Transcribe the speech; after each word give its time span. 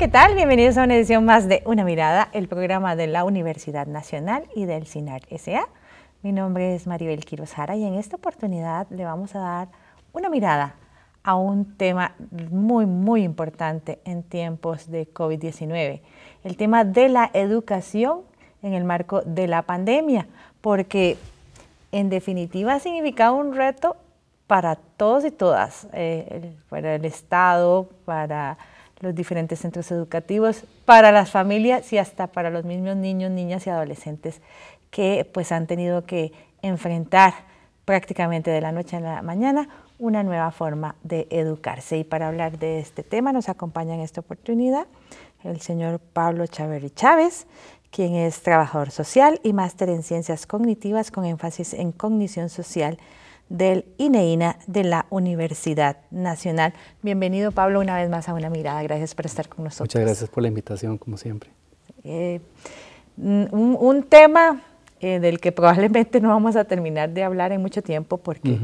¿qué 0.00 0.08
tal? 0.08 0.34
Bienvenidos 0.34 0.78
a 0.78 0.84
una 0.84 0.96
edición 0.96 1.26
más 1.26 1.46
de 1.46 1.62
Una 1.66 1.84
Mirada, 1.84 2.30
el 2.32 2.48
programa 2.48 2.96
de 2.96 3.06
la 3.06 3.22
Universidad 3.22 3.86
Nacional 3.86 4.44
y 4.54 4.64
del 4.64 4.86
CINAR 4.86 5.20
SA. 5.36 5.68
Mi 6.22 6.32
nombre 6.32 6.74
es 6.74 6.86
Maribel 6.86 7.22
Quirozara 7.22 7.76
y 7.76 7.84
en 7.84 7.92
esta 7.92 8.16
oportunidad 8.16 8.86
le 8.88 9.04
vamos 9.04 9.34
a 9.34 9.40
dar 9.40 9.68
una 10.14 10.30
mirada 10.30 10.74
a 11.22 11.34
un 11.34 11.76
tema 11.76 12.14
muy, 12.50 12.86
muy 12.86 13.24
importante 13.24 14.00
en 14.06 14.22
tiempos 14.22 14.90
de 14.90 15.06
COVID-19, 15.12 16.00
el 16.44 16.56
tema 16.56 16.84
de 16.84 17.10
la 17.10 17.30
educación 17.34 18.22
en 18.62 18.72
el 18.72 18.84
marco 18.84 19.20
de 19.20 19.48
la 19.48 19.60
pandemia, 19.60 20.28
porque 20.62 21.18
en 21.92 22.08
definitiva 22.08 22.72
ha 22.72 22.80
significado 22.80 23.34
un 23.34 23.54
reto 23.54 23.98
para 24.46 24.76
todos 24.76 25.26
y 25.26 25.30
todas, 25.30 25.88
eh, 25.92 26.56
para 26.70 26.94
el 26.94 27.04
Estado, 27.04 27.90
para 28.06 28.56
los 29.00 29.14
diferentes 29.14 29.58
centros 29.58 29.90
educativos, 29.90 30.64
para 30.84 31.10
las 31.10 31.30
familias 31.30 31.92
y 31.92 31.98
hasta 31.98 32.26
para 32.28 32.50
los 32.50 32.64
mismos 32.64 32.96
niños, 32.96 33.30
niñas 33.30 33.66
y 33.66 33.70
adolescentes 33.70 34.40
que 34.90 35.28
pues 35.32 35.52
han 35.52 35.66
tenido 35.66 36.04
que 36.04 36.32
enfrentar 36.62 37.32
prácticamente 37.84 38.50
de 38.50 38.60
la 38.60 38.72
noche 38.72 38.96
a 38.96 39.00
la 39.00 39.22
mañana 39.22 39.68
una 39.98 40.22
nueva 40.22 40.50
forma 40.50 40.96
de 41.02 41.26
educarse. 41.30 41.98
Y 41.98 42.04
para 42.04 42.28
hablar 42.28 42.58
de 42.58 42.78
este 42.78 43.02
tema 43.02 43.32
nos 43.32 43.48
acompaña 43.48 43.94
en 43.94 44.00
esta 44.00 44.20
oportunidad 44.20 44.86
el 45.44 45.60
señor 45.60 46.00
Pablo 46.00 46.46
Chaverri 46.46 46.90
Chávez, 46.90 47.46
quien 47.90 48.14
es 48.14 48.42
trabajador 48.42 48.90
social 48.90 49.40
y 49.42 49.52
máster 49.52 49.88
en 49.88 50.02
ciencias 50.02 50.46
cognitivas 50.46 51.10
con 51.10 51.24
énfasis 51.24 51.74
en 51.74 51.92
cognición 51.92 52.48
social 52.48 52.98
del 53.50 53.84
INEINA 53.98 54.56
de 54.68 54.84
la 54.84 55.06
Universidad 55.10 55.98
Nacional. 56.10 56.72
Bienvenido 57.02 57.50
Pablo 57.50 57.80
una 57.80 57.96
vez 57.96 58.08
más 58.08 58.28
a 58.28 58.34
Una 58.34 58.48
Mirada, 58.48 58.82
gracias 58.84 59.14
por 59.14 59.26
estar 59.26 59.48
con 59.48 59.64
nosotros. 59.64 59.88
Muchas 59.88 60.02
gracias 60.02 60.30
por 60.30 60.42
la 60.42 60.48
invitación, 60.48 60.96
como 60.96 61.16
siempre. 61.16 61.50
Eh, 62.04 62.40
un, 63.18 64.06
tema 64.08 64.62
eh, 65.00 65.18
del 65.18 65.40
que 65.40 65.50
probablemente 65.50 66.20
no 66.20 66.28
vamos 66.28 66.54
a 66.54 66.64
terminar 66.64 67.10
de 67.10 67.24
hablar 67.24 67.50
en 67.50 67.60
mucho 67.60 67.82
tiempo 67.82 68.18
porque 68.18 68.56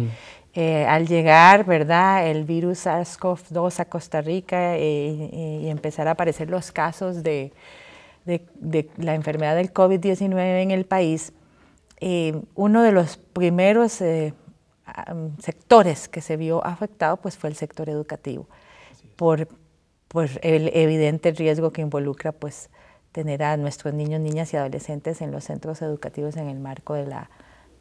eh, 0.55 0.87
al 0.87 1.09
llegar, 1.09 1.67
¿verdad?, 1.67 2.29
el 2.29 2.45
virus 2.45 2.87
SARS-CoV-2 2.87 3.81
a 3.81 3.85
Costa 3.87 4.23
Rica 4.23 4.79
y 4.79 5.69
empezar 5.69 6.07
a 6.07 6.13
aparecer 6.13 6.49
los 6.49 6.71
casos 6.71 7.25
de, 7.25 7.53
de 8.25 8.89
la 8.99 9.17
enfermedad 9.17 9.57
del 9.57 9.75
COVID-19 9.75 10.63
en 10.63 10.71
el 10.71 10.87
país, 10.87 11.33
uno 12.55 12.83
de 12.83 12.93
los 12.93 13.17
primeros 13.17 14.01
sectores 15.39 16.09
que 16.09 16.21
se 16.21 16.37
vio 16.37 16.65
afectado 16.65 17.17
pues 17.19 17.37
fue 17.37 17.51
el 17.51 17.57
sector 17.57 17.89
educativo, 17.89 18.47
por, 19.17 19.49
el 20.43 20.71
evidente 20.75 21.33
riesgo 21.33 21.73
que 21.73 21.83
involucra 21.83 22.33
pues 22.33 22.71
tener 23.13 23.43
a 23.43 23.57
nuestros 23.57 23.95
niños, 23.95 24.21
niñas 24.21 24.53
y 24.53 24.57
adolescentes 24.57 25.21
en 25.21 25.31
los 25.31 25.45
centros 25.45 25.83
educativos 25.83 26.37
en 26.37 26.49
el 26.49 26.59
marco 26.59 26.95
de 26.95 27.07
la, 27.07 27.31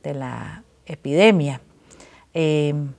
de 0.04 0.14
la 0.14 0.64
epidemia. 0.86 1.62
Em, 2.34 2.94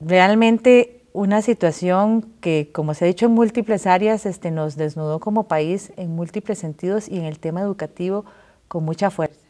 realmente 0.00 0.98
una 1.12 1.42
situación 1.42 2.22
que, 2.40 2.70
como 2.72 2.94
se 2.94 3.04
ha 3.04 3.08
dicho 3.08 3.26
en 3.26 3.32
múltiples 3.32 3.86
áreas, 3.86 4.26
este, 4.26 4.50
nos 4.50 4.76
desnudó 4.76 5.20
como 5.20 5.48
país 5.48 5.92
en 5.96 6.10
múltiples 6.14 6.58
sentidos 6.58 7.08
y 7.08 7.18
en 7.18 7.24
el 7.24 7.38
tema 7.38 7.60
educativo 7.60 8.24
con 8.68 8.84
mucha 8.84 9.10
fuerza. 9.10 9.46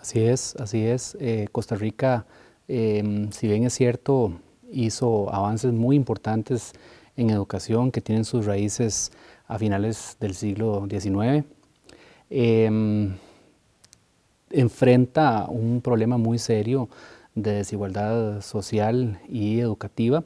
Así 0.00 0.24
es, 0.24 0.56
así 0.56 0.86
es. 0.86 1.16
Eh, 1.20 1.48
Costa 1.52 1.74
Rica 1.74 2.24
Em, 2.68 3.32
si 3.32 3.48
bien 3.48 3.64
es 3.64 3.72
cierto, 3.72 4.32
hizo 4.70 5.32
avances 5.32 5.72
muy 5.72 5.96
importantes 5.96 6.72
en 7.16 7.30
educación 7.30 7.90
que 7.90 8.02
tienen 8.02 8.24
sus 8.26 8.44
raíces 8.44 9.10
a 9.46 9.58
finales 9.58 10.18
del 10.20 10.34
siglo 10.34 10.86
XIX, 10.88 11.44
em, 12.30 13.16
enfrenta 14.50 15.46
un 15.48 15.80
problema 15.80 16.18
muy 16.18 16.38
serio 16.38 16.88
de 17.34 17.52
desigualdad 17.52 18.42
social 18.42 19.18
y 19.28 19.60
educativa 19.60 20.24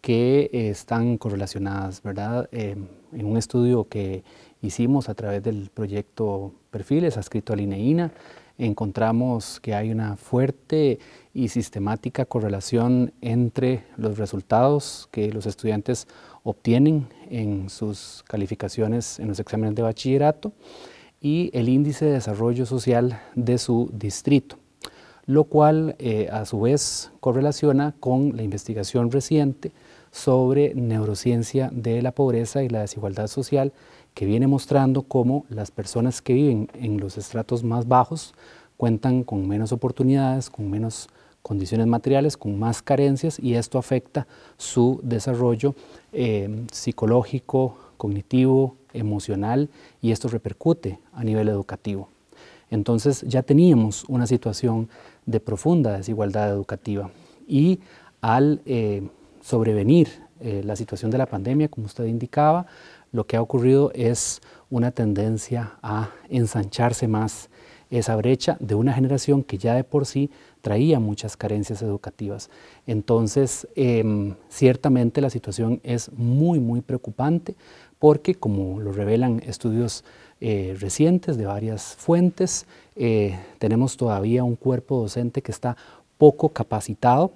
que 0.00 0.50
están 0.52 1.18
correlacionadas, 1.18 2.02
¿verdad? 2.02 2.48
Em, 2.52 2.86
en 3.12 3.26
un 3.26 3.36
estudio 3.36 3.88
que 3.88 4.24
hicimos 4.60 5.08
a 5.08 5.14
través 5.14 5.42
del 5.42 5.70
proyecto 5.72 6.52
Perfiles, 6.70 7.16
adscrito 7.16 7.52
al 7.52 7.60
INEINA, 7.60 8.12
encontramos 8.58 9.60
que 9.60 9.74
hay 9.74 9.90
una 9.90 10.16
fuerte 10.16 10.98
y 11.36 11.48
sistemática 11.48 12.24
correlación 12.24 13.12
entre 13.20 13.84
los 13.98 14.16
resultados 14.16 15.06
que 15.10 15.30
los 15.30 15.44
estudiantes 15.44 16.08
obtienen 16.44 17.08
en 17.28 17.68
sus 17.68 18.24
calificaciones 18.26 19.20
en 19.20 19.28
los 19.28 19.38
exámenes 19.38 19.74
de 19.74 19.82
bachillerato 19.82 20.52
y 21.20 21.50
el 21.52 21.68
índice 21.68 22.06
de 22.06 22.12
desarrollo 22.12 22.64
social 22.64 23.20
de 23.34 23.58
su 23.58 23.90
distrito, 23.92 24.56
lo 25.26 25.44
cual 25.44 25.94
eh, 25.98 26.30
a 26.32 26.46
su 26.46 26.58
vez 26.62 27.12
correlaciona 27.20 27.94
con 28.00 28.34
la 28.34 28.42
investigación 28.42 29.10
reciente 29.10 29.72
sobre 30.10 30.74
neurociencia 30.74 31.68
de 31.70 32.00
la 32.00 32.12
pobreza 32.12 32.62
y 32.62 32.70
la 32.70 32.80
desigualdad 32.80 33.26
social 33.26 33.74
que 34.14 34.24
viene 34.24 34.46
mostrando 34.46 35.02
cómo 35.02 35.44
las 35.50 35.70
personas 35.70 36.22
que 36.22 36.32
viven 36.32 36.70
en 36.72 36.98
los 36.98 37.18
estratos 37.18 37.62
más 37.62 37.86
bajos 37.86 38.32
cuentan 38.78 39.22
con 39.22 39.46
menos 39.46 39.72
oportunidades, 39.72 40.48
con 40.48 40.70
menos 40.70 41.10
condiciones 41.46 41.86
materiales, 41.86 42.36
con 42.36 42.58
más 42.58 42.82
carencias 42.82 43.38
y 43.38 43.54
esto 43.54 43.78
afecta 43.78 44.26
su 44.56 44.98
desarrollo 45.04 45.76
eh, 46.12 46.66
psicológico, 46.72 47.78
cognitivo, 47.96 48.74
emocional 48.92 49.68
y 50.02 50.10
esto 50.10 50.26
repercute 50.26 50.98
a 51.12 51.22
nivel 51.22 51.48
educativo. 51.48 52.08
Entonces 52.68 53.22
ya 53.28 53.44
teníamos 53.44 54.02
una 54.08 54.26
situación 54.26 54.88
de 55.24 55.38
profunda 55.38 55.96
desigualdad 55.96 56.50
educativa 56.50 57.12
y 57.46 57.78
al 58.20 58.60
eh, 58.66 59.08
sobrevenir 59.40 60.08
eh, 60.40 60.62
la 60.64 60.74
situación 60.74 61.12
de 61.12 61.18
la 61.18 61.26
pandemia, 61.26 61.68
como 61.68 61.86
usted 61.86 62.06
indicaba, 62.06 62.66
lo 63.12 63.24
que 63.24 63.36
ha 63.36 63.40
ocurrido 63.40 63.92
es 63.94 64.40
una 64.68 64.90
tendencia 64.90 65.78
a 65.80 66.10
ensancharse 66.28 67.06
más 67.06 67.50
esa 67.90 68.16
brecha 68.16 68.56
de 68.60 68.74
una 68.74 68.92
generación 68.92 69.42
que 69.42 69.58
ya 69.58 69.74
de 69.74 69.84
por 69.84 70.06
sí 70.06 70.30
traía 70.60 70.98
muchas 70.98 71.36
carencias 71.36 71.82
educativas. 71.82 72.50
Entonces, 72.86 73.68
em, 73.76 74.34
ciertamente 74.48 75.20
la 75.20 75.30
situación 75.30 75.80
es 75.84 76.10
muy, 76.12 76.58
muy 76.58 76.80
preocupante 76.80 77.54
porque, 77.98 78.34
como 78.34 78.80
lo 78.80 78.92
revelan 78.92 79.42
estudios 79.46 80.04
eh, 80.40 80.76
recientes 80.78 81.38
de 81.38 81.46
varias 81.46 81.94
fuentes, 81.96 82.66
eh, 82.94 83.38
tenemos 83.58 83.96
todavía 83.96 84.44
un 84.44 84.56
cuerpo 84.56 85.00
docente 85.00 85.40
que 85.40 85.52
está 85.52 85.76
poco 86.18 86.50
capacitado 86.50 87.30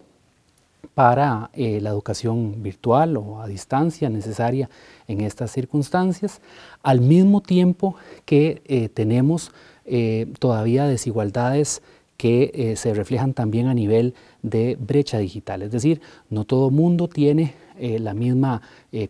para 0.94 1.50
eh, 1.55 1.81
la 1.81 1.91
educación 1.91 2.62
virtual 2.62 3.17
o 3.17 3.41
a 3.41 3.47
distancia 3.47 4.11
necesaria 4.11 4.69
en 5.06 5.21
estas 5.22 5.50
circunstancias, 5.53 6.41
al 6.82 7.00
mismo 7.00 7.41
tiempo 7.41 7.94
que 8.27 8.91
tenemos 8.93 9.53
eh, 9.91 10.27
todavía 10.39 10.87
desigualdades 10.87 11.83
que 12.17 12.75
se 12.77 12.93
reflejan 12.93 13.33
también 13.33 13.67
a 13.67 13.73
nivel 13.73 14.12
de 14.43 14.77
brecha 14.78 15.17
digital. 15.17 15.62
Es 15.62 15.71
decir, 15.71 16.03
no 16.28 16.45
todo 16.45 16.71
mundo 16.71 17.09
tiene 17.09 17.55
la 17.78 18.12
misma 18.12 18.61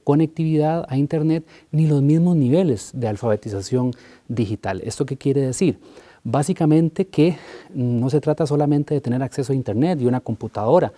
conectividad 0.05 0.87
a 0.89 0.97
Internet 0.97 1.45
ni 1.73 1.89
los 1.89 2.03
mismos 2.03 2.37
niveles 2.37 2.93
de 2.95 3.09
alfabetización 3.09 3.91
digital. 4.29 4.81
¿Esto 4.85 5.07
qué 5.07 5.17
quiere 5.17 5.41
decir? 5.41 5.81
Básicamente 6.23 7.07
que 7.07 7.37
no 7.73 8.11
se 8.11 8.21
trata 8.21 8.47
solamente 8.47 8.95
de 8.95 9.01
tener 9.01 9.23
acceso 9.23 9.53
a 9.53 9.57
Internet 9.57 10.01
y 10.01 10.07
una 10.07 10.21
computadora, 10.21 10.93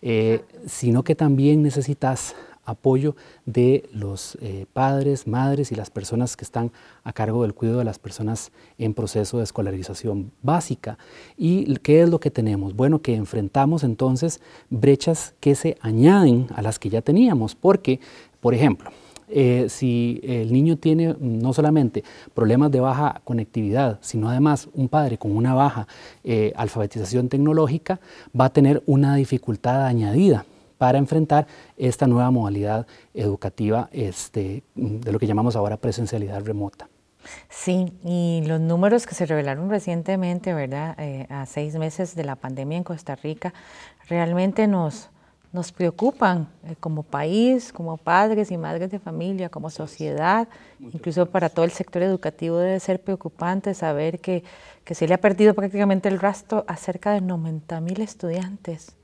eh, 0.00 0.42
sino 0.66 1.02
que 1.02 1.16
también 1.16 1.62
necesitas 1.62 2.36
apoyo 2.70 3.16
de 3.46 3.88
los 3.92 4.38
eh, 4.40 4.66
padres, 4.72 5.26
madres 5.26 5.72
y 5.72 5.74
las 5.74 5.90
personas 5.90 6.36
que 6.36 6.44
están 6.44 6.72
a 7.04 7.12
cargo 7.12 7.42
del 7.42 7.54
cuidado 7.54 7.78
de 7.78 7.84
las 7.84 7.98
personas 7.98 8.52
en 8.78 8.94
proceso 8.94 9.38
de 9.38 9.44
escolarización 9.44 10.32
básica. 10.42 10.98
¿Y 11.36 11.76
qué 11.76 12.02
es 12.02 12.08
lo 12.08 12.20
que 12.20 12.30
tenemos? 12.30 12.74
Bueno, 12.74 13.02
que 13.02 13.14
enfrentamos 13.14 13.84
entonces 13.84 14.40
brechas 14.68 15.34
que 15.40 15.54
se 15.54 15.76
añaden 15.80 16.46
a 16.54 16.62
las 16.62 16.78
que 16.78 16.90
ya 16.90 17.02
teníamos, 17.02 17.54
porque, 17.54 18.00
por 18.40 18.54
ejemplo, 18.54 18.90
eh, 19.32 19.66
si 19.68 20.20
el 20.24 20.52
niño 20.52 20.76
tiene 20.76 21.14
no 21.20 21.52
solamente 21.52 22.02
problemas 22.34 22.72
de 22.72 22.80
baja 22.80 23.20
conectividad, 23.22 23.98
sino 24.00 24.28
además 24.28 24.68
un 24.74 24.88
padre 24.88 25.18
con 25.18 25.36
una 25.36 25.54
baja 25.54 25.86
eh, 26.24 26.52
alfabetización 26.56 27.28
tecnológica, 27.28 28.00
va 28.38 28.46
a 28.46 28.52
tener 28.52 28.82
una 28.86 29.14
dificultad 29.14 29.86
añadida 29.86 30.44
para 30.80 30.96
enfrentar 30.96 31.46
esta 31.76 32.06
nueva 32.06 32.30
modalidad 32.30 32.86
educativa 33.12 33.90
este, 33.92 34.62
de 34.74 35.12
lo 35.12 35.18
que 35.18 35.26
llamamos 35.26 35.54
ahora 35.54 35.76
presencialidad 35.76 36.42
remota. 36.42 36.88
Sí, 37.50 37.92
y 38.02 38.42
los 38.46 38.62
números 38.62 39.06
que 39.06 39.14
se 39.14 39.26
revelaron 39.26 39.68
recientemente, 39.68 40.54
¿verdad? 40.54 40.94
Eh, 40.98 41.26
a 41.28 41.44
seis 41.44 41.76
meses 41.76 42.14
de 42.14 42.24
la 42.24 42.34
pandemia 42.34 42.78
en 42.78 42.84
Costa 42.84 43.14
Rica, 43.14 43.52
realmente 44.08 44.66
nos, 44.66 45.10
nos 45.52 45.70
preocupan 45.70 46.48
eh, 46.64 46.76
como 46.80 47.02
país, 47.02 47.74
como 47.74 47.98
padres 47.98 48.50
y 48.50 48.56
madres 48.56 48.90
de 48.90 48.98
familia, 48.98 49.50
como 49.50 49.68
sociedad, 49.68 50.48
incluso 50.80 51.26
para 51.26 51.50
todo 51.50 51.66
el 51.66 51.72
sector 51.72 52.00
educativo 52.00 52.56
debe 52.56 52.80
ser 52.80 53.02
preocupante 53.02 53.74
saber 53.74 54.18
que, 54.18 54.44
que 54.84 54.94
se 54.94 55.06
le 55.06 55.12
ha 55.12 55.18
perdido 55.18 55.52
prácticamente 55.52 56.08
el 56.08 56.18
rastro 56.18 56.64
a 56.66 56.76
cerca 56.76 57.12
de 57.12 57.20
90 57.20 57.82
mil 57.82 58.00
estudiantes 58.00 58.96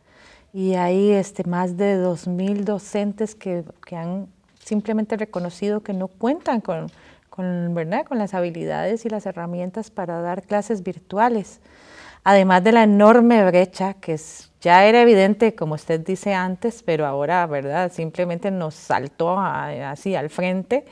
y 0.56 0.74
hay 0.74 1.10
este, 1.10 1.44
más 1.44 1.76
de 1.76 1.96
2 1.96 2.28
mil 2.28 2.64
docentes 2.64 3.34
que, 3.34 3.62
que, 3.84 3.94
han 3.94 4.28
simplemente 4.58 5.18
reconocido 5.18 5.82
que 5.82 5.92
no 5.92 6.08
cuentan 6.08 6.62
con, 6.62 6.90
con, 7.28 7.74
¿verdad? 7.74 8.06
con 8.06 8.16
las 8.16 8.32
habilidades 8.32 9.04
y 9.04 9.10
las 9.10 9.26
herramientas 9.26 9.90
para 9.90 10.22
dar 10.22 10.42
clases 10.44 10.82
virtuales 10.82 11.60
además 12.24 12.64
de 12.64 12.72
la 12.72 12.82
enorme 12.82 13.44
brecha 13.44 13.94
que 13.94 14.14
es, 14.14 14.50
ya 14.60 14.84
era 14.84 15.00
evidente, 15.00 15.54
como 15.54 15.74
usted 15.74 16.00
dice 16.00 16.34
antes, 16.34 16.82
pero 16.82 17.06
ahora, 17.06 17.46
¿verdad? 17.46 17.92
Simplemente 17.92 18.50
nos 18.50 18.74
saltó 18.74 19.38
así 19.38 20.16
al 20.16 20.28
frente 20.28 20.84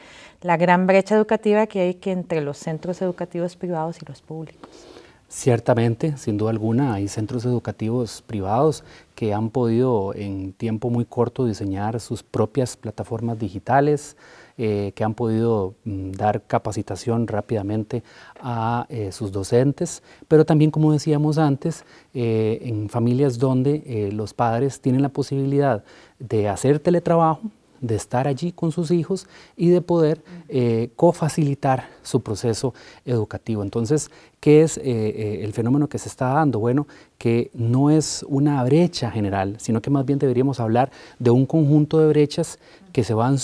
la 0.43 0.57
gran 0.57 0.87
brecha 0.87 1.17
educativa 1.17 1.67
que 1.67 1.81
hay 1.81 1.95
que 1.95 2.13
entre 2.13 2.41
los 2.41 2.59
centros 2.59 3.03
educativos 3.03 3.57
privados 3.57 4.01
y 4.01 4.05
los 4.07 4.23
públicos. 4.23 4.94
Ciertamente, 5.37 6.17
sin 6.17 6.39
duda 6.39 6.51
alguna, 6.51 6.95
hay 6.95 7.09
centros 7.09 7.45
educativos 7.45 8.23
privados 8.25 8.85
que 9.17 9.35
han 9.35 9.51
podido 9.51 10.15
en 10.15 10.53
tiempo 10.53 10.91
muy 10.91 11.05
corto 11.05 11.45
diseñar 11.45 11.99
sus 11.99 12.23
propias 12.23 12.77
plataformas 12.77 13.37
digitales, 13.41 14.17
eh, 14.59 14.93
que 14.95 15.03
han 15.03 15.15
podido 15.15 15.75
mm, 15.87 16.13
dar 16.13 16.43
capacitación 16.43 17.27
rápidamente 17.27 18.05
a 18.41 18.87
eh, 18.89 19.11
sus 19.11 19.33
docentes, 19.33 20.05
pero 20.29 20.45
también, 20.45 20.71
como 20.71 20.93
decíamos 20.93 21.37
antes, 21.37 21.85
eh, 22.15 22.61
en 22.63 22.89
familias 22.89 23.37
donde 23.37 24.11
los 24.13 24.35
padres 24.35 24.81
tienen 24.81 25.03
la 25.03 25.09
posibilidad 25.09 25.83
de 26.21 26.49
hacer 26.49 26.79
teletrabajo, 26.79 27.43
de 27.87 27.97
estar 27.97 28.27
allí 28.27 28.53
con 28.53 28.73
sus 28.73 28.91
hijos 28.91 29.27
y 29.57 29.69
de 29.69 29.83
poder 29.83 30.25
eh, 30.49 30.91
cofacilitar 30.97 31.89
su 32.03 32.23
proceso 32.23 32.73
educativo. 33.05 33.63
Entonces, 33.63 34.11
¿qué 34.41 34.63
es 34.63 34.79
eh, 34.79 34.83
eh, 34.87 35.41
el 35.43 35.53
fenómeno 35.53 35.89
que 35.89 35.99
se 35.99 36.09
está 36.09 36.29
dando? 36.29 36.59
Bueno, 36.59 36.87
que 37.19 37.51
no 37.53 37.91
es 37.91 38.25
una 38.27 38.63
brecha 38.65 39.11
general, 39.11 39.57
sino 39.59 39.83
que 39.83 39.91
más 39.91 40.07
bien 40.07 40.19
deberíamos 40.19 40.61
hablar 40.61 40.91
de 41.19 41.31
un 41.31 41.45
conjunto 41.45 41.99
de 41.99 42.09
brechas 42.09 42.59
que 42.93 43.05
se 43.05 43.13
van, 43.13 43.37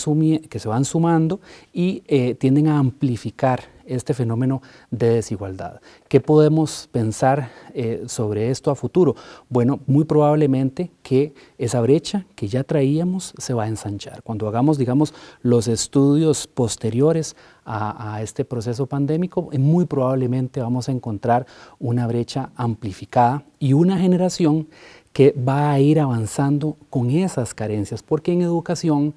que 0.49 0.59
se 0.59 0.69
van 0.69 0.85
sumando 0.85 1.41
y 1.73 2.01
tienden 2.39 2.69
a 2.69 2.79
amplificar 2.79 3.65
este 3.91 4.15
fenómeno 4.15 4.63
de 4.91 5.11
desigualdad. 5.11 5.81
¿Qué 6.09 6.21
podemos 6.21 6.89
pensar 6.93 7.51
eh, 7.75 8.05
sobre 8.07 8.51
esto 8.51 8.71
a 8.71 8.75
futuro? 8.75 9.17
Bueno, 9.49 9.81
muy 9.87 10.05
probablemente 10.05 10.91
que 11.03 11.35
esa 11.59 11.81
brecha 11.81 12.27
que 12.35 12.49
ya 12.49 12.65
traíamos 12.65 13.35
se 13.39 13.55
va 13.55 13.65
a 13.65 13.69
ensanchar. 13.69 14.23
Cuando 14.23 14.49
hagamos, 14.49 14.79
digamos, 14.79 15.15
los 15.43 15.69
estudios 15.69 16.47
posteriores 16.47 17.37
a, 17.65 18.15
a 18.15 18.23
este 18.23 18.45
proceso 18.45 18.87
pandémico, 18.87 19.51
muy 19.59 19.85
probablemente 19.85 20.61
vamos 20.61 20.89
a 20.89 20.93
encontrar 20.93 21.47
una 21.79 22.07
brecha 22.07 22.51
amplificada 22.57 23.45
y 23.59 23.73
una 23.73 23.99
generación 23.99 24.69
que 25.13 25.33
va 25.33 25.73
a 25.73 25.81
ir 25.81 25.99
avanzando 25.99 26.77
con 26.89 27.11
esas 27.11 27.53
carencias, 27.53 28.03
porque 28.03 28.33
en 28.33 28.43
educación 28.43 29.15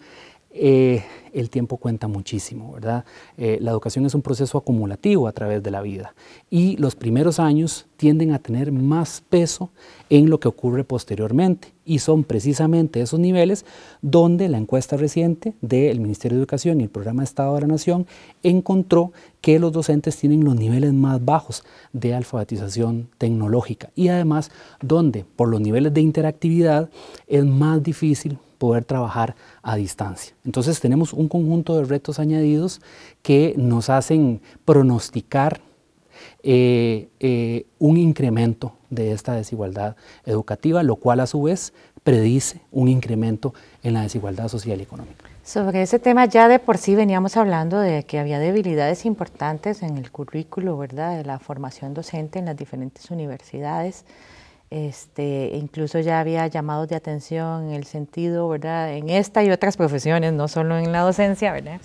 eh, 0.53 1.03
el 1.33 1.49
tiempo 1.49 1.77
cuenta 1.77 2.07
muchísimo, 2.07 2.73
¿verdad? 2.73 3.05
Eh, 3.37 3.57
la 3.59 3.71
educación 3.71 4.05
es 4.05 4.13
un 4.13 4.21
proceso 4.21 4.57
acumulativo 4.57 5.27
a 5.27 5.31
través 5.31 5.63
de 5.63 5.71
la 5.71 5.81
vida 5.81 6.13
y 6.51 6.77
los 6.77 6.95
primeros 6.95 7.39
años 7.39 7.87
tienden 7.97 8.31
a 8.33 8.39
tener 8.39 8.71
más 8.71 9.23
peso 9.29 9.71
en 10.11 10.29
lo 10.29 10.39
que 10.39 10.47
ocurre 10.47 10.83
posteriormente 10.83 11.69
y 11.85 11.99
son 11.99 12.23
precisamente 12.23 13.01
esos 13.01 13.19
niveles 13.19 13.65
donde 14.03 14.47
la 14.47 14.59
encuesta 14.59 14.95
reciente 14.95 15.53
del 15.61 15.99
Ministerio 15.99 16.37
de 16.37 16.43
Educación 16.43 16.79
y 16.79 16.83
el 16.83 16.89
Programa 16.89 17.23
de 17.23 17.25
Estado 17.25 17.55
de 17.55 17.61
la 17.61 17.67
Nación 17.67 18.05
encontró 18.43 19.11
que 19.41 19.57
los 19.57 19.71
docentes 19.71 20.17
tienen 20.17 20.43
los 20.43 20.55
niveles 20.55 20.93
más 20.93 21.23
bajos 21.25 21.63
de 21.93 22.13
alfabetización 22.13 23.09
tecnológica 23.17 23.89
y 23.95 24.09
además 24.09 24.51
donde 24.81 25.25
por 25.35 25.49
los 25.49 25.61
niveles 25.61 25.93
de 25.95 26.01
interactividad 26.01 26.89
es 27.27 27.43
más 27.43 27.81
difícil 27.81 28.37
poder 28.63 28.85
trabajar 28.85 29.35
a 29.61 29.75
distancia. 29.75 30.35
Entonces 30.45 30.79
tenemos 30.79 31.11
un 31.11 31.27
conjunto 31.27 31.75
de 31.75 31.83
retos 31.83 32.17
añadidos 32.17 32.79
que 33.21 33.53
nos 33.57 33.89
hacen 33.89 34.39
pronosticar 34.63 35.59
eh, 36.43 37.09
eh, 37.19 37.65
un 37.77 37.97
incremento 37.97 38.77
de 38.89 39.11
esta 39.11 39.33
desigualdad 39.33 39.97
educativa, 40.25 40.81
lo 40.81 40.95
cual 40.95 41.19
a 41.19 41.27
su 41.27 41.41
vez 41.41 41.73
predice 42.05 42.61
un 42.71 42.87
incremento 42.87 43.53
en 43.81 43.95
la 43.95 44.03
desigualdad 44.03 44.47
social 44.47 44.79
y 44.79 44.83
económica. 44.83 45.25
Sobre 45.43 45.81
ese 45.81 45.99
tema 45.99 46.23
ya 46.23 46.47
de 46.47 46.59
por 46.59 46.77
sí 46.77 46.95
veníamos 46.95 47.35
hablando 47.35 47.79
de 47.79 48.03
que 48.03 48.17
había 48.17 48.39
debilidades 48.39 49.05
importantes 49.05 49.83
en 49.83 49.97
el 49.97 50.09
currículo, 50.09 50.77
¿verdad?, 50.77 51.17
de 51.17 51.25
la 51.25 51.37
formación 51.37 51.93
docente 51.93 52.39
en 52.39 52.45
las 52.45 52.55
diferentes 52.55 53.11
universidades. 53.11 54.05
Este, 54.73 55.51
incluso 55.53 55.99
ya 55.99 56.19
había 56.19 56.47
llamados 56.47 56.87
de 56.87 56.95
atención 56.95 57.67
en 57.67 57.75
el 57.75 57.83
sentido, 57.83 58.49
¿verdad? 58.49 58.91
En 58.95 59.07
esta 59.07 59.43
y 59.43 59.51
otras 59.51 59.77
profesiones, 59.77 60.33
no 60.33 60.47
solo 60.47 60.79
en 60.79 60.91
la 60.91 61.01
docencia, 61.01 61.51
¿verdad? 61.51 61.79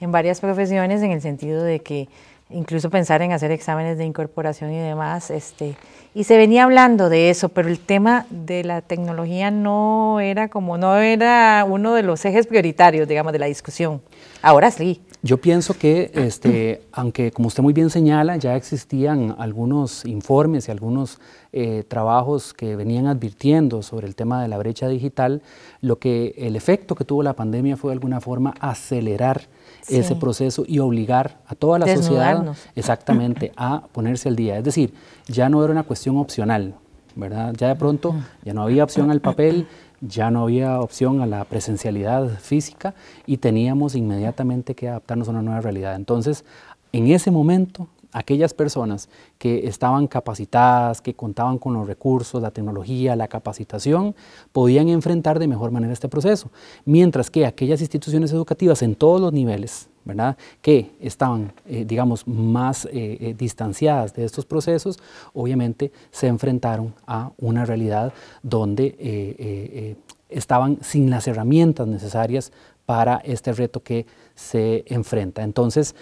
En 0.00 0.12
varias 0.12 0.40
profesiones, 0.40 1.00
en 1.00 1.12
el 1.12 1.22
sentido 1.22 1.62
de 1.62 1.80
que 1.80 2.10
incluso 2.50 2.90
pensar 2.90 3.22
en 3.22 3.32
hacer 3.32 3.52
exámenes 3.52 3.96
de 3.96 4.04
incorporación 4.04 4.70
y 4.70 4.78
demás, 4.78 5.30
este, 5.30 5.76
y 6.14 6.24
se 6.24 6.36
venía 6.36 6.64
hablando 6.64 7.08
de 7.08 7.30
eso, 7.30 7.48
pero 7.48 7.70
el 7.70 7.80
tema 7.80 8.26
de 8.28 8.64
la 8.64 8.82
tecnología 8.82 9.50
no 9.50 10.20
era 10.20 10.48
como, 10.48 10.76
no 10.76 10.98
era 10.98 11.64
uno 11.66 11.94
de 11.94 12.02
los 12.02 12.22
ejes 12.26 12.46
prioritarios, 12.46 13.08
digamos, 13.08 13.32
de 13.32 13.38
la 13.38 13.46
discusión. 13.46 14.02
Ahora 14.42 14.70
sí. 14.70 15.00
Yo 15.22 15.38
pienso 15.38 15.74
que, 15.74 16.10
este, 16.14 16.82
aunque 16.92 17.30
como 17.32 17.48
usted 17.48 17.62
muy 17.62 17.72
bien 17.72 17.90
señala, 17.90 18.36
ya 18.36 18.56
existían 18.56 19.34
algunos 19.38 20.04
informes 20.04 20.68
y 20.68 20.70
algunos 20.70 21.18
eh, 21.52 21.84
trabajos 21.88 22.52
que 22.54 22.76
venían 22.76 23.06
advirtiendo 23.06 23.82
sobre 23.82 24.06
el 24.06 24.14
tema 24.14 24.42
de 24.42 24.48
la 24.48 24.58
brecha 24.58 24.88
digital, 24.88 25.42
lo 25.80 25.98
que 25.98 26.34
el 26.38 26.56
efecto 26.56 26.94
que 26.94 27.04
tuvo 27.04 27.22
la 27.22 27.34
pandemia 27.34 27.76
fue 27.76 27.90
de 27.90 27.94
alguna 27.94 28.20
forma 28.20 28.54
acelerar 28.60 29.42
ese 29.88 30.16
proceso 30.16 30.64
y 30.66 30.80
obligar 30.80 31.38
a 31.46 31.54
toda 31.54 31.78
la 31.78 31.94
sociedad 31.94 32.54
exactamente 32.74 33.52
a 33.56 33.86
ponerse 33.92 34.28
al 34.28 34.36
día. 34.36 34.58
Es 34.58 34.64
decir, 34.64 34.92
ya 35.28 35.48
no 35.48 35.62
era 35.62 35.72
una 35.72 35.84
cuestión 35.84 36.16
opcional, 36.16 36.74
¿verdad? 37.14 37.54
Ya 37.56 37.68
de 37.68 37.76
pronto 37.76 38.14
ya 38.44 38.52
no 38.52 38.62
había 38.62 38.84
opción 38.84 39.10
al 39.10 39.20
papel, 39.20 39.66
ya 40.00 40.30
no 40.30 40.42
había 40.42 40.80
opción 40.80 41.20
a 41.20 41.26
la 41.26 41.44
presencialidad 41.44 42.38
física 42.38 42.94
y 43.26 43.38
teníamos 43.38 43.94
inmediatamente 43.94 44.74
que 44.74 44.88
adaptarnos 44.88 45.28
a 45.28 45.32
una 45.32 45.42
nueva 45.42 45.60
realidad. 45.60 45.96
Entonces, 45.96 46.44
en 46.92 47.08
ese 47.08 47.30
momento, 47.30 47.88
aquellas 48.12 48.54
personas 48.54 49.08
que 49.38 49.66
estaban 49.66 50.06
capacitadas, 50.06 51.00
que 51.00 51.14
contaban 51.14 51.58
con 51.58 51.74
los 51.74 51.86
recursos, 51.86 52.40
la 52.40 52.50
tecnología, 52.50 53.16
la 53.16 53.28
capacitación, 53.28 54.14
podían 54.52 54.88
enfrentar 54.88 55.38
de 55.38 55.48
mejor 55.48 55.70
manera 55.70 55.92
este 55.92 56.08
proceso, 56.08 56.50
mientras 56.84 57.30
que 57.30 57.44
aquellas 57.44 57.80
instituciones 57.80 58.32
educativas 58.32 58.82
en 58.82 58.94
todos 58.94 59.20
los 59.20 59.32
niveles, 59.32 59.88
¿verdad? 60.06 60.36
que 60.62 60.92
estaban, 61.00 61.52
eh, 61.66 61.84
digamos, 61.84 62.26
más 62.26 62.86
eh, 62.86 62.90
eh, 62.92 63.34
distanciadas 63.36 64.14
de 64.14 64.24
estos 64.24 64.46
procesos, 64.46 64.98
obviamente 65.34 65.90
se 66.12 66.28
enfrentaron 66.28 66.94
a 67.06 67.32
una 67.38 67.64
realidad 67.66 68.12
donde 68.42 69.96
estaban 70.28 70.78
sin 70.80 71.10
las 71.10 71.26
herramientas 71.26 71.86
necesarias 71.88 72.52
para 72.86 73.16
este 73.16 73.52
reto 73.52 73.82
que 73.82 74.06
se 74.36 74.84
enfrenta. 74.86 75.42
Entonces, 75.42 75.94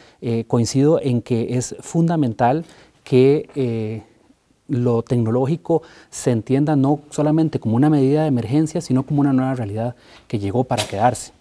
coincido 0.46 1.00
en 1.00 1.22
que 1.22 1.56
es 1.56 1.74
fundamental 1.80 2.64
que 3.04 4.02
lo 4.68 5.02
tecnológico 5.02 5.82
se 6.10 6.30
entienda 6.30 6.76
no 6.76 7.00
solamente 7.10 7.58
como 7.58 7.76
una 7.76 7.90
medida 7.90 8.22
de 8.22 8.28
emergencia, 8.28 8.80
sino 8.80 9.04
como 9.04 9.20
una 9.20 9.32
nueva 9.32 9.54
realidad 9.54 9.96
que 10.28 10.38
llegó 10.38 10.64
para 10.64 10.84
quedarse. 10.84 11.32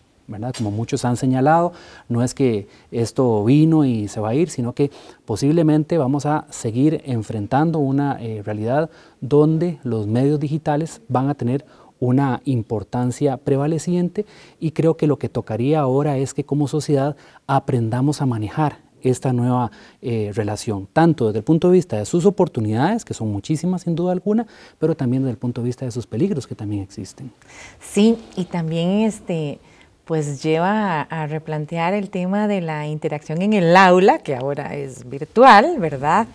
Como 0.58 0.72
muchos 0.72 1.06
han 1.06 1.18
señalado, 1.18 1.74
no 2.08 2.24
es 2.24 2.34
que 2.34 2.68
esto 2.92 3.44
vino 3.44 3.84
y 3.84 4.08
se 4.08 4.20
va 4.20 4.30
a 4.30 4.36
ir, 4.36 4.50
sino 4.50 4.74
que 4.74 4.90
posiblemente 5.26 5.98
vamos 5.98 6.26
a 6.26 6.46
seguir 6.50 7.02
enfrentando 7.06 7.80
una 7.80 8.18
eh, 8.22 8.42
realidad 8.44 8.90
donde 9.20 9.80
los 9.84 10.08
medios 10.08 10.40
digitales 10.40 11.02
van 11.10 11.30
a 11.30 11.36
tener 11.36 11.66
una 12.00 12.42
importancia 12.46 13.38
prevaleciente 13.38 14.26
y 14.60 14.72
creo 14.72 14.98
que 14.98 15.08
lo 15.08 15.18
que 15.18 15.30
tocaría 15.30 15.80
ahora 15.80 16.18
es 16.18 16.34
que 16.34 16.44
como 16.44 16.68
sociedad 16.68 17.16
aprendamos 17.48 18.22
a 18.22 18.26
manejar 18.26 18.80
esta 19.04 19.34
nueva 19.34 19.72
eh, 20.02 20.32
relación, 20.34 20.88
tanto 20.92 21.28
desde 21.28 21.40
el 21.40 21.44
punto 21.44 21.68
de 21.70 21.74
vista 21.74 21.98
de 21.98 22.06
sus 22.06 22.26
oportunidades, 22.26 23.06
que 23.06 23.14
son 23.14 23.32
muchísimas 23.32 23.84
sin 23.84 23.96
duda 23.96 24.14
alguna, 24.14 24.48
pero 24.80 24.96
también 24.96 25.24
desde 25.24 25.32
el 25.32 25.38
punto 25.38 25.62
de 25.62 25.68
vista 25.68 25.86
de 25.86 25.92
sus 25.92 26.08
peligros 26.08 26.48
que 26.48 26.56
también 26.56 26.82
existen. 26.82 27.32
Sí, 27.80 28.18
y 28.36 28.46
también 28.46 29.02
este, 29.02 29.60
pues 30.06 30.44
lleva 30.44 31.02
a, 31.02 31.28
replantear 31.28 31.94
el 31.94 32.10
tema 32.10 32.48
de 32.48 32.62
la 32.62 32.88
interacción 32.88 33.42
en 33.42 33.54
el 33.54 33.76
aula, 33.76 34.20
que 34.20 34.36
ahora 34.36 34.76
es 34.76 35.08
virtual, 35.10 35.78
¿verdad? 35.80 36.28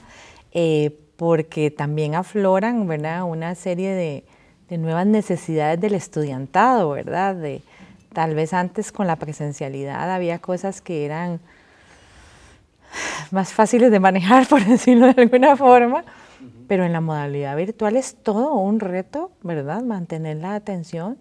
Eh, 0.52 0.98
porque 1.16 1.70
también 1.70 2.14
afloran, 2.14 2.86
¿verdad? 2.86 3.24
Una 3.24 3.54
serie 3.54 3.92
de, 3.92 4.24
nuevas 4.78 5.06
necesidades 5.06 5.80
del 5.80 5.94
estudiantado, 5.94 6.90
¿verdad? 6.90 7.34
De, 7.34 7.60
tal 8.12 8.34
vez 8.34 8.54
antes 8.54 8.90
con 8.92 9.06
la 9.06 9.16
presencialidad 9.16 10.10
había 10.10 10.38
cosas 10.38 10.80
que 10.80 11.04
eran 11.04 11.40
más 13.30 13.52
fáciles 13.52 13.90
de 13.90 14.00
manejar, 14.00 14.46
por 14.48 14.64
decirlo 14.64 15.12
de 15.12 15.22
alguna 15.22 15.56
forma, 15.56 16.04
pero 16.68 16.84
en 16.84 16.92
la 16.92 17.00
modalidad 17.00 17.56
virtual 17.56 17.96
es 17.96 18.16
todo 18.22 18.54
un 18.54 18.80
reto, 18.80 19.30
¿verdad? 19.42 19.82
Mantener 19.82 20.38
la 20.38 20.54
atención 20.54 21.18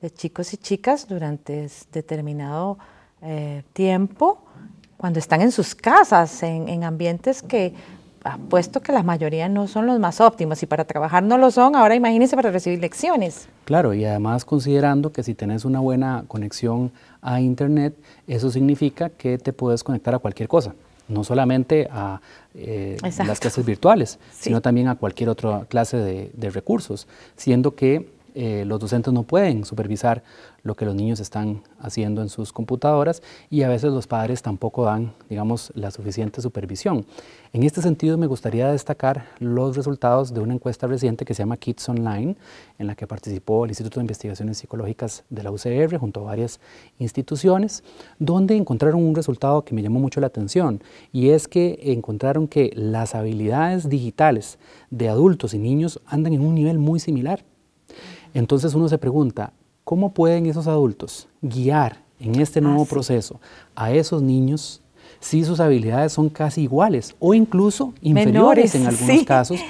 de 0.00 0.10
chicos 0.10 0.52
y 0.54 0.56
chicas 0.56 1.06
durante 1.08 1.68
determinado 1.92 2.78
eh, 3.22 3.62
tiempo, 3.72 4.42
cuando 4.96 5.18
están 5.18 5.40
en 5.40 5.52
sus 5.52 5.74
casas, 5.74 6.42
en, 6.42 6.84
ambientes 6.84 7.42
que 7.42 7.74
apuesto 8.22 8.80
que 8.80 8.92
la 8.92 9.02
mayoría 9.02 9.48
no 9.48 9.66
son 9.66 9.86
los 9.86 9.98
más 9.98 10.20
óptimos 10.20 10.62
y 10.62 10.66
para 10.66 10.84
trabajar 10.84 11.22
no 11.22 11.38
lo 11.38 11.50
son, 11.50 11.74
ahora 11.74 11.94
imagínense 11.94 12.36
para 12.36 12.50
recibir 12.50 12.78
lecciones. 12.78 13.48
Claro, 13.64 13.94
y 13.94 14.04
además 14.04 14.44
considerando 14.44 15.10
que 15.12 15.22
si 15.22 15.34
tenés 15.34 15.64
una 15.64 15.80
buena 15.80 16.24
conexión 16.28 16.92
a 17.22 17.40
Internet, 17.40 17.94
eso 18.26 18.50
significa 18.50 19.08
que 19.08 19.38
te 19.38 19.52
puedes 19.52 19.82
conectar 19.82 20.14
a 20.14 20.18
cualquier 20.18 20.48
cosa 20.48 20.74
no 21.10 21.24
solamente 21.24 21.88
a 21.90 22.20
eh, 22.54 22.96
las 23.26 23.40
clases 23.40 23.66
virtuales, 23.66 24.18
sino 24.32 24.60
también 24.60 24.88
a 24.88 24.94
cualquier 24.94 25.28
otra 25.28 25.66
clase 25.68 25.96
de, 25.96 26.50
recursos, 26.50 27.06
siendo 27.36 27.74
que 27.74 28.08
eh, 28.34 28.64
los 28.66 28.80
docentes 28.80 29.12
no 29.12 29.22
pueden 29.22 29.64
supervisar 29.64 30.22
lo 30.62 30.74
que 30.74 30.84
los 30.84 30.94
niños 30.94 31.20
están 31.20 31.62
haciendo 31.78 32.22
en 32.22 32.28
sus 32.28 32.52
computadoras 32.52 33.22
y 33.48 33.62
a 33.62 33.68
veces 33.68 33.92
los 33.92 34.06
padres 34.06 34.42
tampoco 34.42 34.84
dan, 34.84 35.12
digamos, 35.28 35.72
la 35.74 35.90
suficiente 35.90 36.42
supervisión. 36.42 37.06
En 37.52 37.62
este 37.62 37.82
sentido, 37.82 38.16
me 38.16 38.26
gustaría 38.26 38.70
destacar 38.70 39.26
los 39.38 39.76
resultados 39.76 40.32
de 40.32 40.40
una 40.40 40.54
encuesta 40.54 40.86
reciente 40.86 41.24
que 41.24 41.34
se 41.34 41.42
llama 41.42 41.56
Kids 41.56 41.88
Online, 41.88 42.36
en 42.78 42.86
la 42.86 42.94
que 42.94 43.06
participó 43.06 43.64
el 43.64 43.70
Instituto 43.70 43.98
de 43.98 44.04
Investigaciones 44.04 44.58
Psicológicas 44.58 45.24
de 45.30 45.42
la 45.42 45.50
UCR 45.50 45.96
junto 45.98 46.20
a 46.20 46.24
varias 46.24 46.60
instituciones, 46.98 47.82
donde 48.18 48.56
encontraron 48.56 49.02
un 49.02 49.14
resultado 49.14 49.64
que 49.64 49.74
me 49.74 49.82
llamó 49.82 49.98
mucho 49.98 50.20
la 50.20 50.28
atención 50.28 50.82
y 51.12 51.30
es 51.30 51.48
que 51.48 51.78
encontraron 51.82 52.46
que 52.46 52.70
las 52.74 53.14
habilidades 53.14 53.88
digitales 53.88 54.58
de 54.90 55.08
adultos 55.08 55.54
y 55.54 55.58
niños 55.58 56.00
andan 56.06 56.34
en 56.34 56.42
un 56.42 56.54
nivel 56.54 56.78
muy 56.78 57.00
similar. 57.00 57.44
Entonces 58.34 58.74
uno 58.74 58.88
se 58.88 58.98
pregunta, 58.98 59.52
¿cómo 59.84 60.12
pueden 60.12 60.46
esos 60.46 60.66
adultos 60.66 61.28
guiar 61.42 62.02
en 62.18 62.40
este 62.40 62.60
nuevo 62.60 62.84
proceso 62.84 63.40
a 63.74 63.92
esos 63.92 64.22
niños 64.22 64.82
si 65.18 65.44
sus 65.44 65.60
habilidades 65.60 66.12
son 66.12 66.28
casi 66.28 66.62
iguales 66.62 67.14
o 67.18 67.34
incluso 67.34 67.92
inferiores 68.02 68.74
en 68.74 68.86
algunos 68.86 69.24
casos? 69.24 69.60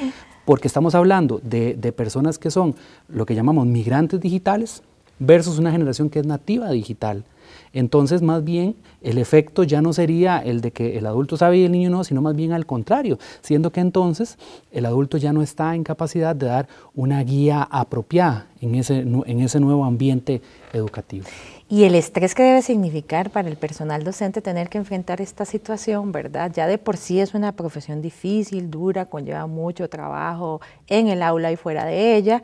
Porque 0.45 0.69
estamos 0.69 0.95
hablando 0.95 1.41
de, 1.43 1.75
de 1.75 1.93
personas 1.93 2.39
que 2.39 2.51
son 2.51 2.75
lo 3.09 3.25
que 3.25 3.35
llamamos 3.35 3.67
migrantes 3.67 4.21
digitales 4.21 4.83
versus 5.19 5.59
una 5.59 5.71
generación 5.71 6.11
que 6.11 6.19
es 6.19 6.27
nativa 6.27 6.71
digital. 6.71 7.25
Entonces, 7.73 8.21
más 8.21 8.43
bien, 8.43 8.75
el 9.01 9.19
efecto 9.19 9.63
ya 9.63 9.81
no 9.81 9.93
sería 9.93 10.39
el 10.39 10.61
de 10.61 10.73
que 10.73 10.99
el 10.99 11.07
adulto 11.07 11.37
sabe 11.37 11.59
y 11.59 11.65
el 11.65 11.73
niño 11.73 11.91
no, 11.91 12.03
sino 12.05 12.21
más 12.21 12.35
bien 12.35 12.53
al 12.53 12.67
contrario, 12.67 13.19
siendo 13.43 13.71
que 13.71 13.81
entonces 13.81 14.39
el 14.73 14.87
adulto 14.87 15.19
ya 15.19 15.33
no 15.33 15.43
está 15.43 15.75
en 15.75 15.85
capacidad 15.85 16.35
de 16.35 16.47
dar 16.47 16.69
una 16.95 17.23
guía 17.23 17.63
apropiada 17.71 18.47
en 18.61 18.75
ese, 18.75 18.99
en 18.99 19.41
ese 19.41 19.61
nuevo 19.61 19.85
ambiente 19.85 20.43
educativo. 20.73 21.27
Y 21.73 21.85
el 21.85 21.95
estrés 21.95 22.35
que 22.35 22.43
debe 22.43 22.63
significar 22.63 23.31
para 23.31 23.49
el 23.49 23.57
personal 23.57 24.03
docente 24.03 24.43
tener 24.43 24.69
que 24.69 24.79
enfrentar 24.79 25.21
esta 25.21 25.45
situación, 25.45 26.11
¿verdad? 26.11 26.51
Ya 26.53 26.67
de 26.67 26.79
por 26.79 26.97
sí 26.97 27.21
es 27.21 27.33
una 27.33 27.53
profesión 27.53 28.03
difícil, 28.03 28.73
dura, 28.73 29.07
conlleva 29.07 29.47
mucho 29.47 29.89
trabajo 29.89 30.61
en 30.89 31.07
el 31.07 31.23
aula 31.23 31.53
y 31.53 31.57
fuera 31.57 31.85
de 31.85 32.17
ella. 32.17 32.43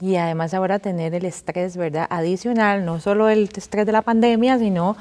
Y 0.00 0.16
además 0.16 0.54
ahora 0.54 0.80
tener 0.80 1.14
el 1.14 1.24
estrés, 1.24 1.76
¿verdad? 1.76 2.08
Adicional, 2.10 2.84
no 2.84 2.98
solo 2.98 3.28
el 3.28 3.48
estrés 3.56 3.86
de 3.86 3.92
la 3.92 4.02
pandemia, 4.02 4.58
sino, 4.58 4.96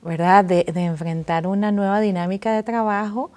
¿verdad? 0.00 0.42
De, 0.42 0.64
enfrentar 0.74 1.46
una 1.46 1.70
nueva 1.70 2.00
dinámica 2.00 2.52
de 2.52 2.62
trabajo 2.62 3.30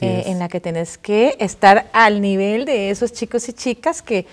eh, 0.00 0.24
en 0.26 0.40
la 0.40 0.48
que 0.48 0.60
tenés 0.60 0.98
que 0.98 1.36
estar 1.38 1.86
al 1.92 2.20
nivel 2.20 2.64
de 2.64 2.90
esos 2.90 3.12
chicos 3.12 3.48
y 3.48 3.52
chicas 3.52 4.02
que, 4.02 4.26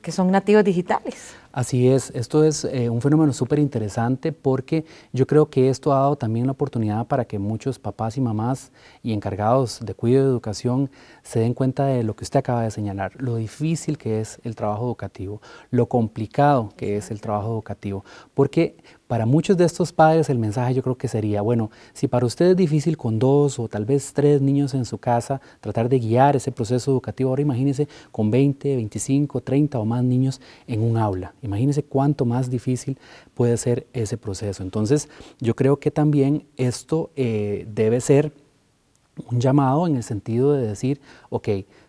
que 0.00 0.12
son 0.12 0.30
nativos 0.30 0.62
digitales. 0.62 1.39
Así 1.52 1.88
es, 1.88 2.10
esto 2.14 2.44
es 2.44 2.64
eh, 2.64 2.90
un 2.90 3.00
fenómeno 3.00 3.32
súper 3.32 3.58
interesante 3.58 4.30
porque 4.30 4.84
yo 5.12 5.26
creo 5.26 5.50
que 5.50 5.68
esto 5.68 5.92
ha 5.92 5.98
dado 5.98 6.14
también 6.14 6.46
la 6.46 6.52
oportunidad 6.52 7.08
para 7.08 7.24
que 7.24 7.40
muchos 7.40 7.80
papás 7.80 8.16
y 8.16 8.20
mamás 8.20 8.70
y 9.02 9.12
encargados 9.12 9.80
de 9.84 9.92
cuidado 9.94 10.26
de 10.26 10.30
educación 10.30 10.90
se 11.24 11.40
den 11.40 11.54
cuenta 11.54 11.86
de 11.86 12.04
lo 12.04 12.14
que 12.14 12.22
usted 12.22 12.38
acaba 12.38 12.62
de 12.62 12.70
señalar, 12.70 13.20
lo 13.20 13.34
difícil 13.34 13.98
que 13.98 14.20
es 14.20 14.40
el 14.44 14.54
trabajo 14.54 14.84
educativo, 14.84 15.42
lo 15.72 15.86
complicado 15.86 16.72
que 16.76 16.96
es 16.96 17.10
el 17.10 17.20
trabajo 17.20 17.48
educativo, 17.48 18.04
porque 18.32 18.76
para 19.10 19.26
muchos 19.26 19.56
de 19.56 19.64
estos 19.64 19.92
padres 19.92 20.30
el 20.30 20.38
mensaje 20.38 20.72
yo 20.72 20.84
creo 20.84 20.96
que 20.96 21.08
sería, 21.08 21.42
bueno, 21.42 21.72
si 21.94 22.06
para 22.06 22.24
usted 22.24 22.50
es 22.50 22.56
difícil 22.56 22.96
con 22.96 23.18
dos 23.18 23.58
o 23.58 23.66
tal 23.66 23.84
vez 23.84 24.12
tres 24.12 24.40
niños 24.40 24.72
en 24.72 24.84
su 24.84 24.98
casa 24.98 25.40
tratar 25.58 25.88
de 25.88 25.98
guiar 25.98 26.36
ese 26.36 26.52
proceso 26.52 26.92
educativo, 26.92 27.30
ahora 27.30 27.42
imagínese 27.42 27.88
con 28.12 28.30
20, 28.30 28.76
25, 28.76 29.40
30 29.40 29.80
o 29.80 29.84
más 29.84 30.04
niños 30.04 30.40
en 30.68 30.80
un 30.80 30.96
aula. 30.96 31.34
Imagínese 31.42 31.82
cuánto 31.82 32.24
más 32.24 32.50
difícil 32.50 32.98
puede 33.34 33.56
ser 33.56 33.88
ese 33.94 34.16
proceso. 34.16 34.62
Entonces, 34.62 35.08
yo 35.40 35.56
creo 35.56 35.80
que 35.80 35.90
también 35.90 36.44
esto 36.56 37.10
eh, 37.16 37.66
debe 37.74 38.00
ser 38.00 38.32
un 39.28 39.40
llamado 39.40 39.88
en 39.88 39.96
el 39.96 40.04
sentido 40.04 40.52
de 40.52 40.68
decir, 40.68 41.00
ok, 41.30 41.48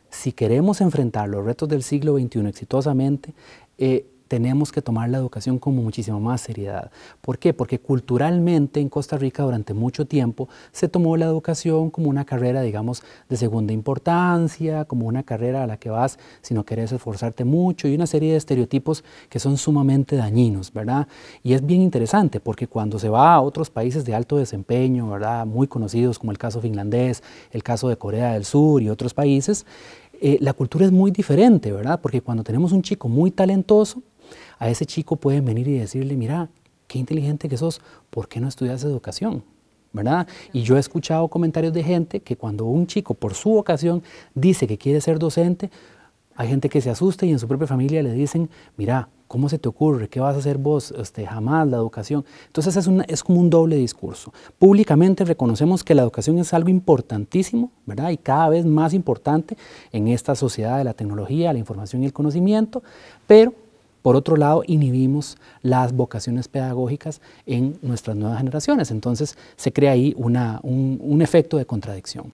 si 0.10 0.32
queremos 0.32 0.82
enfrentar 0.82 1.30
los 1.30 1.46
retos 1.46 1.70
del 1.70 1.84
siglo 1.84 2.18
XXI 2.18 2.48
exitosamente, 2.48 3.36
eh, 3.78 4.08
tenemos 4.32 4.72
que 4.72 4.82
tomar 4.82 5.10
la 5.10 5.18
educación 5.18 5.60
con 5.60 5.76
muchísima 5.76 6.18
más 6.18 6.40
seriedad. 6.40 6.90
¿Por 7.20 7.38
qué? 7.38 7.54
Porque 7.54 7.82
culturalmente 7.82 8.80
en 8.80 8.88
Costa 8.88 9.18
Rica 9.18 9.44
durante 9.44 9.74
mucho 9.74 10.06
tiempo 10.06 10.48
se 10.72 10.88
tomó 10.88 11.18
la 11.18 11.26
educación 11.26 11.90
como 11.90 12.10
una 12.10 12.24
carrera, 12.24 12.62
digamos, 12.62 13.04
de 13.28 13.36
segunda 13.36 13.74
importancia, 13.74 14.86
como 14.86 15.06
una 15.06 15.24
carrera 15.24 15.64
a 15.64 15.68
la 15.68 15.76
que 15.76 15.90
vas 15.90 16.18
si 16.42 16.54
no 16.54 16.64
querés 16.64 16.94
esforzarte 16.94 17.44
mucho 17.44 17.90
y 17.90 17.96
una 17.96 18.08
serie 18.08 18.32
de 18.32 18.38
estereotipos 18.38 19.04
que 19.28 19.40
son 19.40 19.58
sumamente 19.58 20.16
dañinos, 20.16 20.72
¿verdad? 20.72 21.10
Y 21.44 21.52
es 21.52 21.66
bien 21.66 21.82
interesante 21.82 22.40
porque 22.40 22.68
cuando 22.68 23.00
se 23.00 23.10
va 23.10 23.34
a 23.34 23.42
otros 23.42 23.70
países 23.70 24.06
de 24.06 24.16
alto 24.16 24.38
desempeño, 24.38 25.10
¿verdad? 25.10 25.46
Muy 25.46 25.68
conocidos 25.68 26.18
como 26.18 26.32
el 26.32 26.38
caso 26.38 26.62
finlandés, 26.62 27.22
el 27.52 27.64
caso 27.64 27.90
de 27.90 27.98
Corea 27.98 28.32
del 28.32 28.46
Sur 28.46 28.82
y 28.82 28.90
otros 28.90 29.14
países, 29.14 29.66
eh, 30.22 30.38
la 30.40 30.54
cultura 30.54 30.86
es 30.86 30.92
muy 30.92 31.12
diferente, 31.12 31.72
¿verdad? 31.72 32.00
Porque 32.00 32.22
cuando 32.22 32.44
tenemos 32.44 32.72
un 32.72 32.82
chico 32.82 33.10
muy 33.10 33.32
talentoso, 33.32 34.02
a 34.60 34.70
ese 34.70 34.86
chico 34.86 35.16
pueden 35.16 35.44
venir 35.44 35.68
y 35.68 35.80
decirle, 35.80 36.16
mira, 36.16 36.50
qué 36.88 37.00
inteligente 37.00 37.50
que 37.50 37.58
sos, 37.58 37.82
¿por 38.10 38.28
qué 38.28 38.40
no 38.40 38.48
estudias 38.48 38.84
educación? 38.84 39.44
¿verdad? 39.94 40.28
Y 40.54 40.62
yo 40.62 40.78
he 40.78 40.80
escuchado 40.80 41.28
comentarios 41.28 41.74
de 41.74 41.84
gente 41.84 42.22
que 42.22 42.38
cuando 42.38 42.66
un 42.66 42.88
chico 42.88 43.14
por 43.14 43.34
su 43.34 43.50
vocación 43.50 44.04
dice 44.34 44.68
que 44.68 44.78
quiere 44.78 45.02
ser 45.02 45.20
docente, 45.20 45.70
hay 46.42 46.48
gente 46.48 46.70
que 46.70 46.82
se 46.82 46.90
asusta 46.90 47.28
y 47.28 47.32
en 47.32 47.38
su 47.38 47.48
propia 47.48 47.68
familia 47.68 48.02
le 48.02 48.12
dicen, 48.14 48.50
mira, 48.76 49.08
¿cómo 49.28 49.48
se 49.48 49.60
te 49.60 49.70
ocurre? 49.70 50.10
¿Qué 50.10 50.20
vas 50.20 50.36
a 50.36 50.40
hacer 50.40 50.58
vos? 50.58 50.92
Este, 50.98 51.24
jamás 51.24 51.68
la 51.68 51.78
educación. 51.78 52.26
Entonces 52.48 52.76
es, 53.08 53.24
como 53.24 53.40
un 53.40 53.52
doble 53.52 53.76
discurso. 53.76 54.34
Públicamente 54.58 55.24
reconocemos 55.24 55.84
que 55.84 55.94
la 55.94 56.02
educación 56.02 56.40
es 56.40 56.52
algo 56.56 56.70
importantísimo, 56.70 57.70
¿verdad? 57.86 58.10
Y 58.10 58.18
cada 58.18 58.50
vez 58.50 58.66
más 58.66 58.96
importante 58.96 59.56
en 59.92 60.08
esta 60.08 60.34
sociedad 60.34 60.80
de 60.80 60.84
la 60.84 60.96
tecnología, 60.96 61.54
la 61.54 61.60
información 61.60 62.02
y 62.02 62.08
el 62.08 62.14
conocimiento, 62.14 62.82
pero 63.28 63.54
por 64.02 64.16
otro 64.16 64.36
lado, 64.36 64.64
inhibimos 64.66 65.38
las 65.62 65.94
vocaciones 65.94 66.48
pedagógicas 66.48 67.22
en 67.46 67.78
nuestras 67.84 68.18
nuevas 68.18 68.40
generaciones. 68.40 68.90
Entonces 68.90 69.38
se 69.58 69.72
crea 69.72 69.92
ahí 69.92 70.16
un, 70.18 71.22
efecto 71.22 71.58
de 71.58 71.68
contradicción. 71.68 72.34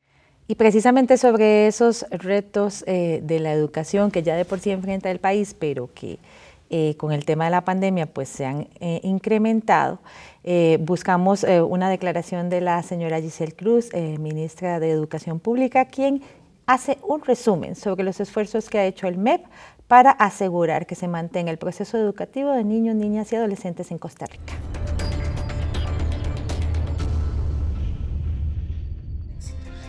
Y 0.50 0.56
precisamente 0.56 1.18
sobre 1.18 1.68
esos 1.68 2.06
retos 2.10 2.86
eh, 2.88 3.20
de 3.22 3.40
la 3.40 3.52
educación 3.52 4.12
que 4.12 4.24
ya 4.24 4.36
de 4.36 4.46
por 4.46 4.60
sí 4.60 4.72
enfrenta 4.72 5.12
el 5.12 5.20
país, 5.20 5.54
pero 5.54 5.90
que 5.94 6.20
eh, 6.70 6.96
con 6.98 7.12
el 7.12 7.26
tema 7.26 7.46
de 7.46 7.52
la 7.52 7.66
pandemia 7.66 8.06
pues 8.06 8.30
se 8.30 8.46
han 8.46 8.68
eh, 8.80 9.02
incrementado, 9.04 10.00
buscamos 10.80 11.44
una 11.44 11.90
declaración 11.90 12.50
de 12.50 12.62
la 12.62 12.82
señora 12.82 13.20
Giselle 13.20 13.52
Cruz, 13.52 13.90
ministra 13.94 14.80
de 14.80 14.92
Educación 14.92 15.42
Pública, 15.42 15.84
quien 15.84 16.22
hace 16.66 16.98
un 17.06 17.22
resumen 17.22 17.76
sobre 17.76 18.06
los 18.06 18.22
esfuerzos 18.22 18.70
que 18.70 18.80
ha 18.80 18.86
hecho 18.86 19.08
el 19.08 19.18
MEP 19.18 19.46
para 19.90 20.12
asegurar 20.12 20.86
que 20.86 20.96
se 20.96 21.10
mantenga 21.10 21.52
el 21.52 21.58
proceso 21.58 21.98
educativo 21.98 22.54
de 22.54 22.64
niños, 22.64 22.96
niñas 22.96 23.34
y 23.34 23.36
adolescentes 23.36 23.92
en 23.92 23.98
Costa 23.98 24.26
Rica. 24.26 24.54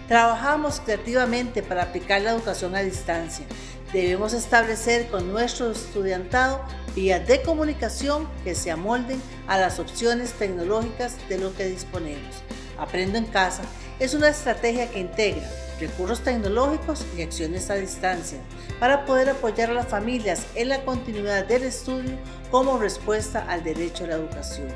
Trabajamos 0.09 0.81
creativamente 0.81 1.63
para 1.63 1.83
aplicar 1.83 2.23
la 2.23 2.31
educación 2.31 2.75
a 2.75 2.81
distancia. 2.81 3.45
Debemos 3.93 4.33
establecer 4.33 5.09
con 5.09 5.31
nuestro 5.31 5.71
estudiantado 5.71 6.63
vías 6.95 7.27
de 7.29 7.43
comunicación 7.43 8.27
que 8.43 8.55
se 8.55 8.71
amolden 8.71 9.21
a 9.47 9.59
las 9.59 9.79
opciones 9.79 10.33
tecnológicas 10.33 11.17
de 11.29 11.39
lo 11.39 11.55
que 11.55 11.67
disponemos. 11.67 12.43
Aprendo 12.79 13.19
en 13.19 13.27
casa 13.27 13.63
es 13.99 14.15
una 14.15 14.29
estrategia 14.29 14.91
que 14.91 15.01
integra 15.01 15.47
recursos 15.79 16.21
tecnológicos 16.21 17.05
y 17.17 17.23
acciones 17.23 17.69
a 17.69 17.75
distancia 17.75 18.39
para 18.81 19.05
poder 19.05 19.29
apoyar 19.29 19.71
a 19.71 19.75
las 19.75 19.89
familias 19.89 20.47
en 20.55 20.71
la 20.71 20.85
continuidad 20.85 21.47
del 21.47 21.65
estudio 21.65 22.17
como 22.51 22.79
respuesta 22.79 23.45
al 23.49 23.63
derecho 23.63 24.05
a 24.05 24.09
la 24.09 24.15
educación. 24.15 24.69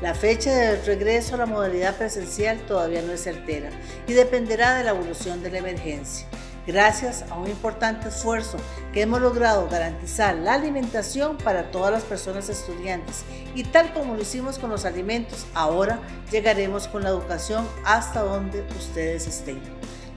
La 0.00 0.14
fecha 0.14 0.54
de 0.54 0.80
regreso 0.82 1.34
a 1.34 1.38
la 1.38 1.46
modalidad 1.46 1.96
presencial 1.96 2.56
todavía 2.68 3.02
no 3.02 3.12
es 3.12 3.24
certera 3.24 3.70
y 4.06 4.12
dependerá 4.12 4.76
de 4.76 4.84
la 4.84 4.90
evolución 4.90 5.42
de 5.42 5.50
la 5.50 5.58
emergencia. 5.58 6.24
Gracias 6.68 7.24
a 7.30 7.34
un 7.34 7.48
importante 7.48 8.08
esfuerzo 8.08 8.58
que 8.92 9.02
hemos 9.02 9.20
logrado 9.20 9.68
garantizar 9.68 10.36
la 10.36 10.54
alimentación 10.54 11.36
para 11.36 11.72
todas 11.72 11.90
las 11.90 12.04
personas 12.04 12.48
estudiantes 12.48 13.24
y 13.56 13.64
tal 13.64 13.92
como 13.92 14.14
lo 14.14 14.22
hicimos 14.22 14.60
con 14.60 14.70
los 14.70 14.84
alimentos, 14.84 15.46
ahora 15.52 15.98
llegaremos 16.30 16.86
con 16.86 17.02
la 17.02 17.08
educación 17.08 17.66
hasta 17.84 18.20
donde 18.20 18.64
ustedes 18.78 19.26
estén. 19.26 19.60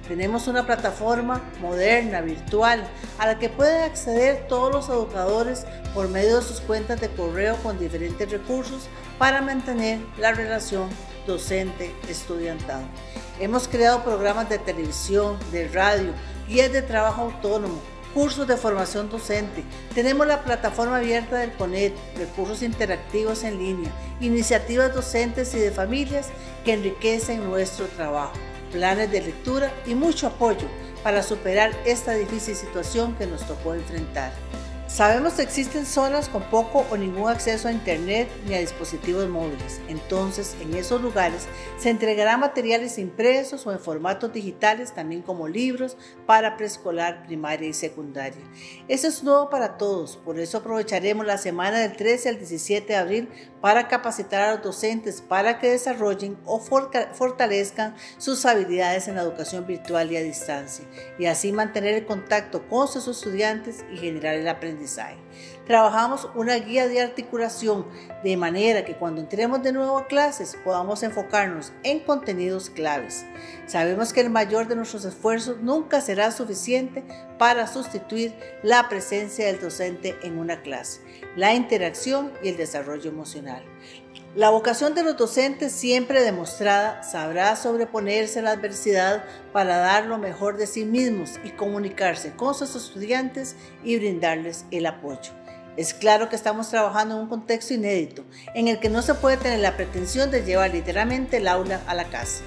Tenemos 0.08 0.48
una 0.48 0.68
plataforma 0.68 1.42
moderna, 1.60 2.22
virtual, 2.22 2.84
a 3.18 3.26
la 3.26 3.40
que 3.40 3.50
pueden 3.50 3.84
acceder 3.84 4.46
todos 4.48 4.72
los 4.72 4.90
educadores 4.90 5.66
por 5.94 6.10
medio 6.10 6.36
de 6.36 6.44
sus 6.44 6.60
cuentas 6.60 7.00
de 7.02 7.10
correo 7.10 7.56
con 7.64 7.80
diferentes 7.80 8.30
recursos 8.30 8.90
para 9.18 9.41
mantener 9.41 10.00
la 10.18 10.32
relación 10.32 10.89
docente-estudiantado. 11.27 12.84
Hemos 13.39 13.68
creado 13.68 14.03
programas 14.03 14.50
de 14.50 14.60
televisión, 14.60 15.38
de 15.51 15.68
radio, 15.68 16.13
guías 16.48 16.72
de 16.72 16.82
trabajo 16.82 17.24
autónomo, 17.24 17.80
cursos 18.13 18.48
de 18.48 18.58
formación 18.58 19.10
docente. 19.10 19.63
Tenemos 19.96 20.27
la 20.27 20.44
plataforma 20.44 20.98
abierta 20.98 21.38
del 21.38 21.53
CONET, 21.53 21.94
recursos 22.18 22.62
interactivos 22.62 23.44
en 23.44 23.58
línea, 23.58 23.91
iniciativas 24.20 24.94
docentes 24.94 25.53
y 25.53 25.60
de 25.60 25.72
familias 25.72 26.30
que 26.65 26.74
enriquecen 26.74 27.50
nuestro 27.50 27.86
trabajo 27.88 28.34
planes 28.72 29.12
de 29.12 29.22
lectura 29.22 29.72
y 29.86 29.94
mucho 29.96 30.27
apoyo 30.27 30.68
para 31.03 31.24
superar 31.24 31.72
esta 31.86 32.13
difícil 32.13 32.56
situación 32.56 33.15
que 33.15 33.27
nos 33.27 33.46
tocó 33.46 33.74
enfrentar. 33.74 34.32
Sabemos 34.92 35.36
que 35.36 35.42
existen 35.42 35.86
zonas 35.86 36.28
con 36.28 36.44
poco 36.44 36.86
o 36.92 36.98
ningún 36.98 37.30
acceso 37.30 37.70
a 37.70 37.72
Internet 37.72 38.28
ni 38.46 38.56
a 38.56 38.60
dispositivos 38.60 39.26
móviles. 39.30 39.80
Entonces, 39.88 40.54
en 40.60 40.76
esos 40.76 41.02
lugares 41.02 41.48
se 41.78 41.90
entregará 41.90 42.36
materiales 42.36 42.98
impresos 42.98 43.66
o 43.66 43.72
en 43.72 43.80
formatos 43.80 44.34
digitales, 44.34 44.94
también 44.94 45.22
como 45.22 45.48
libros 45.48 45.96
para 46.26 46.58
preescolar, 46.58 47.26
primaria 47.26 47.70
y 47.70 47.74
secundaria. 47.74 48.44
Eso 48.90 49.08
es 49.08 49.24
nuevo 49.24 49.50
para 49.50 49.78
todos, 49.78 50.18
por 50.18 50.38
eso 50.38 50.58
aprovecharemos 50.58 51.26
la 51.26 51.38
semana 51.38 51.80
del 51.80 51.96
13 51.96 52.28
al 52.28 52.38
17 52.38 52.88
de 52.88 53.00
abril 53.00 53.30
para 53.62 53.88
capacitar 53.88 54.42
a 54.42 54.56
los 54.56 54.62
docentes 54.62 55.22
para 55.22 55.58
que 55.60 55.70
desarrollen 55.70 56.38
o 56.44 56.60
fortalezcan 56.60 57.96
sus 58.18 58.46
habilidades 58.46 59.08
en 59.08 59.16
la 59.16 59.22
educación 59.22 59.66
virtual 59.66 60.12
y 60.12 60.18
a 60.18 60.22
distancia, 60.22 60.84
y 61.18 61.28
así 61.28 61.54
mantener 61.54 61.94
el 61.94 62.06
contacto 62.06 62.68
con 62.68 62.90
sus 62.90 63.08
estudiantes 63.08 63.86
y 63.94 63.98
generar 63.98 64.36
el 64.36 64.50
aprendizaje. 64.50 64.81
design. 64.82 65.18
Trabajamos 65.72 66.28
una 66.36 66.56
guía 66.56 66.90
de 66.90 67.00
articulación 67.00 67.86
de 68.25 68.36
manera 68.36 68.84
que 68.84 68.98
cuando 68.98 69.22
entremos 69.22 69.63
de 69.63 69.72
nuevo 69.72 70.00
a 70.00 70.08
clases 70.08 70.58
podamos 70.66 71.01
enfocarnos 71.01 71.72
en 71.84 72.01
contenidos 72.01 72.70
claves. 72.70 73.24
Sabemos 73.68 74.12
que 74.12 74.20
el 74.20 74.30
mayor 74.30 74.68
de 74.68 74.75
nuestros 74.75 75.06
esfuerzos 75.06 75.62
nunca 75.62 76.01
será 76.01 76.32
suficiente 76.32 77.06
para 77.38 77.68
sustituir 77.68 78.34
la 78.63 78.90
presencia 78.90 79.46
del 79.46 79.62
docente 79.62 80.18
en 80.24 80.40
una 80.40 80.62
clase, 80.62 81.00
la 81.38 81.54
interacción 81.54 82.34
y 82.44 82.50
el 82.50 82.58
desarrollo 82.58 83.10
emocional. 83.10 83.63
La 84.36 84.50
vocación 84.50 84.94
de 84.94 85.04
los 85.04 85.16
docentes 85.16 85.72
siempre 85.72 86.22
demostrada 86.22 87.01
sabrá 87.04 87.56
sobreponerse 87.56 88.40
a 88.40 88.42
la 88.42 88.51
adversidad 88.51 89.24
para 89.54 89.78
dar 89.78 90.06
lo 90.06 90.18
mejor 90.18 90.58
de 90.58 90.68
sí 90.68 90.84
mismos 90.84 91.40
y 91.46 91.51
comunicarse 91.51 92.34
con 92.34 92.56
sus 92.56 92.75
estudiantes 92.75 93.56
y 93.86 93.96
brindarles 93.98 94.66
el 94.72 94.86
apoyo. 94.86 95.31
Es 95.77 95.94
claro 95.94 96.27
que 96.27 96.36
estamos 96.36 96.70
trabajando 96.70 97.16
en 97.16 97.22
un 97.22 97.29
contexto 97.29 97.74
inédito, 97.74 98.24
en 98.53 98.68
el 98.68 98.79
que 98.79 98.90
no 98.90 99.01
se 99.01 99.14
puede 99.14 99.38
tener 99.38 99.60
la 99.60 99.77
pretensión 99.77 100.29
de 100.29 100.44
llevar 100.44 100.72
literalmente 100.72 101.38
el 101.38 101.48
aula 101.48 101.81
a 101.88 101.96
la 101.96 102.05
casa. 102.05 102.44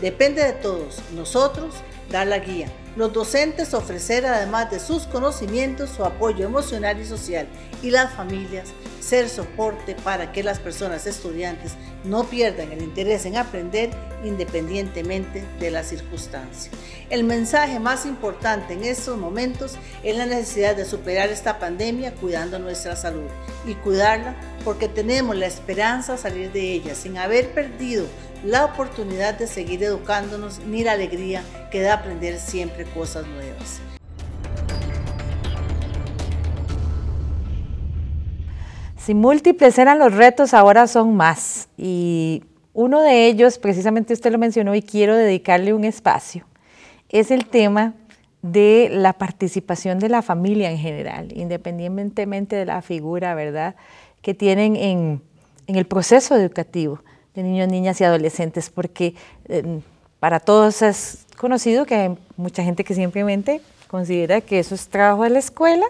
Depende 0.00 0.44
de 0.44 0.52
todos, 0.52 1.00
nosotros, 1.12 1.74
dar 2.10 2.28
la 2.28 2.38
guía, 2.38 2.68
los 2.94 3.12
docentes 3.12 3.74
ofrecer 3.74 4.26
además 4.26 4.70
de 4.70 4.78
sus 4.78 5.06
conocimientos 5.06 5.90
su 5.90 6.04
apoyo 6.04 6.46
emocional 6.46 7.00
y 7.00 7.04
social 7.04 7.48
y 7.82 7.90
las 7.90 8.12
familias 8.12 8.68
ser 9.08 9.30
soporte 9.30 9.94
para 9.94 10.32
que 10.32 10.42
las 10.42 10.58
personas 10.58 11.06
estudiantes 11.06 11.72
no 12.04 12.24
pierdan 12.24 12.72
el 12.72 12.82
interés 12.82 13.24
en 13.24 13.38
aprender 13.38 13.90
independientemente 14.22 15.44
de 15.58 15.70
las 15.70 15.86
circunstancias. 15.88 16.70
El 17.08 17.24
mensaje 17.24 17.80
más 17.80 18.04
importante 18.04 18.74
en 18.74 18.84
estos 18.84 19.16
momentos 19.16 19.76
es 20.02 20.14
la 20.14 20.26
necesidad 20.26 20.76
de 20.76 20.84
superar 20.84 21.30
esta 21.30 21.58
pandemia 21.58 22.14
cuidando 22.14 22.58
nuestra 22.58 22.96
salud 22.96 23.30
y 23.66 23.74
cuidarla 23.76 24.36
porque 24.62 24.88
tenemos 24.88 25.34
la 25.36 25.46
esperanza 25.46 26.12
de 26.12 26.18
salir 26.18 26.52
de 26.52 26.72
ella 26.72 26.94
sin 26.94 27.16
haber 27.16 27.54
perdido 27.54 28.04
la 28.44 28.66
oportunidad 28.66 29.38
de 29.38 29.46
seguir 29.46 29.82
educándonos 29.82 30.58
ni 30.60 30.84
la 30.84 30.92
alegría 30.92 31.42
que 31.70 31.80
da 31.80 31.94
aprender 31.94 32.38
siempre 32.38 32.84
cosas 32.84 33.26
nuevas. 33.26 33.80
Si 39.08 39.14
múltiples 39.14 39.78
eran 39.78 39.98
los 39.98 40.12
retos, 40.12 40.52
ahora 40.52 40.86
son 40.86 41.16
más. 41.16 41.70
Y 41.78 42.44
uno 42.74 43.00
de 43.00 43.26
ellos, 43.26 43.56
precisamente 43.56 44.12
usted 44.12 44.30
lo 44.30 44.36
mencionó 44.36 44.74
y 44.74 44.82
quiero 44.82 45.16
dedicarle 45.16 45.72
un 45.72 45.84
espacio, 45.84 46.44
es 47.08 47.30
el 47.30 47.46
tema 47.46 47.94
de 48.42 48.90
la 48.92 49.14
participación 49.14 49.98
de 49.98 50.10
la 50.10 50.20
familia 50.20 50.70
en 50.70 50.76
general, 50.76 51.32
independientemente 51.34 52.54
de 52.54 52.66
la 52.66 52.82
figura, 52.82 53.34
¿verdad?, 53.34 53.76
que 54.20 54.34
tienen 54.34 54.76
en, 54.76 55.22
el 55.68 55.86
proceso 55.86 56.36
educativo 56.36 57.00
de 57.34 57.44
niños, 57.44 57.68
niñas 57.68 57.98
y 58.02 58.04
adolescentes, 58.04 58.68
porque 58.68 59.14
eh, 59.46 59.80
para 60.20 60.38
todos 60.38 60.82
es 60.82 61.24
conocido 61.38 61.86
que 61.86 61.94
hay 61.94 62.18
mucha 62.36 62.62
gente 62.62 62.84
que 62.84 62.92
simplemente 62.92 63.62
considera 63.86 64.42
que 64.42 64.58
eso 64.58 64.74
es 64.74 64.86
trabajo 64.88 65.22
de 65.22 65.30
la 65.30 65.38
escuela 65.38 65.86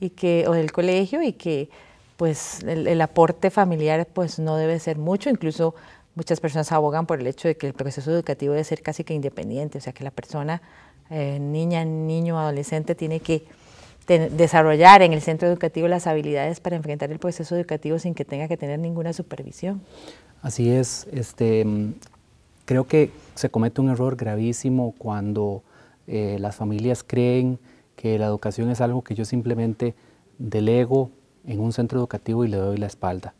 y 0.00 0.08
que, 0.08 0.46
o 0.48 0.52
del 0.52 0.72
colegio 0.72 1.20
y 1.20 1.34
que 1.34 1.68
pues 2.16 2.62
el, 2.62 3.00
aporte 3.00 3.50
familiar 3.50 4.06
pues 4.12 4.38
no 4.38 4.56
debe 4.56 4.78
ser 4.78 4.98
mucho, 4.98 5.30
incluso 5.30 5.74
muchas 6.14 6.40
personas 6.40 6.70
abogan 6.72 7.06
por 7.06 7.20
el 7.20 7.26
hecho 7.26 7.48
de 7.48 7.56
que 7.56 7.66
el 7.66 7.72
proceso 7.72 8.10
educativo 8.10 8.52
debe 8.52 8.64
ser 8.64 8.82
casi 8.82 9.04
que 9.04 9.14
independiente, 9.14 9.78
o 9.78 9.80
sea 9.80 9.92
que 9.92 10.04
la 10.04 10.10
persona, 10.10 10.62
eh, 11.10 11.38
niña, 11.40 11.84
niño, 11.84 12.38
adolescente, 12.38 12.94
tiene 12.94 13.20
que 13.20 13.44
desarrollar 14.06 15.00
en 15.02 15.14
el 15.14 15.22
centro 15.22 15.48
educativo 15.48 15.88
las 15.88 16.06
habilidades 16.06 16.60
para 16.60 16.76
enfrentar 16.76 17.10
el 17.10 17.18
proceso 17.18 17.56
educativo 17.56 17.98
sin 17.98 18.14
que 18.14 18.24
tenga 18.24 18.48
que 18.48 18.56
tener 18.56 18.78
ninguna 18.78 19.14
supervisión. 19.14 19.80
Así 20.42 20.70
es, 20.70 21.06
este, 21.10 21.64
creo 22.66 22.86
que 22.86 23.10
se 23.34 23.48
comete 23.48 23.80
un 23.80 23.88
error 23.88 24.14
gravísimo 24.16 24.94
cuando 24.98 25.62
eh, 26.06 26.36
las 26.38 26.54
familias 26.54 27.02
creen 27.02 27.58
que 27.96 28.18
la 28.18 28.26
educación 28.26 28.70
es 28.70 28.82
algo 28.82 29.02
que 29.02 29.14
yo 29.14 29.24
simplemente 29.24 29.94
delego 30.38 31.10
en 31.46 31.60
un 31.60 31.72
centro 31.72 31.98
educativo 31.98 32.44
y 32.44 32.48
le 32.48 32.56
doy 32.56 32.76
la 32.76 32.86
espalda. 32.86 33.34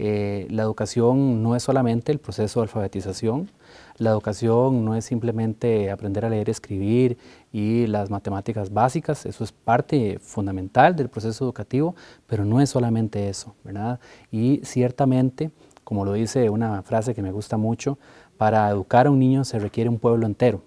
Eh, 0.00 0.46
la 0.50 0.62
educación 0.62 1.42
no 1.42 1.56
es 1.56 1.64
solamente 1.64 2.12
el 2.12 2.20
proceso 2.20 2.60
de 2.60 2.64
alfabetización, 2.64 3.50
la 3.96 4.10
educación 4.10 4.84
no 4.84 4.94
es 4.94 5.04
simplemente 5.04 5.90
aprender 5.90 6.24
a 6.24 6.30
leer, 6.30 6.48
escribir 6.48 7.18
y 7.52 7.88
las 7.88 8.08
matemáticas 8.08 8.72
básicas, 8.72 9.26
eso 9.26 9.42
es 9.42 9.50
parte 9.50 10.20
fundamental 10.20 10.94
del 10.94 11.08
proceso 11.08 11.44
educativo, 11.44 11.96
pero 12.28 12.44
no 12.44 12.60
es 12.60 12.70
solamente 12.70 13.28
eso, 13.28 13.56
¿verdad? 13.64 13.98
Y 14.30 14.60
ciertamente, 14.62 15.50
como 15.82 16.04
lo 16.04 16.12
dice 16.12 16.48
una 16.48 16.82
frase 16.82 17.12
que 17.12 17.22
me 17.22 17.32
gusta 17.32 17.56
mucho, 17.56 17.98
para 18.36 18.70
educar 18.70 19.08
a 19.08 19.10
un 19.10 19.18
niño 19.18 19.42
se 19.42 19.58
requiere 19.58 19.90
un 19.90 19.98
pueblo 19.98 20.26
entero 20.26 20.62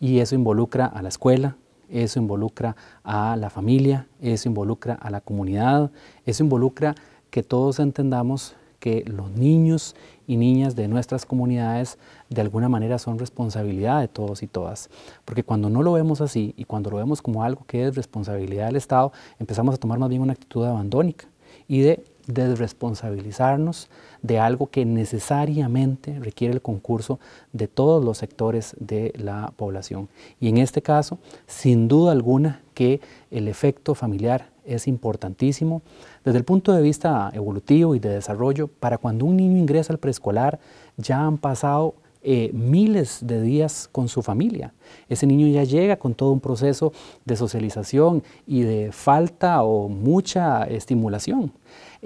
y 0.00 0.18
eso 0.18 0.34
involucra 0.34 0.86
a 0.86 1.02
la 1.02 1.08
escuela, 1.08 1.56
eso 1.90 2.18
involucra 2.18 2.76
a 3.04 3.36
la 3.36 3.50
familia, 3.50 4.06
eso 4.20 4.48
involucra 4.48 4.94
a 4.94 5.10
la 5.10 5.20
comunidad, 5.20 5.90
eso 6.24 6.42
involucra 6.42 6.94
que 7.30 7.42
todos 7.42 7.78
entendamos 7.78 8.56
que 8.78 9.04
los 9.06 9.30
niños 9.30 9.96
y 10.26 10.36
niñas 10.36 10.76
de 10.76 10.88
nuestras 10.88 11.26
comunidades 11.26 11.98
de 12.30 12.40
alguna 12.40 12.68
manera 12.68 12.98
son 12.98 13.18
responsabilidad 13.18 14.00
de 14.00 14.08
todos 14.08 14.42
y 14.42 14.46
todas. 14.46 14.90
Porque 15.24 15.42
cuando 15.42 15.70
no 15.70 15.82
lo 15.82 15.92
vemos 15.92 16.20
así 16.20 16.54
y 16.56 16.64
cuando 16.64 16.90
lo 16.90 16.98
vemos 16.98 17.22
como 17.22 17.42
algo 17.42 17.64
que 17.66 17.86
es 17.86 17.94
responsabilidad 17.94 18.66
del 18.66 18.76
Estado, 18.76 19.12
empezamos 19.38 19.74
a 19.74 19.78
tomar 19.78 19.98
más 19.98 20.08
bien 20.08 20.22
una 20.22 20.34
actitud 20.34 20.64
abandónica 20.64 21.26
y 21.68 21.80
de 21.80 22.04
desresponsabilizarnos 22.26 23.88
de 24.22 24.38
algo 24.38 24.68
que 24.68 24.84
necesariamente 24.84 26.18
requiere 26.18 26.54
el 26.54 26.62
concurso 26.62 27.18
de 27.52 27.68
todos 27.68 28.04
los 28.04 28.18
sectores 28.18 28.74
de 28.78 29.12
la 29.16 29.52
población. 29.56 30.08
Y 30.40 30.48
en 30.48 30.58
este 30.58 30.82
caso, 30.82 31.18
sin 31.46 31.88
duda 31.88 32.12
alguna 32.12 32.62
que 32.74 33.00
el 33.30 33.48
efecto 33.48 33.94
familiar 33.94 34.50
es 34.64 34.88
importantísimo 34.88 35.82
desde 36.24 36.38
el 36.38 36.44
punto 36.44 36.72
de 36.72 36.82
vista 36.82 37.30
evolutivo 37.32 37.94
y 37.94 38.00
de 38.00 38.10
desarrollo. 38.10 38.68
Para 38.68 38.98
cuando 38.98 39.24
un 39.24 39.36
niño 39.36 39.56
ingresa 39.56 39.92
al 39.92 39.98
preescolar, 39.98 40.58
ya 40.96 41.24
han 41.24 41.38
pasado 41.38 41.94
eh, 42.28 42.50
miles 42.52 43.20
de 43.22 43.40
días 43.40 43.88
con 43.92 44.08
su 44.08 44.20
familia. 44.20 44.74
Ese 45.08 45.28
niño 45.28 45.46
ya 45.46 45.62
llega 45.62 45.96
con 45.96 46.14
todo 46.14 46.32
un 46.32 46.40
proceso 46.40 46.92
de 47.24 47.36
socialización 47.36 48.24
y 48.48 48.62
de 48.62 48.90
falta 48.90 49.62
o 49.62 49.88
mucha 49.88 50.64
estimulación. 50.64 51.52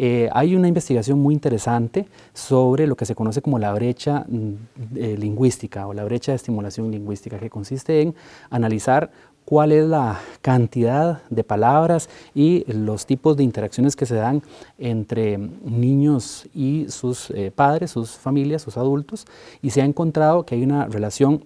Eh, 0.02 0.30
hay 0.32 0.56
una 0.56 0.66
investigación 0.66 1.20
muy 1.20 1.34
interesante 1.34 2.06
sobre 2.32 2.86
lo 2.86 2.96
que 2.96 3.04
se 3.04 3.14
conoce 3.14 3.42
como 3.42 3.58
la 3.58 3.74
brecha 3.74 4.24
mm, 4.26 4.52
eh, 4.96 5.16
lingüística 5.18 5.86
o 5.86 5.92
la 5.92 6.04
brecha 6.04 6.32
de 6.32 6.36
estimulación 6.36 6.90
lingüística, 6.90 7.38
que 7.38 7.50
consiste 7.50 8.00
en 8.00 8.14
analizar 8.48 9.10
cuál 9.44 9.72
es 9.72 9.86
la 9.86 10.18
cantidad 10.40 11.20
de 11.28 11.44
palabras 11.44 12.08
y 12.34 12.64
los 12.72 13.04
tipos 13.04 13.36
de 13.36 13.44
interacciones 13.44 13.94
que 13.94 14.06
se 14.06 14.14
dan 14.14 14.42
entre 14.78 15.36
niños 15.36 16.48
y 16.54 16.86
sus 16.88 17.30
eh, 17.32 17.52
padres, 17.54 17.90
sus 17.90 18.12
familias, 18.12 18.62
sus 18.62 18.78
adultos, 18.78 19.26
y 19.60 19.68
se 19.68 19.82
ha 19.82 19.84
encontrado 19.84 20.46
que 20.46 20.54
hay 20.54 20.62
una 20.62 20.86
relación 20.86 21.44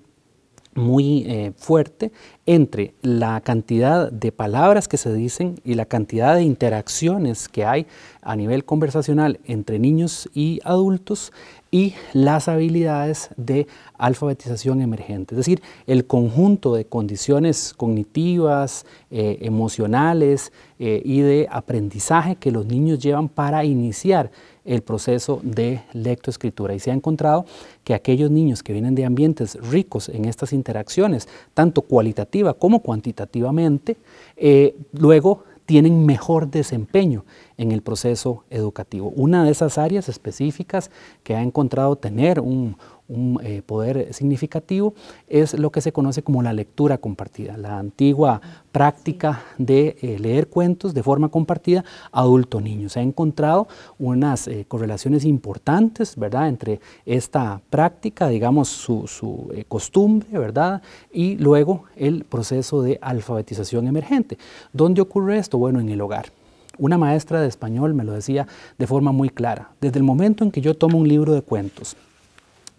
muy 0.74 1.24
eh, 1.26 1.52
fuerte 1.56 2.12
entre 2.46 2.94
la 3.02 3.40
cantidad 3.40 4.10
de 4.10 4.32
palabras 4.32 4.88
que 4.88 4.96
se 4.96 5.12
dicen 5.14 5.60
y 5.64 5.74
la 5.74 5.86
cantidad 5.86 6.34
de 6.34 6.42
interacciones 6.42 7.48
que 7.48 7.64
hay 7.64 7.86
a 8.22 8.36
nivel 8.36 8.64
conversacional 8.64 9.40
entre 9.44 9.78
niños 9.78 10.28
y 10.34 10.60
adultos 10.64 11.32
y 11.70 11.94
las 12.12 12.46
habilidades 12.46 13.30
de 13.36 13.66
alfabetización 13.98 14.80
emergente, 14.80 15.34
es 15.34 15.38
decir, 15.38 15.60
el 15.88 16.06
conjunto 16.06 16.74
de 16.74 16.84
condiciones 16.84 17.74
cognitivas, 17.76 18.86
eh, 19.10 19.38
emocionales 19.40 20.52
eh, 20.78 21.02
y 21.04 21.20
de 21.22 21.48
aprendizaje 21.50 22.36
que 22.36 22.52
los 22.52 22.66
niños 22.66 23.00
llevan 23.00 23.28
para 23.28 23.64
iniciar 23.64 24.30
el 24.64 24.82
proceso 24.82 25.40
de 25.42 25.82
lectoescritura. 25.92 26.74
Y 26.74 26.80
se 26.80 26.90
ha 26.90 26.94
encontrado 26.94 27.46
que 27.84 27.94
aquellos 27.94 28.30
niños 28.30 28.62
que 28.62 28.72
vienen 28.72 28.94
de 28.94 29.04
ambientes 29.04 29.56
ricos 29.70 30.08
en 30.08 30.24
estas 30.24 30.52
interacciones, 30.52 31.28
tanto 31.52 31.82
cualitativa 31.82 32.54
como 32.54 32.80
cuantitativamente, 32.80 33.96
eh, 34.36 34.74
luego 34.92 35.44
tienen 35.66 36.04
mejor 36.04 36.50
desempeño 36.50 37.24
en 37.56 37.72
el 37.72 37.82
proceso 37.82 38.44
educativo. 38.50 39.12
Una 39.16 39.44
de 39.44 39.50
esas 39.50 39.78
áreas 39.78 40.08
específicas 40.08 40.90
que 41.22 41.34
ha 41.34 41.42
encontrado 41.42 41.96
tener 41.96 42.40
un, 42.40 42.76
eh, 43.06 43.60
poder 43.66 44.14
significativo 44.14 44.94
es 45.28 45.58
lo 45.58 45.70
que 45.70 45.82
se 45.82 45.92
conoce 45.92 46.22
como 46.22 46.42
la 46.42 46.54
lectura 46.54 46.96
compartida, 46.96 47.58
la 47.58 47.78
antigua 47.78 48.40
práctica 48.72 49.42
de 49.58 49.98
eh, 50.00 50.18
leer 50.18 50.48
cuentos 50.48 50.94
de 50.94 51.02
forma 51.02 51.28
compartida 51.28 51.84
adulto-niño. 52.12 52.88
Se 52.88 53.00
ha 53.00 53.02
encontrado 53.02 53.68
unas 53.98 54.48
eh, 54.48 54.64
correlaciones 54.66 55.26
importantes, 55.26 56.16
¿verdad?, 56.16 56.48
entre 56.48 56.80
esta 57.04 57.60
práctica, 57.68 58.28
digamos, 58.28 58.68
su, 58.68 59.06
su 59.06 59.52
costumbre, 59.68 60.38
¿verdad?, 60.38 60.80
y 61.12 61.36
luego 61.36 61.84
el 61.96 62.24
proceso 62.24 62.80
de 62.80 62.98
alfabetización 63.02 63.86
emergente. 63.86 64.38
¿Dónde 64.72 65.02
ocurre 65.02 65.36
esto? 65.36 65.58
Bueno, 65.58 65.78
en 65.78 65.90
el 65.90 66.00
hogar. 66.00 66.32
Una 66.78 66.96
maestra 66.96 67.42
de 67.42 67.48
español 67.48 67.92
me 67.92 68.02
lo 68.02 68.12
decía 68.12 68.46
de 68.78 68.86
forma 68.86 69.12
muy 69.12 69.28
clara. 69.28 69.72
Desde 69.78 69.98
el 69.98 70.04
momento 70.04 70.42
en 70.42 70.50
que 70.50 70.62
yo 70.62 70.74
tomo 70.74 70.96
un 70.96 71.06
libro 71.06 71.34
de 71.34 71.42
cuentos 71.42 71.98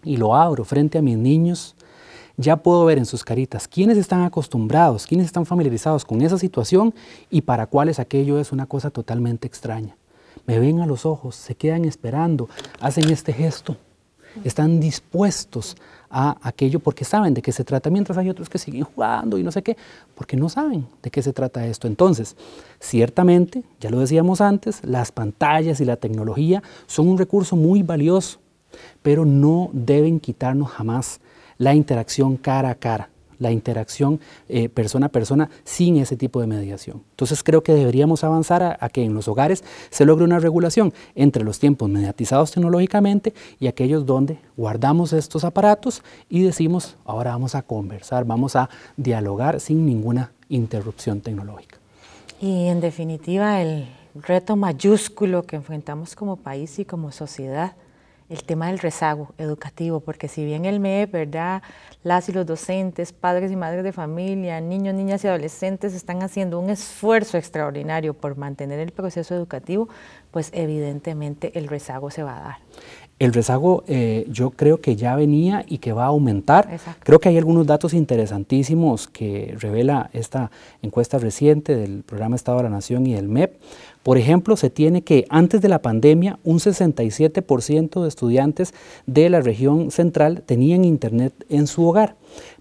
y 0.06 0.16
lo 0.16 0.34
abro 0.34 0.64
frente 0.64 0.98
a 0.98 1.02
mis 1.02 1.18
niños, 1.18 1.74
ya 2.36 2.56
puedo 2.56 2.84
ver 2.84 2.98
en 2.98 3.06
sus 3.06 3.24
caritas 3.24 3.66
quiénes 3.66 3.98
están 3.98 4.22
acostumbrados, 4.22 5.06
quiénes 5.06 5.26
están 5.26 5.46
familiarizados 5.46 6.04
con 6.04 6.22
esa 6.22 6.38
situación 6.38 6.94
y 7.30 7.42
para 7.42 7.66
cuáles 7.66 7.98
aquello 7.98 8.38
es 8.38 8.52
una 8.52 8.66
cosa 8.66 8.90
totalmente 8.90 9.46
extraña. 9.46 9.96
Me 10.46 10.58
ven 10.58 10.80
a 10.80 10.86
los 10.86 11.06
ojos, 11.06 11.34
se 11.34 11.54
quedan 11.54 11.84
esperando, 11.84 12.48
hacen 12.80 13.10
este 13.10 13.32
gesto, 13.32 13.76
están 14.44 14.80
dispuestos 14.80 15.76
a 16.10 16.36
aquello 16.42 16.78
porque 16.78 17.04
saben 17.04 17.34
de 17.34 17.42
qué 17.42 17.52
se 17.52 17.64
trata, 17.64 17.90
mientras 17.90 18.16
hay 18.18 18.28
otros 18.28 18.48
que 18.48 18.58
siguen 18.58 18.84
jugando 18.84 19.38
y 19.38 19.42
no 19.42 19.50
sé 19.50 19.62
qué, 19.62 19.76
porque 20.14 20.36
no 20.36 20.48
saben 20.48 20.86
de 21.02 21.10
qué 21.10 21.22
se 21.22 21.32
trata 21.32 21.66
esto. 21.66 21.88
Entonces, 21.88 22.36
ciertamente, 22.78 23.64
ya 23.80 23.90
lo 23.90 23.98
decíamos 23.98 24.40
antes, 24.40 24.84
las 24.84 25.10
pantallas 25.10 25.80
y 25.80 25.84
la 25.84 25.96
tecnología 25.96 26.62
son 26.86 27.08
un 27.08 27.18
recurso 27.18 27.56
muy 27.56 27.82
valioso, 27.82 28.38
pero 29.02 29.24
no 29.24 29.70
deben 29.72 30.20
quitarnos 30.20 30.70
jamás 30.70 31.20
la 31.58 31.74
interacción 31.74 32.36
cara 32.36 32.70
a 32.70 32.74
cara 32.74 33.10
la 33.38 33.50
interacción 33.52 34.20
eh, 34.48 34.68
persona 34.68 35.06
a 35.06 35.08
persona 35.10 35.50
sin 35.64 35.96
ese 35.98 36.16
tipo 36.16 36.40
de 36.40 36.46
mediación. 36.46 37.02
Entonces 37.10 37.42
creo 37.42 37.62
que 37.62 37.74
deberíamos 37.74 38.24
avanzar 38.24 38.78
a, 38.80 38.88
que 38.88 39.04
en 39.04 39.14
los 39.14 39.28
hogares 39.28 39.64
se 39.90 40.04
logre 40.04 40.24
una 40.24 40.38
regulación 40.38 40.92
entre 41.14 41.44
los 41.44 41.58
tiempos 41.58 41.88
mediatizados 41.88 42.52
tecnológicamente 42.52 43.34
y 43.60 43.66
aquellos 43.66 44.06
donde 44.06 44.38
guardamos 44.56 45.12
estos 45.12 45.44
aparatos 45.44 46.02
y 46.28 46.42
decimos, 46.42 46.96
ahora 47.04 47.32
vamos 47.32 47.54
a 47.54 47.62
conversar, 47.62 48.24
vamos 48.24 48.56
a 48.56 48.70
dialogar 48.96 49.60
sin 49.60 49.86
ninguna 49.86 50.32
interrupción 50.48 51.20
tecnológica. 51.20 51.78
Y 52.40 52.66
en 52.66 52.80
definitiva 52.80 53.60
el 53.60 53.88
reto 54.14 54.56
mayúsculo 54.56 55.42
que 55.42 55.56
enfrentamos 55.56 56.14
como 56.14 56.36
país 56.36 56.78
y 56.78 56.84
como 56.84 57.12
sociedad 57.12 57.74
el 58.28 58.42
tema 58.44 58.66
del 58.68 58.78
rezago 58.78 59.34
educativo, 59.38 60.00
porque 60.00 60.28
si 60.28 60.44
bien 60.44 60.64
el 60.64 60.80
MEP, 60.80 61.12
¿verdad? 61.12 61.62
Las 62.02 62.28
y 62.28 62.32
los 62.32 62.46
docentes, 62.46 63.12
padres 63.12 63.52
y 63.52 63.56
madres 63.56 63.84
de 63.84 63.92
familia, 63.92 64.60
niños, 64.60 64.94
niñas 64.94 65.24
y 65.24 65.28
adolescentes 65.28 65.94
están 65.94 66.22
haciendo 66.22 66.58
un 66.58 66.70
esfuerzo 66.70 67.38
extraordinario 67.38 68.14
por 68.14 68.36
mantener 68.36 68.80
el 68.80 68.92
proceso 68.92 69.34
educativo, 69.34 69.88
pues 70.30 70.50
evidentemente 70.52 71.58
el 71.58 71.68
rezago 71.68 72.10
se 72.10 72.22
va 72.22 72.38
a 72.38 72.40
dar. 72.40 72.56
El 73.18 73.32
rezago 73.32 73.82
eh, 73.86 74.26
yo 74.28 74.50
creo 74.50 74.82
que 74.82 74.94
ya 74.94 75.16
venía 75.16 75.64
y 75.66 75.78
que 75.78 75.92
va 75.92 76.04
a 76.04 76.08
aumentar. 76.08 76.78
Creo 77.00 77.18
que 77.18 77.30
hay 77.30 77.38
algunos 77.38 77.66
datos 77.66 77.94
interesantísimos 77.94 79.08
que 79.08 79.54
revela 79.58 80.10
esta 80.12 80.50
encuesta 80.82 81.16
reciente 81.18 81.74
del 81.74 82.02
Programa 82.02 82.36
Estado 82.36 82.58
de 82.58 82.64
la 82.64 82.70
Nación 82.70 83.06
y 83.06 83.14
del 83.14 83.28
MEP. 83.28 83.54
Por 84.06 84.18
ejemplo, 84.18 84.56
se 84.56 84.70
tiene 84.70 85.02
que 85.02 85.26
antes 85.30 85.60
de 85.60 85.68
la 85.68 85.82
pandemia 85.82 86.38
un 86.44 86.60
67% 86.60 88.02
de 88.02 88.08
estudiantes 88.08 88.72
de 89.04 89.28
la 89.28 89.40
región 89.40 89.90
central 89.90 90.44
tenían 90.46 90.84
internet 90.84 91.32
en 91.48 91.66
su 91.66 91.84
hogar. 91.84 92.14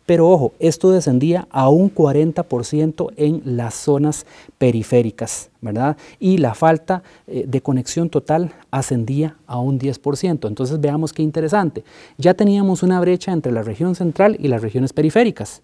Pero 0.07 0.27
ojo, 0.27 0.53
esto 0.57 0.89
descendía 0.89 1.47
a 1.51 1.69
un 1.69 1.93
40% 1.93 3.13
en 3.15 3.43
las 3.45 3.75
zonas 3.75 4.25
periféricas, 4.57 5.51
¿verdad? 5.61 5.97
Y 6.19 6.39
la 6.39 6.55
falta 6.55 7.03
eh, 7.27 7.45
de 7.47 7.61
conexión 7.61 8.09
total 8.09 8.51
ascendía 8.71 9.35
a 9.45 9.59
un 9.59 9.77
10%. 9.77 10.47
Entonces 10.47 10.81
veamos 10.81 11.13
qué 11.13 11.21
interesante. 11.21 11.83
Ya 12.17 12.33
teníamos 12.33 12.81
una 12.81 12.99
brecha 12.99 13.31
entre 13.31 13.51
la 13.51 13.61
región 13.61 13.93
central 13.93 14.35
y 14.39 14.47
las 14.47 14.63
regiones 14.63 14.93
periféricas, 14.93 15.61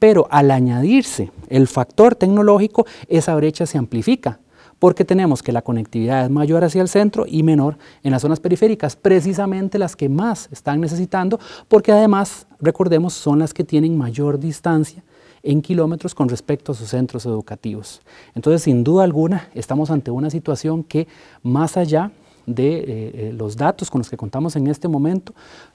pero 0.00 0.26
al 0.28 0.50
añadirse 0.50 1.30
el 1.48 1.68
factor 1.68 2.16
tecnológico, 2.16 2.84
esa 3.06 3.36
brecha 3.36 3.64
se 3.64 3.78
amplifica 3.78 4.40
porque 4.80 5.04
tenemos 5.04 5.44
que 5.44 5.52
la 5.52 5.62
conectividad 5.62 6.24
es 6.24 6.30
mayor 6.30 6.64
hacia 6.64 6.82
el 6.82 6.88
centro 6.88 7.26
y 7.28 7.44
menor 7.44 7.78
en 8.02 8.10
las 8.10 8.22
zonas 8.22 8.40
periféricas, 8.40 8.96
precisamente 8.96 9.78
las 9.78 9.94
que 9.94 10.08
más 10.08 10.48
están 10.50 10.80
necesitando, 10.80 11.38
porque 11.68 11.92
además, 11.92 12.48
recordemos, 12.58 13.12
son 13.12 13.38
las 13.38 13.54
que 13.54 13.62
tienen 13.62 13.96
mayor 13.96 14.40
distancia 14.40 15.04
en 15.42 15.62
kilómetros 15.62 16.14
con 16.14 16.28
respecto 16.28 16.72
a 16.72 16.74
sus 16.74 16.88
centros 16.88 17.26
educativos. 17.26 18.00
Entonces, 18.34 18.62
sin 18.62 18.82
duda 18.82 19.04
alguna, 19.04 19.48
estamos 19.54 19.90
ante 19.90 20.10
una 20.10 20.30
situación 20.30 20.82
que 20.82 21.06
más 21.42 21.76
allá 21.76 22.10
de 22.46 22.78
eh, 22.78 22.84
eh, 22.88 23.32
los 23.36 23.56
datos 23.56 23.90
con 23.90 24.00
los 24.00 24.08
que 24.10 24.16
contamos 24.16 24.56
en 24.56 24.66
este 24.66 24.88
momento, 24.88 25.34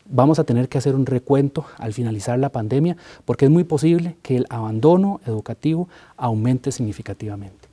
vamos 0.09 0.39
a 0.39 0.43
tener 0.43 0.67
que 0.67 0.79
hacer 0.79 0.95
un 0.95 1.05
recuento 1.05 1.65
al 1.77 1.93
finalizar 1.93 2.37
la 2.39 2.49
pandemia, 2.49 2.97
porque 3.23 3.45
es 3.45 3.51
muy 3.51 3.63
posible 3.63 4.17
que 4.23 4.37
el 4.37 4.45
abandono 4.49 5.21
educativo 5.25 5.87
aumente 6.17 6.71
significativamente. 6.71 7.64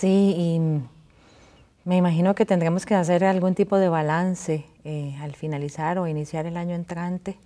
Sí, 0.00 0.34
y 0.34 0.60
me 1.84 1.98
imagino 1.98 2.34
que 2.34 2.46
tendremos 2.46 2.86
que 2.86 2.94
hacer 2.94 3.22
algún 3.22 3.54
tipo 3.54 3.76
de 3.76 3.90
balance 3.90 4.64
eh, 4.82 5.14
al 5.20 5.34
finalizar 5.34 5.98
o 5.98 6.06
iniciar 6.06 6.46
el 6.46 6.56
año 6.56 6.74
entrante 6.74 7.36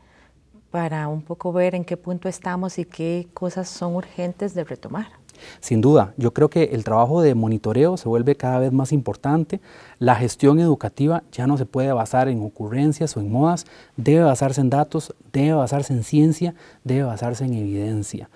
para 0.70 1.08
un 1.08 1.22
poco 1.22 1.52
ver 1.52 1.74
en 1.74 1.84
qué 1.84 1.96
punto 1.96 2.28
estamos 2.28 2.78
y 2.78 2.84
qué 2.84 3.26
cosas 3.34 3.68
son 3.68 3.96
urgentes 3.96 4.54
de 4.54 4.62
retomar. 4.62 5.08
Sin 5.58 5.80
duda, 5.80 6.14
yo 6.16 6.32
creo 6.32 6.48
que 6.48 6.62
el 6.66 6.84
trabajo 6.84 7.22
de 7.22 7.34
monitoreo 7.34 7.96
se 7.96 8.08
vuelve 8.08 8.36
cada 8.36 8.60
vez 8.60 8.70
más 8.70 8.92
importante. 8.92 9.60
La 9.98 10.14
gestión 10.14 10.60
educativa 10.60 11.24
ya 11.32 11.48
no 11.48 11.58
se 11.58 11.66
puede 11.66 11.92
basar 11.92 12.28
en 12.28 12.40
ocurrencias 12.40 13.16
o 13.16 13.20
en 13.20 13.32
modas, 13.32 13.66
debe 13.96 14.22
basarse 14.22 14.60
en 14.60 14.70
datos, 14.70 15.12
debe 15.32 15.54
basarse 15.54 15.92
en 15.92 16.04
ciencia, 16.04 16.54
debe 16.84 17.02
basarse 17.02 17.44
en 17.46 17.54
evidencia. 17.54 18.28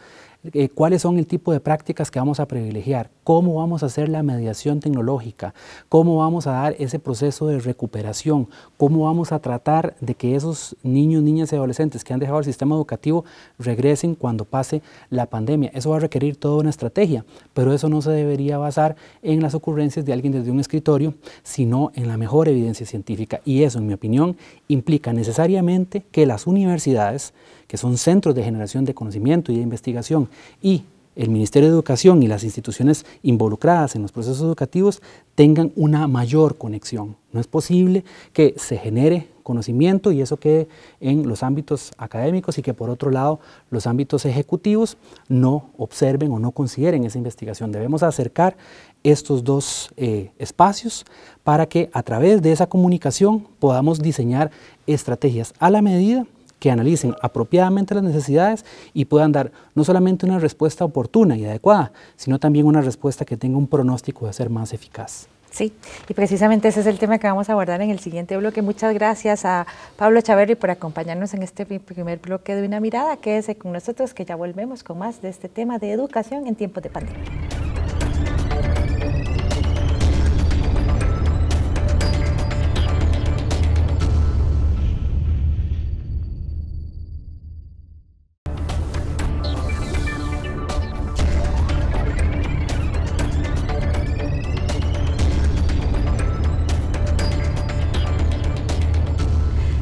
Eh, 0.52 0.68
cuáles 0.68 1.02
son 1.02 1.18
el 1.18 1.26
tipo 1.26 1.52
de 1.52 1.60
prácticas 1.60 2.10
que 2.10 2.18
vamos 2.18 2.40
a 2.40 2.46
privilegiar, 2.46 3.10
cómo 3.24 3.54
vamos 3.54 3.82
a 3.82 3.86
hacer 3.86 4.08
la 4.08 4.22
mediación 4.22 4.80
tecnológica, 4.80 5.54
cómo 5.88 6.18
vamos 6.18 6.46
a 6.46 6.52
dar 6.52 6.76
ese 6.78 6.98
proceso 6.98 7.46
de 7.46 7.58
recuperación, 7.58 8.48
cómo 8.76 9.04
vamos 9.04 9.32
a 9.32 9.38
tratar 9.38 9.96
de 10.00 10.14
que 10.14 10.34
esos 10.34 10.76
niños, 10.82 11.22
niñas 11.22 11.52
y 11.52 11.56
adolescentes 11.56 12.04
que 12.04 12.12
han 12.12 12.20
dejado 12.20 12.38
el 12.38 12.44
sistema 12.44 12.74
educativo 12.74 13.24
regresen 13.58 14.14
cuando 14.14 14.44
pase 14.44 14.82
la 15.10 15.26
pandemia. 15.26 15.70
Eso 15.74 15.90
va 15.90 15.96
a 15.96 16.00
requerir 16.00 16.36
toda 16.36 16.60
una 16.60 16.70
estrategia, 16.70 17.24
pero 17.54 17.72
eso 17.72 17.88
no 17.88 18.02
se 18.02 18.10
debería 18.10 18.58
basar 18.58 18.96
en 19.22 19.42
las 19.42 19.54
ocurrencias 19.54 20.04
de 20.04 20.12
alguien 20.12 20.32
desde 20.32 20.50
un 20.50 20.60
escritorio, 20.60 21.14
sino 21.42 21.92
en 21.94 22.08
la 22.08 22.16
mejor 22.16 22.48
evidencia 22.48 22.86
científica. 22.86 23.40
Y 23.44 23.62
eso, 23.62 23.78
en 23.78 23.86
mi 23.86 23.94
opinión, 23.94 24.36
implica 24.68 25.12
necesariamente 25.12 26.04
que 26.10 26.26
las 26.26 26.46
universidades, 26.46 27.34
que 27.68 27.76
son 27.76 27.96
centros 27.96 28.34
de 28.34 28.42
generación 28.42 28.84
de 28.84 28.94
conocimiento 28.94 29.52
y 29.52 29.56
de 29.56 29.62
investigación, 29.62 30.28
y 30.60 30.82
el 31.18 31.30
Ministerio 31.30 31.68
de 31.68 31.74
Educación 31.74 32.22
y 32.22 32.28
las 32.28 32.44
instituciones 32.44 33.04
involucradas 33.24 33.96
en 33.96 34.02
los 34.02 34.12
procesos 34.12 34.40
educativos 34.40 35.02
tengan 35.34 35.72
una 35.74 36.06
mayor 36.06 36.56
conexión. 36.56 37.16
No 37.32 37.40
es 37.40 37.48
posible 37.48 38.04
que 38.32 38.54
se 38.56 38.78
genere 38.78 39.26
conocimiento 39.42 40.12
y 40.12 40.20
eso 40.20 40.36
quede 40.36 40.68
en 41.00 41.26
los 41.26 41.42
ámbitos 41.42 41.90
académicos 41.98 42.56
y 42.58 42.62
que 42.62 42.72
por 42.72 42.88
otro 42.88 43.10
lado 43.10 43.40
los 43.70 43.88
ámbitos 43.88 44.26
ejecutivos 44.26 44.96
no 45.28 45.70
observen 45.76 46.30
o 46.30 46.38
no 46.38 46.52
consideren 46.52 47.02
esa 47.04 47.18
investigación. 47.18 47.72
Debemos 47.72 48.04
acercar 48.04 48.56
estos 49.02 49.42
dos 49.42 49.90
eh, 49.96 50.30
espacios 50.38 51.04
para 51.42 51.66
que 51.66 51.90
a 51.92 52.04
través 52.04 52.42
de 52.42 52.52
esa 52.52 52.68
comunicación 52.68 53.44
podamos 53.58 54.00
diseñar 54.00 54.52
estrategias 54.86 55.52
a 55.58 55.70
la 55.70 55.82
medida 55.82 56.26
que 56.58 56.70
analicen 56.70 57.14
apropiadamente 57.22 57.94
las 57.94 58.04
necesidades 58.04 58.64
y 58.94 59.04
puedan 59.04 59.32
dar 59.32 59.52
no 59.74 59.84
solamente 59.84 60.26
una 60.26 60.38
respuesta 60.38 60.84
oportuna 60.84 61.36
y 61.36 61.44
adecuada, 61.44 61.92
sino 62.16 62.38
también 62.38 62.66
una 62.66 62.80
respuesta 62.80 63.24
que 63.24 63.36
tenga 63.36 63.58
un 63.58 63.66
pronóstico 63.66 64.26
de 64.26 64.32
ser 64.32 64.50
más 64.50 64.72
eficaz. 64.72 65.28
Sí, 65.50 65.72
y 66.08 66.14
precisamente 66.14 66.68
ese 66.68 66.80
es 66.80 66.86
el 66.86 66.98
tema 66.98 67.18
que 67.18 67.26
vamos 67.26 67.48
a 67.48 67.52
abordar 67.52 67.80
en 67.80 67.90
el 67.90 67.98
siguiente 68.00 68.36
bloque. 68.36 68.60
Muchas 68.60 68.92
gracias 68.92 69.44
a 69.44 69.66
Pablo 69.96 70.20
Chaverri 70.20 70.56
por 70.56 70.70
acompañarnos 70.70 71.32
en 71.34 71.42
este 71.42 71.64
primer 71.64 72.18
bloque 72.18 72.54
de 72.54 72.66
Una 72.66 72.80
Mirada. 72.80 73.16
Quédese 73.16 73.56
con 73.56 73.72
nosotros 73.72 74.12
que 74.12 74.24
ya 74.24 74.36
volvemos 74.36 74.84
con 74.84 74.98
más 74.98 75.22
de 75.22 75.30
este 75.30 75.48
tema 75.48 75.78
de 75.78 75.92
educación 75.92 76.46
en 76.46 76.54
tiempos 76.54 76.82
de 76.82 76.90
pandemia. 76.90 77.57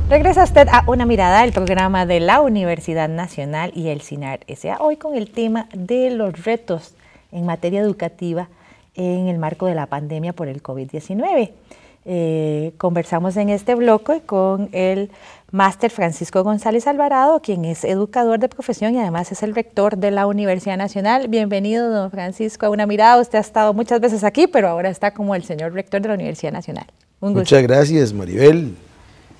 Regresa 0.08 0.44
usted 0.44 0.68
a 0.70 0.84
Una 0.86 1.04
Mirada, 1.04 1.42
el 1.42 1.50
programa 1.50 2.06
de 2.06 2.20
la 2.20 2.40
Universidad 2.40 3.08
Nacional 3.08 3.72
y 3.74 3.88
el 3.88 4.02
CINAR 4.02 4.38
S.A. 4.46 4.76
Hoy 4.78 4.98
con 4.98 5.16
el 5.16 5.32
tema 5.32 5.68
de 5.74 6.10
los 6.10 6.44
retos 6.44 6.94
en 7.32 7.44
materia 7.44 7.80
educativa 7.80 8.48
en 8.94 9.26
el 9.26 9.38
marco 9.38 9.66
de 9.66 9.74
la 9.74 9.86
pandemia 9.86 10.32
por 10.32 10.46
el 10.46 10.62
COVID-19. 10.62 11.50
Eh, 12.04 12.72
conversamos 12.78 13.36
en 13.36 13.48
este 13.48 13.74
bloque 13.74 14.20
con 14.24 14.68
el 14.70 15.10
máster 15.50 15.90
Francisco 15.90 16.44
González 16.44 16.86
Alvarado, 16.86 17.42
quien 17.42 17.64
es 17.64 17.82
educador 17.82 18.38
de 18.38 18.48
profesión 18.48 18.94
y 18.94 19.00
además 19.00 19.32
es 19.32 19.42
el 19.42 19.56
rector 19.56 19.96
de 19.96 20.12
la 20.12 20.28
Universidad 20.28 20.76
Nacional. 20.76 21.26
Bienvenido, 21.26 21.90
don 21.90 22.12
Francisco, 22.12 22.66
a 22.66 22.70
Una 22.70 22.86
Mirada. 22.86 23.20
Usted 23.20 23.38
ha 23.38 23.40
estado 23.40 23.74
muchas 23.74 24.00
veces 24.00 24.22
aquí, 24.22 24.46
pero 24.46 24.68
ahora 24.68 24.88
está 24.88 25.12
como 25.12 25.34
el 25.34 25.42
señor 25.42 25.72
rector 25.72 26.00
de 26.00 26.06
la 26.06 26.14
Universidad 26.14 26.52
Nacional. 26.52 26.86
Muchas 27.20 27.60
gracias, 27.64 28.12
Maribel. 28.12 28.76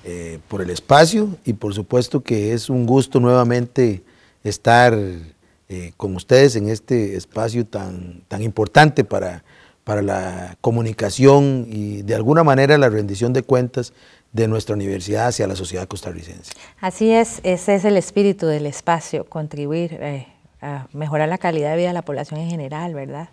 Eh, 0.09 0.39
por 0.47 0.61
el 0.61 0.69
espacio 0.69 1.35
y 1.43 1.51
por 1.51 1.73
supuesto 1.73 2.23
que 2.23 2.53
es 2.53 2.69
un 2.69 2.85
gusto 2.85 3.19
nuevamente 3.19 4.03
estar 4.41 4.97
eh, 4.97 5.91
con 5.97 6.15
ustedes 6.15 6.55
en 6.55 6.69
este 6.69 7.17
espacio 7.17 7.65
tan, 7.65 8.21
tan 8.29 8.41
importante 8.41 9.03
para, 9.03 9.43
para 9.83 10.01
la 10.01 10.55
comunicación 10.61 11.67
y 11.69 12.03
de 12.03 12.15
alguna 12.15 12.45
manera 12.45 12.77
la 12.77 12.87
rendición 12.87 13.33
de 13.33 13.43
cuentas 13.43 13.91
de 14.31 14.47
nuestra 14.47 14.75
universidad 14.75 15.27
hacia 15.27 15.45
la 15.45 15.57
sociedad 15.57 15.89
costarricense. 15.89 16.53
Así 16.79 17.11
es, 17.11 17.41
ese 17.43 17.75
es 17.75 17.83
el 17.83 17.97
espíritu 17.97 18.47
del 18.47 18.65
espacio, 18.65 19.25
contribuir 19.25 19.97
eh, 19.99 20.27
a 20.61 20.87
mejorar 20.93 21.27
la 21.27 21.37
calidad 21.37 21.71
de 21.71 21.77
vida 21.79 21.87
de 21.89 21.93
la 21.93 22.03
población 22.03 22.39
en 22.39 22.49
general, 22.49 22.93
¿verdad? 22.93 23.27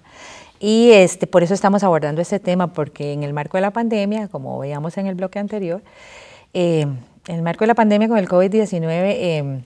Y 0.58 0.90
este, 0.90 1.28
por 1.28 1.44
eso 1.44 1.54
estamos 1.54 1.84
abordando 1.84 2.20
este 2.20 2.40
tema, 2.40 2.72
porque 2.72 3.12
en 3.12 3.22
el 3.22 3.32
marco 3.32 3.58
de 3.58 3.60
la 3.60 3.70
pandemia, 3.70 4.26
como 4.26 4.58
veíamos 4.58 4.98
en 4.98 5.06
el 5.06 5.14
bloque 5.14 5.38
anterior, 5.38 5.80
eh, 6.54 6.82
en 6.82 7.34
el 7.34 7.42
marco 7.42 7.64
de 7.64 7.66
la 7.66 7.74
pandemia 7.74 8.08
con 8.08 8.16
el 8.16 8.28
COVID-19 8.28 8.88
eh, 8.92 9.62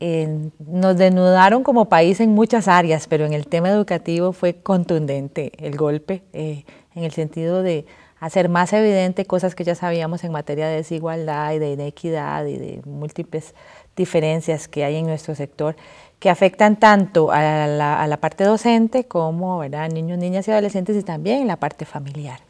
eh, 0.00 0.50
nos 0.58 0.96
desnudaron 0.96 1.62
como 1.62 1.90
país 1.90 2.18
en 2.20 2.30
muchas 2.30 2.66
áreas, 2.66 3.06
pero 3.06 3.26
en 3.26 3.34
el 3.34 3.46
tema 3.46 3.68
educativo 3.68 4.32
fue 4.32 4.54
contundente 4.54 5.52
el 5.58 5.76
golpe, 5.76 6.22
en 6.32 6.64
el 6.94 7.12
sentido 7.12 7.62
de 7.62 7.84
hacer 8.20 8.48
más 8.48 8.72
evidente 8.72 9.26
cosas 9.26 9.54
que 9.54 9.64
ya 9.64 9.74
sabíamos 9.74 10.24
en 10.24 10.32
materia 10.32 10.66
de 10.66 10.76
desigualdad 10.76 11.52
y 11.52 11.58
de 11.58 11.72
inequidad 11.72 12.46
y 12.46 12.56
de 12.56 12.80
múltiples 12.86 13.54
diferencias 13.96 14.66
que 14.66 14.84
hay 14.84 14.96
en 14.96 15.06
nuestro 15.06 15.34
sector 15.34 15.76
que 16.18 16.30
afectan 16.30 16.76
tanto 16.76 17.30
a 17.32 17.66
la, 17.66 18.16
parte 18.18 18.44
docente 18.44 19.04
como 19.04 19.60
a 19.60 19.88
niños, 19.88 20.18
niñas 20.18 20.48
y 20.48 20.52
adolescentes 20.52 20.96
y 20.96 21.02
también 21.02 21.46
la 21.46 21.56
parte 21.56 21.84
familiar. 21.84 22.40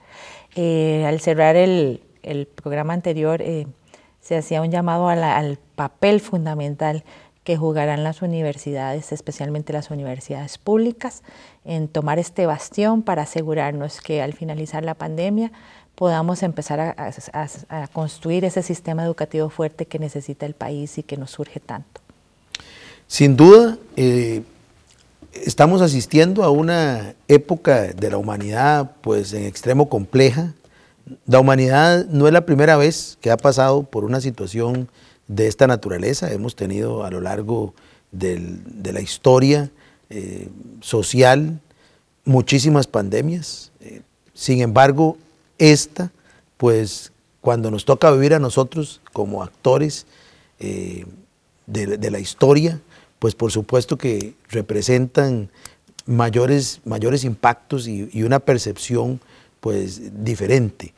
al 0.57 1.21
cerrar 1.21 1.57
el, 1.57 2.01
el 2.25 2.47
programa 2.47 2.93
anterior 2.93 3.41
eh, 3.43 3.67
se 4.21 4.37
hacía 4.37 4.63
un 4.63 4.71
llamado 4.71 5.09
al 5.09 5.59
papel 5.77 6.21
fundamental 6.21 7.05
que 7.45 7.59
jugarán 7.59 8.03
las 8.03 8.23
universidades, 8.23 9.13
especialmente 9.13 9.75
las 9.75 9.91
universidades 9.91 10.57
públicas, 10.57 11.23
en 11.65 11.89
tomar 11.89 12.19
este 12.19 12.47
bastión 12.47 13.03
para 13.03 13.23
asegurarnos 13.23 14.01
que 14.01 14.23
al 14.23 14.33
finalizar 14.33 14.83
la 14.83 14.95
pandemia 14.95 15.53
podamos 15.95 16.43
empezar 16.43 16.81
a, 16.81 17.89
construir 17.93 18.45
ese 18.45 18.63
sistema 18.63 19.05
educativo 19.05 19.49
fuerte 19.51 19.87
que 19.87 19.99
necesita 19.99 20.47
el 20.47 20.55
país 20.55 20.99
y 20.99 21.03
que 21.03 21.17
nos 21.17 21.31
surge 21.31 21.61
tanto. 21.61 22.01
Sin 23.07 23.37
duda, 23.37 23.79
eh, 23.97 24.43
estamos 25.35 25.83
asistiendo 25.83 26.43
a 26.43 26.51
una 26.51 27.15
época 27.29 27.83
de 27.83 28.11
la 28.11 28.17
humanidad 28.17 28.93
pues 29.03 29.35
en 29.35 29.45
extremo 29.45 29.89
compleja, 29.89 30.55
la 31.27 31.41
humanidad 31.41 32.07
no 32.07 32.27
es 32.27 32.33
la 32.33 32.47
primera 32.47 32.77
vez 32.77 33.19
que 33.21 33.31
ha 33.31 33.37
pasado 33.37 33.83
por 33.83 34.05
una 34.05 34.21
situación 34.21 34.89
de 35.29 35.47
esta 35.47 35.67
naturaleza. 35.67 36.33
Hemos 36.33 36.57
tenido 36.57 37.05
a 37.05 37.11
lo 37.11 37.21
largo 37.21 37.75
de 38.11 38.93
la 38.93 39.01
historia 39.01 39.71
eh, 40.11 40.49
social 40.81 41.61
muchísimas 42.25 42.87
pandemias. 42.87 43.73
Eh, 43.81 44.03
sin 44.33 44.61
embargo, 44.61 45.17
esta, 45.59 46.11
pues 46.57 47.13
cuando 47.41 47.71
nos 47.71 47.85
toca 47.85 48.11
vivir 48.11 48.35
a 48.35 48.39
nosotros 48.39 49.01
como 49.13 49.43
actores 49.43 50.07
eh, 50.59 51.05
de, 51.67 52.11
la 52.11 52.19
historia, 52.19 52.81
pues 53.19 53.35
por 53.35 53.53
supuesto 53.53 53.97
que 53.97 54.35
representan 54.49 55.51
mayores, 56.07 56.81
mayores 56.85 57.25
impactos 57.25 57.87
y, 57.89 58.09
y 58.13 58.23
una 58.23 58.41
percepción 58.41 59.21
pues 59.65 60.23
diferente, 60.23 60.93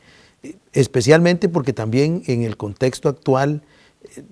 especialmente 0.73 1.47
porque 1.47 1.71
también 1.71 2.23
en 2.27 2.41
el 2.43 2.57
contexto 2.57 3.07
actual 3.07 3.61
eh, 4.03 4.23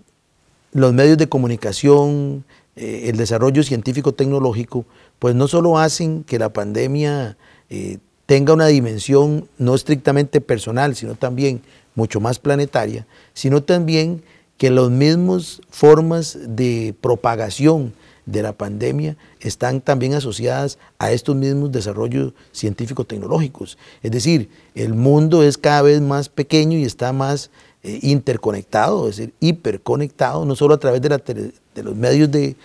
los 0.74 0.92
medios 0.92 1.18
de 1.18 1.30
comunicación, 1.30 2.44
eh, 2.76 3.04
el 3.06 3.16
desarrollo 3.16 3.64
científico-tecnológico, 3.64 4.84
pues 5.20 5.36
no 5.36 5.48
solo 5.48 5.78
hacen 5.78 6.26
que 6.26 6.38
la 6.38 6.52
pandemia 6.52 7.38
eh, 7.70 8.00
tenga 8.26 8.52
una 8.52 8.68
dimensión 8.68 9.48
no 9.58 9.74
estrictamente 9.74 10.42
personal, 10.42 10.98
sino 10.98 11.16
también 11.16 11.62
mucho 11.96 12.20
más 12.20 12.38
planetaria, 12.38 13.08
sino 13.34 13.64
también 13.64 14.22
que 14.58 14.70
las 14.70 14.90
mismas 14.90 15.62
formas 15.70 16.38
de 16.46 16.94
propagación 17.00 17.94
de 18.26 18.42
la 18.42 18.54
pandemia 18.54 19.18
están 19.40 19.82
también 19.82 20.14
asociadas 20.14 20.78
a 20.98 21.12
estos 21.12 21.36
mismos 21.36 21.72
desarrollos 21.72 22.34
científico-tecnológicos. 22.52 23.78
Es 24.02 24.12
decir, 24.12 24.50
el 24.74 24.94
mundo 24.94 25.44
es 25.44 25.58
cada 25.58 25.84
vez 25.84 26.02
más 26.02 26.30
pequeño 26.30 26.78
y 26.78 26.84
está 26.84 27.14
más 27.14 27.52
eh, 27.84 28.00
interconectado, 28.02 29.08
es 29.08 29.18
decir, 29.18 29.34
hiperconectado, 29.40 30.44
no 30.44 30.56
solo 30.56 30.74
a 30.74 30.80
través 30.80 31.02
de, 31.04 31.54
los 31.84 31.96
medios 31.96 32.32
de, 32.32 32.56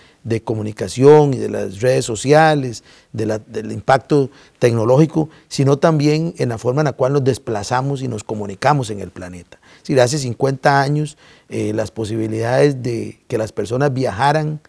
comunicación 0.43 1.35
y 1.35 1.37
de 1.37 1.47
las 1.47 1.79
redes 1.79 2.05
sociales, 2.05 2.83
del 3.11 3.71
impacto 3.71 4.31
tecnológico, 4.57 5.29
sino 5.47 5.77
también 5.77 6.33
en 6.39 6.49
la 6.49 6.57
forma 6.57 6.81
en 6.81 6.85
la 6.85 6.93
cual 6.93 7.13
nos 7.13 7.23
desplazamos 7.23 8.01
y 8.01 8.07
nos 8.07 8.23
comunicamos 8.23 8.89
en 8.89 8.99
el 8.99 9.11
planeta. 9.11 9.59
Es 9.75 9.83
decir, 9.83 10.01
hace 10.01 10.17
50 10.17 10.81
años 10.81 11.17
eh, 11.49 11.71
las 11.73 11.91
posibilidades 11.91 12.81
de 12.81 13.19
que 13.27 13.37
las 13.37 13.51
personas 13.51 13.93
viajaran 13.93 14.59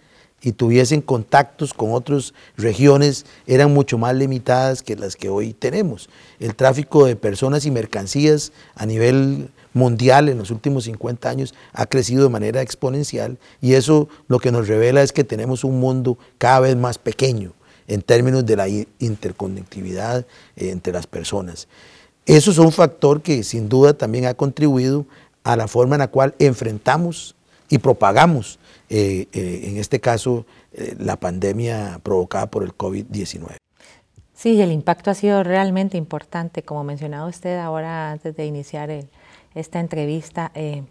y 0.42 0.52
tuviesen 0.52 1.00
contactos 1.00 1.72
con 1.72 1.92
otras 1.92 2.34
regiones 2.56 3.24
eran 3.46 3.72
mucho 3.72 3.96
más 3.96 4.14
limitadas 4.14 4.82
que 4.82 4.96
las 4.96 5.16
que 5.16 5.28
hoy 5.28 5.52
tenemos. 5.52 6.08
El 6.40 6.54
tráfico 6.56 7.06
de 7.06 7.16
personas 7.16 7.64
y 7.64 7.70
mercancías 7.70 8.52
a 8.74 8.84
nivel 8.84 9.50
mundial 9.72 10.28
en 10.28 10.38
los 10.38 10.50
últimos 10.50 10.84
50 10.84 11.28
años 11.28 11.54
ha 11.72 11.86
crecido 11.86 12.24
de 12.24 12.28
manera 12.28 12.60
exponencial 12.60 13.38
y 13.60 13.74
eso 13.74 14.08
lo 14.28 14.38
que 14.38 14.52
nos 14.52 14.68
revela 14.68 15.02
es 15.02 15.12
que 15.12 15.24
tenemos 15.24 15.64
un 15.64 15.80
mundo 15.80 16.18
cada 16.38 16.60
vez 16.60 16.76
más 16.76 16.98
pequeño 16.98 17.52
en 17.86 18.02
términos 18.02 18.44
de 18.44 18.56
la 18.56 18.68
interconectividad 18.98 20.26
eh, 20.56 20.70
entre 20.70 20.92
las 20.92 21.06
personas. 21.06 21.68
Eso 22.26 22.50
es 22.50 22.58
un 22.58 22.70
factor 22.70 23.22
que 23.22 23.42
sin 23.42 23.68
duda 23.68 23.94
también 23.94 24.26
ha 24.26 24.34
contribuido 24.34 25.06
a 25.44 25.56
la 25.56 25.66
forma 25.66 25.96
en 25.96 26.00
la 26.00 26.08
cual 26.08 26.34
enfrentamos 26.38 27.34
y 27.68 27.78
propagamos, 27.78 28.58
eh, 28.92 29.28
eh, 29.32 29.60
en 29.64 29.78
este 29.78 30.00
caso, 30.00 30.46
la 30.98 31.16
pandemia 31.16 32.00
provocada 32.02 32.46
por 32.50 32.62
el 32.62 32.76
COVID-19. 32.76 33.56
Sí, 34.34 34.60
el 34.60 34.72
impacto 34.72 35.10
ha 35.10 35.14
sido 35.14 35.42
realmente 35.42 35.96
importante, 35.96 36.62
como 36.62 36.84
mencionaba 36.84 37.26
usted 37.26 37.58
ahora 37.58 38.12
antes 38.12 38.36
de 38.36 38.46
iniciar 38.46 38.90
el, 38.90 39.08
esta 39.54 39.80
entrevista. 39.80 40.50
en 40.54 40.86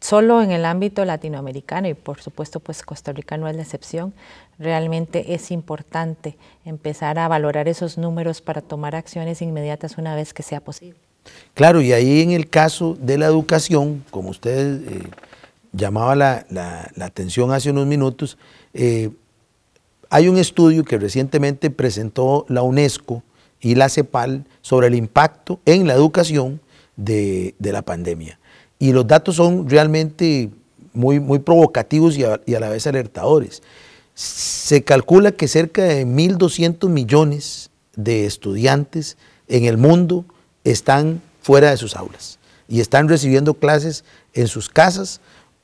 solo 0.00 0.42
en 0.42 0.50
el 0.50 0.64
ámbito 0.64 1.04
latinoamericano 1.04 1.88
y 1.88 1.94
por 1.94 2.20
supuesto 2.20 2.60
pues 2.60 2.82
Costa 2.82 3.12
Rica 3.12 3.36
no 3.36 3.48
es 3.48 3.56
la 3.56 3.62
excepción, 3.62 4.12
realmente 4.58 5.34
es 5.34 5.50
importante 5.50 6.36
empezar 6.64 7.18
a 7.18 7.28
valorar 7.28 7.68
esos 7.68 7.98
números 7.98 8.40
para 8.40 8.60
tomar 8.60 8.94
acciones 8.94 9.42
inmediatas 9.42 9.98
una 9.98 10.14
vez 10.14 10.34
que 10.34 10.42
sea 10.42 10.60
posible. 10.60 10.98
Claro, 11.54 11.82
y 11.82 11.92
ahí 11.92 12.22
en 12.22 12.30
el 12.30 12.48
caso 12.48 12.96
de 12.98 13.18
la 13.18 13.26
educación, 13.26 14.04
como 14.10 14.30
usted 14.30 14.80
eh, 14.88 15.02
llamaba 15.72 16.14
la, 16.14 16.90
atención 17.00 17.52
hace 17.52 17.70
unos 17.70 17.86
minutos, 17.86 18.38
eh, 18.74 19.10
hay 20.08 20.28
un 20.28 20.38
estudio 20.38 20.84
que 20.84 20.98
recientemente 20.98 21.70
presentó 21.70 22.44
la 22.48 22.62
UNESCO 22.62 23.22
y 23.60 23.74
la 23.74 23.88
CEPAL 23.88 24.44
sobre 24.60 24.88
el 24.88 24.94
impacto 24.94 25.60
en 25.64 25.86
la 25.86 25.94
educación 25.94 26.60
de 26.96 27.54
la 27.60 27.82
pandemia. 27.82 28.38
Y 28.78 28.92
los 28.92 29.06
datos 29.06 29.36
son 29.36 29.68
realmente 29.68 30.50
muy, 30.92 31.20
muy 31.20 31.38
provocativos 31.38 32.16
y 32.16 32.24
a, 32.24 32.40
la 32.46 32.68
vez 32.68 32.86
alertadores. 32.86 33.62
Se 34.14 34.82
calcula 34.82 35.32
que 35.32 35.48
cerca 35.48 35.84
de 35.84 36.06
1.200 36.06 36.88
millones 36.88 37.70
de 37.96 38.26
estudiantes 38.26 39.16
en 39.48 39.64
el 39.64 39.76
mundo 39.76 40.24
están 40.64 41.22
fuera 41.42 41.70
de 41.70 41.76
sus 41.76 41.96
aulas 41.96 42.38
y 42.68 42.80
están 42.80 43.08
recibiendo 43.08 43.54
clases 43.54 44.04
en 44.34 44.46
sus 44.46 44.68
casas 44.68 45.20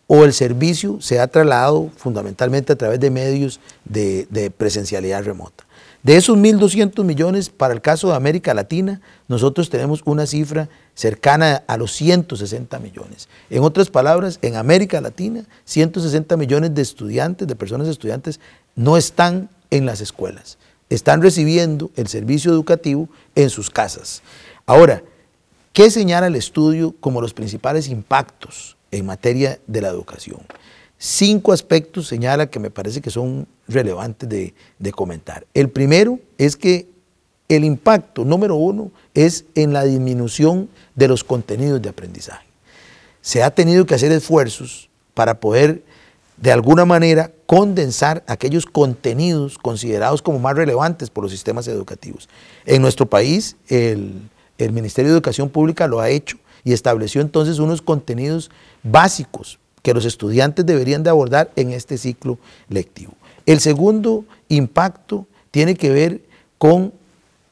o 0.07 0.25
el 0.25 0.33
servicio 0.33 1.01
se 1.01 1.19
ha 1.21 1.27
trasladado 1.27 1.91
fundamentalmente 1.97 2.73
a 2.73 2.77
través 2.77 3.01
de 3.01 3.11
medios 3.11 3.61
de, 3.85 4.53
presencialidad 4.57 5.25
remota. 5.25 5.65
De 6.03 6.17
esos 6.17 6.39
1.200 6.39 7.03
millones, 7.03 7.51
para 7.51 7.75
el 7.75 7.81
caso 7.81 8.09
de 8.09 8.15
América 8.15 8.55
Latina, 8.55 9.01
nosotros 9.27 9.69
tenemos 9.71 10.03
una 10.05 10.27
cifra 10.27 10.69
cercana 10.95 11.65
a 11.67 11.77
los 11.77 11.93
160 11.93 12.79
millones. 12.79 13.29
En 13.51 13.65
otras 13.65 13.91
palabras, 13.91 14.39
en 14.43 14.55
América 14.55 15.01
Latina, 15.01 15.45
160 15.65 16.37
millones 16.37 16.75
de 16.75 16.83
estudiantes, 16.83 17.49
de 17.49 17.57
personas 17.57 17.89
estudiantes, 17.89 18.39
no 18.77 18.97
están 18.97 19.49
en 19.71 19.85
las 19.85 20.01
escuelas, 20.01 20.59
están 20.91 21.23
recibiendo 21.23 21.91
el 21.97 22.07
servicio 22.07 22.53
educativo 22.53 23.09
en 23.35 23.51
sus 23.51 23.69
casas. 23.69 24.23
Ahora, 24.65 25.03
¿qué 25.73 25.91
señala 25.91 26.29
el 26.29 26.37
estudio 26.37 26.95
como 27.01 27.21
los 27.21 27.35
principales 27.35 27.89
impactos 27.89 28.76
en 28.97 29.07
materia 29.07 29.59
de 29.67 29.81
la 29.81 29.89
educación? 29.89 30.41
cinco 30.99 31.53
aspectos 31.53 32.07
señala 32.07 32.47
que 32.49 32.59
me 32.59 32.71
parece 32.71 33.01
que 33.01 33.11
son 33.11 33.47
relevantes 33.69 34.29
de, 34.29 34.93
comentar. 34.93 35.47
El 35.55 35.69
primero 35.69 36.19
es 36.39 36.57
que 36.57 36.89
el 37.49 37.65
impacto 37.65 38.25
número 38.25 38.57
uno 38.57 38.91
es 39.15 39.45
en 39.55 39.73
la 39.73 39.85
disminución 39.85 40.69
de 40.95 41.09
los 41.09 41.23
contenidos 41.23 41.83
de 41.83 41.89
aprendizaje. 41.89 42.47
Se 43.21 43.43
ha 43.43 43.51
tenido 43.51 43.87
que 43.87 43.95
hacer 43.95 44.13
esfuerzos 44.13 44.89
para 45.15 45.39
poder 45.41 45.83
de 46.37 46.53
alguna 46.53 46.85
manera 46.85 47.33
condensar 47.47 48.23
aquellos 48.27 48.67
contenidos 48.67 49.59
considerados 49.59 50.23
como 50.23 50.39
más 50.39 50.55
relevantes 50.55 51.09
por 51.09 51.25
los 51.25 51.33
sistemas 51.33 51.67
educativos. 51.69 52.29
En 52.67 52.83
nuestro 52.83 53.07
país, 53.07 53.57
el, 53.69 54.29
Ministerio 54.59 55.11
de 55.11 55.17
Educación 55.17 55.49
Pública 55.49 55.87
lo 55.87 56.01
ha 56.01 56.11
hecho 56.11 56.39
y 56.67 56.73
estableció 56.73 57.21
entonces 57.21 57.61
unos 57.61 57.81
contenidos 57.81 58.51
básicos 58.83 59.61
que 59.83 59.95
los 59.95 60.05
estudiantes 60.05 60.67
deberían 60.67 61.05
de 61.05 61.11
abordar 61.11 61.53
en 61.55 61.71
este 61.71 61.97
ciclo 61.97 62.41
lectivo. 62.69 63.13
El 63.47 63.61
segundo 63.61 64.25
impacto 64.49 65.29
tiene 65.53 65.77
que 65.77 65.91
ver 65.91 66.23
con 66.59 66.93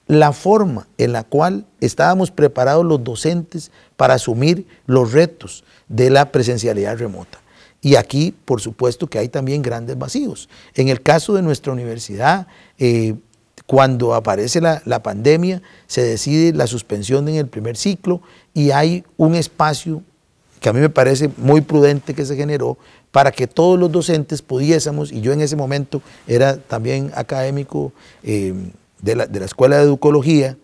la 0.08 0.32
forma 0.32 0.88
en 0.98 1.12
la 1.12 1.22
cual 1.22 1.64
estábamos 1.80 2.32
preparados 2.32 2.84
los 2.84 3.04
docentes 3.04 3.70
para 3.96 4.14
asumir 4.14 4.66
los 4.86 5.12
retos 5.12 5.62
de 5.88 6.10
la 6.10 6.32
presencialidad 6.32 6.98
remota. 6.98 7.38
Y 7.80 7.94
aquí, 7.94 8.34
por 8.44 8.60
supuesto, 8.60 9.06
que 9.06 9.20
hay 9.20 9.28
también 9.28 9.62
grandes 9.62 9.96
vacíos. 9.96 10.48
En 10.74 10.88
el 10.88 11.02
caso 11.02 11.34
de 11.34 11.42
nuestra 11.42 11.72
universidad, 11.72 12.48
eh, 12.78 13.14
cuando 13.66 14.14
aparece 14.14 14.60
la, 14.60 15.02
pandemia, 15.02 15.62
se 15.86 16.02
decide 16.02 16.52
la 16.52 16.66
suspensión 16.66 17.28
en 17.28 17.36
el 17.36 17.46
primer 17.46 17.76
ciclo 17.76 18.20
y 18.52 18.70
hay 18.70 19.04
un 19.16 19.34
espacio 19.34 20.02
que 20.60 20.68
a 20.68 20.72
mí 20.72 20.80
me 20.80 20.90
parece 20.90 21.30
muy 21.36 21.60
prudente 21.60 22.14
que 22.14 22.24
se 22.26 22.36
generó 22.36 22.78
para 23.10 23.32
que 23.32 23.46
todos 23.46 23.78
los 23.78 23.92
docentes 23.92 24.42
pudiésemos, 24.42 25.12
y 25.12 25.20
yo 25.20 25.32
en 25.32 25.40
ese 25.40 25.56
momento 25.56 26.02
era 26.26 26.56
también 26.56 27.12
académico 27.14 27.92
eh, 28.22 28.54
de, 29.00 29.14
la, 29.14 29.26
de 29.26 29.40
la 29.40 29.46
Escuela 29.46 29.76
de 29.76 29.84
Educología, 29.84 30.56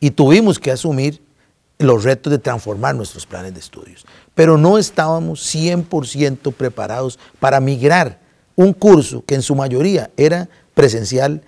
y 0.00 0.10
tuvimos 0.10 0.58
que 0.58 0.70
asumir 0.70 1.20
los 1.78 2.04
retos 2.04 2.30
de 2.30 2.38
transformar 2.38 2.94
nuestros 2.94 3.26
planes 3.26 3.54
de 3.54 3.60
estudios. 3.60 4.06
Pero 4.34 4.56
no 4.56 4.78
estábamos 4.78 5.54
100% 5.54 6.52
preparados 6.54 7.18
para 7.38 7.60
migrar 7.60 8.20
un 8.56 8.72
curso 8.72 9.24
que 9.24 9.34
en 9.34 9.42
su 9.42 9.54
mayoría 9.54 10.10
era 10.16 10.48
presencial 10.74 11.42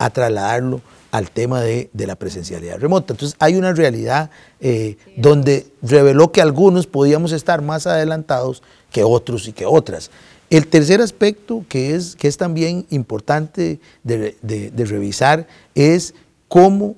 a 0.00 0.08
trasladarlo 0.08 0.80
al 1.10 1.30
tema 1.30 1.60
de, 1.60 1.90
la 1.94 2.16
presencialidad 2.16 2.78
remota. 2.78 3.12
Entonces 3.12 3.36
hay 3.38 3.56
una 3.56 3.74
realidad 3.74 4.30
eh, 4.60 4.96
donde 5.16 5.66
reveló 5.82 6.32
que 6.32 6.40
algunos 6.40 6.86
podíamos 6.86 7.32
estar 7.32 7.60
más 7.60 7.86
adelantados 7.86 8.62
que 8.90 9.04
otros 9.04 9.46
y 9.46 9.52
que 9.52 9.66
otras. 9.66 10.10
El 10.48 10.66
tercer 10.66 11.02
aspecto 11.02 11.64
que 11.68 11.94
es, 11.94 12.16
que 12.16 12.28
es 12.28 12.38
también 12.38 12.86
importante 12.88 13.78
de, 14.02 14.72
revisar 14.86 15.46
es 15.74 16.14
cómo 16.48 16.96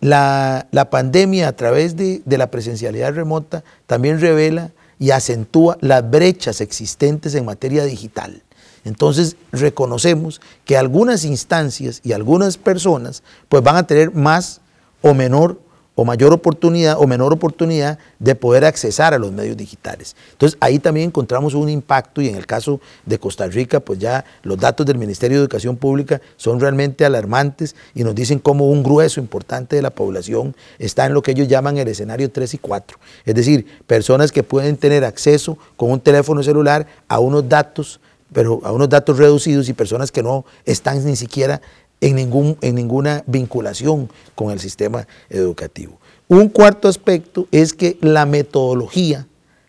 la, 0.00 0.66
la, 0.70 0.88
pandemia 0.88 1.48
a 1.48 1.52
través 1.52 1.96
de, 1.96 2.22
la 2.26 2.50
presencialidad 2.50 3.14
remota 3.14 3.62
también 3.86 4.20
revela 4.20 4.70
y 4.98 5.10
acentúa 5.10 5.76
las 5.80 6.08
brechas 6.08 6.62
existentes 6.62 7.34
en 7.34 7.44
materia 7.44 7.84
digital. 7.84 8.42
Entonces 8.86 9.36
reconocemos 9.50 10.40
que 10.64 10.76
algunas 10.76 11.24
instancias 11.24 12.00
y 12.04 12.12
algunas 12.12 12.56
personas 12.56 13.24
pues 13.48 13.60
van 13.60 13.74
a 13.74 13.84
tener 13.84 14.12
más 14.14 14.60
o 15.02 15.12
menor 15.12 15.58
o 15.96 16.04
mayor 16.04 16.32
oportunidad 16.32 16.96
o 17.00 17.06
menor 17.08 17.32
oportunidad 17.32 17.98
de 18.20 18.34
poder 18.36 18.64
accesar 18.64 19.12
a 19.12 19.18
los 19.18 19.32
medios 19.32 19.56
digitales. 19.56 20.14
Entonces 20.30 20.56
ahí 20.60 20.78
también 20.78 21.08
encontramos 21.08 21.54
un 21.54 21.68
impacto 21.68 22.20
y 22.20 22.28
en 22.28 22.36
el 22.36 22.46
caso 22.46 22.80
de 23.06 23.18
Costa 23.18 23.48
Rica 23.48 23.80
pues 23.80 23.98
ya 23.98 24.24
los 24.44 24.56
datos 24.56 24.86
del 24.86 24.98
Ministerio 24.98 25.38
de 25.38 25.42
Educación 25.42 25.76
Pública 25.76 26.20
son 26.36 26.60
realmente 26.60 27.04
alarmantes 27.04 27.74
y 27.92 28.04
nos 28.04 28.14
dicen 28.14 28.38
cómo 28.38 28.68
un 28.68 28.84
grueso 28.84 29.18
importante 29.18 29.74
de 29.74 29.82
la 29.82 29.90
población 29.90 30.54
está 30.78 31.06
en 31.06 31.14
lo 31.14 31.22
que 31.22 31.32
ellos 31.32 31.48
llaman 31.48 31.76
el 31.78 31.88
escenario 31.88 32.30
3 32.30 32.54
y 32.54 32.58
4. 32.58 32.98
Es 33.24 33.34
decir, 33.34 33.66
personas 33.88 34.30
que 34.30 34.44
pueden 34.44 34.76
tener 34.76 35.04
acceso 35.04 35.58
con 35.76 35.90
un 35.90 35.98
teléfono 35.98 36.40
celular 36.44 36.86
a 37.08 37.18
unos 37.18 37.48
datos 37.48 37.98
pero 38.32 38.60
a 38.64 38.72
unos 38.72 38.88
datos 38.88 39.18
reducidos 39.18 39.68
y 39.68 39.72
personas 39.72 40.12
que 40.12 40.22
no 40.22 40.44
están 40.64 41.04
ni 41.04 41.16
siquiera 41.16 41.60
en, 42.00 42.16
ningún, 42.16 42.56
en 42.60 42.74
ninguna 42.74 43.22
vinculación 43.26 44.10
con 44.34 44.50
el 44.50 44.60
sistema 44.60 45.06
educativo. 45.30 45.98
Un 46.28 46.48
cuarto 46.48 46.88
aspecto 46.88 47.46
es 47.52 47.72
que 47.72 47.98
la 48.00 48.26
metodología 48.26 49.26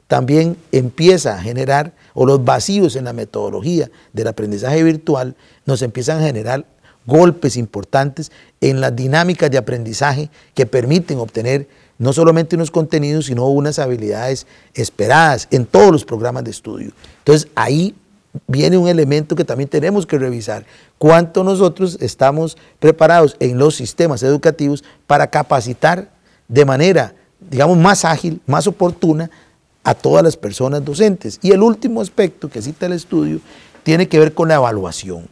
también 0.08 0.58
empieza 0.72 1.36
a 1.36 1.42
generar, 1.42 1.94
o 2.14 2.26
los 2.26 2.44
vacíos 2.44 2.96
en 2.96 3.06
la 3.06 3.14
metodología 3.14 3.92
del 4.14 4.28
aprendizaje 4.28 4.82
virtual 4.82 5.36
nos 5.66 5.82
empiezan 5.82 6.20
a 6.20 6.26
generar 6.26 6.66
golpes 7.06 7.58
importantes 7.58 8.32
en 8.60 8.82
las 8.82 8.96
dinámicas 8.96 9.52
de 9.52 9.58
aprendizaje 9.58 10.30
que 10.54 10.66
permiten 10.66 11.20
obtener 11.20 11.68
no 12.00 12.14
solamente 12.14 12.56
unos 12.56 12.72
contenidos, 12.72 13.26
sino 13.26 13.48
unas 13.48 13.80
habilidades 13.80 14.46
esperadas 14.74 15.48
en 15.52 15.66
todos 15.66 15.92
los 15.92 16.06
programas 16.06 16.44
de 16.44 16.52
estudio. 16.52 16.92
Entonces 17.20 17.50
ahí 17.56 17.96
viene 18.48 18.78
un 18.78 18.88
elemento 18.88 19.36
que 19.36 19.46
también 19.46 19.70
tenemos 19.70 20.06
que 20.06 20.18
revisar. 20.18 20.66
¿Cuánto 20.98 21.44
nosotros 21.44 21.98
estamos 22.02 22.58
preparados 22.80 23.36
en 23.40 23.58
los 23.58 23.76
sistemas 23.76 24.24
educativos 24.24 24.84
para 25.06 25.28
capacitar 25.28 26.10
de 26.48 26.66
manera, 26.66 27.14
digamos, 27.40 27.78
más 27.78 28.06
ágil, 28.06 28.42
más 28.46 28.68
oportuna 28.68 29.30
a 29.88 29.94
todas 29.94 30.22
las 30.22 30.36
personas 30.36 30.84
docentes. 30.84 31.40
Y 31.42 31.52
el 31.52 31.62
último 31.62 32.02
aspecto 32.02 32.50
que 32.50 32.62
cita 32.62 32.88
el 32.88 32.92
estudio 32.92 33.40
tiene 33.84 34.10
que 34.10 34.20
ver 34.20 34.34
con 34.34 34.50
la 34.50 34.56
evaluación. 34.56 35.30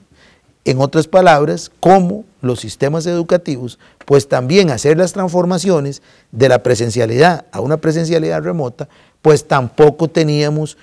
En 0.63 0.79
otras 0.79 1.07
palabras, 1.07 1.71
cómo 1.81 2.23
los 2.41 2.61
sistemas 2.61 3.05
educativos, 3.05 3.77
pues 4.05 4.29
también 4.29 4.71
hacer 4.71 4.97
las 4.97 5.11
transformaciones 5.11 6.01
de 6.31 6.47
la 6.47 6.63
presencialidad 6.63 7.45
a 7.51 7.59
una 7.59 7.77
presencialidad 7.77 8.41
remota, 8.41 8.87
pues 9.21 9.45
tampoco 9.45 10.07
teníamos 10.07 10.77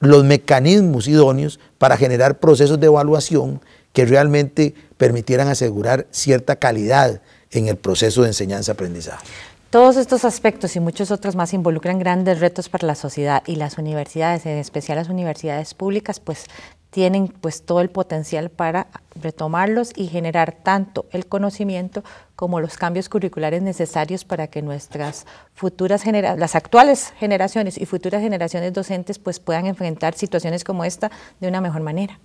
los 0.00 0.24
mecanismos 0.24 1.08
idóneos 1.08 1.58
para 1.78 1.96
generar 1.96 2.38
procesos 2.38 2.78
de 2.80 2.86
evaluación 2.86 3.60
que 3.92 4.04
realmente 4.04 4.74
permitieran 4.96 5.48
asegurar 5.48 6.06
cierta 6.10 6.56
calidad 6.56 7.20
en 7.50 7.68
el 7.68 7.76
proceso 7.76 8.22
de 8.22 8.28
enseñanza-aprendizaje. 8.28 9.26
Todos 9.70 9.96
estos 9.98 10.24
aspectos 10.24 10.76
y 10.76 10.80
muchos 10.80 11.10
otros 11.10 11.36
más 11.36 11.52
involucran 11.52 11.98
grandes 11.98 12.40
retos 12.40 12.70
para 12.70 12.86
la 12.86 12.94
sociedad 12.94 13.42
y 13.46 13.56
las 13.56 13.76
universidades, 13.76 14.46
en 14.46 14.56
especial 14.56 14.96
las 14.96 15.10
universidades 15.10 15.74
públicas, 15.74 16.20
pues 16.20 16.46
tienen 16.90 17.28
pues 17.28 17.62
todo 17.62 17.80
el 17.80 17.90
potencial 17.90 18.50
para 18.50 18.88
retomarlos 19.14 19.92
y 19.94 20.06
generar 20.06 20.56
tanto 20.62 21.06
el 21.10 21.26
conocimiento 21.26 22.02
como 22.34 22.60
los 22.60 22.76
cambios 22.76 23.08
curriculares 23.08 23.62
necesarios 23.62 24.24
para 24.24 24.46
que 24.46 24.62
nuestras 24.62 25.26
futuras 25.54 26.02
generaciones, 26.02 26.40
las 26.40 26.54
actuales 26.54 27.12
generaciones 27.18 27.78
y 27.78 27.84
futuras 27.84 28.22
generaciones 28.22 28.72
docentes 28.72 29.18
pues 29.18 29.40
puedan 29.40 29.66
enfrentar 29.66 30.14
situaciones 30.14 30.64
como 30.64 30.84
esta 30.84 31.10
de 31.40 31.48
una 31.48 31.60
mejor 31.60 31.82
manera. 31.82 32.18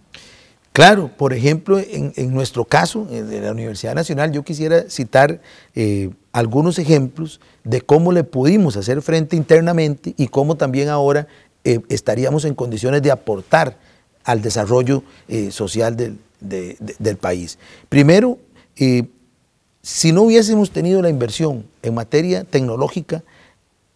Claro, 0.72 1.12
por 1.16 1.34
ejemplo, 1.34 1.80
en, 1.80 2.34
nuestro 2.34 2.66
caso, 2.66 3.06
de 3.06 3.42
la 3.42 3.52
Universidad 3.52 3.94
Nacional, 3.94 4.32
yo 4.32 4.42
quisiera 4.44 4.90
citar 4.90 5.40
eh, 5.76 6.10
algunos 6.32 6.80
ejemplos 6.80 7.40
de 7.64 7.82
cómo 7.82 8.12
le 8.12 8.24
pudimos 8.24 8.76
hacer 8.76 9.04
frente 9.04 9.36
internamente 9.36 10.16
y 10.18 10.30
cómo 10.30 10.56
también 10.56 10.90
ahora 10.90 11.28
eh, 11.64 11.80
estaríamos 11.90 12.44
en 12.46 12.56
condiciones 12.56 13.04
de 13.04 13.12
aportar 13.12 13.78
al 14.24 14.42
desarrollo 14.42 15.04
eh, 15.28 15.52
social 15.52 15.96
del, 15.98 17.18
país. 17.18 17.58
Primero, 17.90 18.38
si 19.82 20.12
no 20.12 20.24
hubiésemos 20.24 20.72
tenido 20.72 21.02
la 21.02 21.10
inversión 21.10 21.66
en 21.82 21.94
materia 21.94 22.44
tecnológica, 22.44 23.24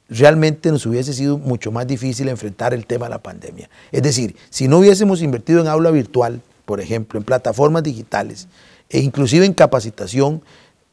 realmente 0.09 0.71
nos 0.71 0.85
hubiese 0.85 1.13
sido 1.13 1.37
mucho 1.37 1.71
más 1.71 1.87
difícil 1.87 2.29
enfrentar 2.29 2.73
el 2.73 2.85
tema 2.85 3.05
de 3.05 3.11
la 3.11 3.23
pandemia. 3.23 3.69
Es 3.91 4.03
decir, 4.03 4.35
si 4.49 4.67
no 4.67 4.79
hubiésemos 4.79 5.21
invertido 5.21 5.61
en 5.61 5.67
aula 5.67 5.91
virtual, 5.91 6.41
por 6.65 6.81
ejemplo, 6.81 7.17
en 7.17 7.23
plataformas 7.23 7.83
digitales 7.83 8.47
e 8.89 8.99
inclusive 8.99 9.45
en 9.45 9.53
capacitación, 9.53 10.41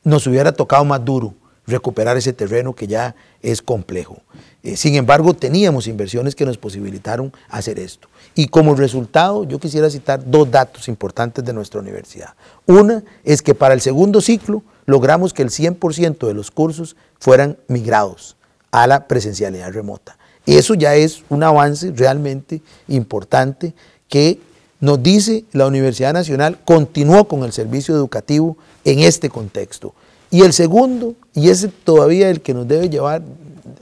nos 0.03 0.27
hubiera 0.27 0.53
tocado 0.53 0.85
más 0.85 1.05
duro 1.05 1.35
recuperar 1.67 2.17
ese 2.17 2.33
terreno 2.33 2.75
que 2.75 2.87
ya 2.87 3.15
es 3.43 3.63
complejo. 3.63 4.19
Eh, 4.63 4.77
sin 4.77 4.95
embargo, 4.95 5.35
teníamos 5.35 5.87
inversiones 5.87 6.35
que 6.35 6.45
nos 6.45 6.59
posibilitaron 6.59 7.33
hacer 7.49 7.79
esto. 7.79 8.09
Y 8.35 8.49
como 8.49 8.75
resultado, 8.75 9.45
yo 9.45 9.59
quisiera 9.59 9.91
citar 9.91 10.23
dos 10.25 10.51
datos 10.51 10.89
importantes 10.89 11.45
de 11.45 11.53
nuestra 11.53 11.81
universidad. 11.81 12.35
Una 12.67 13.03
es 13.25 13.43
que 13.43 13.55
para 13.55 13.75
el 13.75 13.81
segundo 13.81 14.21
ciclo 14.21 14.63
logramos 14.87 15.33
que 15.33 15.43
el 15.43 15.51
100% 15.51 16.27
de 16.27 16.35
los 16.35 16.51
cursos 16.51 16.97
fueran 17.19 17.59
migrados 17.69 18.37
a 18.71 18.87
la 18.87 19.07
presencialidad 19.07 19.73
remota. 19.73 20.19
Eso 20.47 20.75
ya 20.75 20.95
es 20.95 21.25
un 21.29 21.43
avance 21.43 21.93
realmente 21.95 22.61
importante 22.89 23.75
que 24.09 24.41
nos 24.81 25.03
dice 25.03 25.45
la 25.53 25.67
Universidad 25.67 26.13
Nacional 26.13 26.59
continuó 26.65 27.27
con 27.27 27.45
el 27.45 27.53
servicio 27.53 27.95
educativo 27.95 28.59
en 28.85 28.99
este 29.01 29.31
contexto. 29.31 29.95
Y 30.35 30.43
el 30.43 30.53
segundo, 30.53 31.15
y 31.33 31.49
ese 31.51 31.69
todavía 31.69 32.29
el 32.29 32.41
que 32.41 32.55
nos 32.55 32.67
debe 32.67 32.91
llevar, 32.91 33.23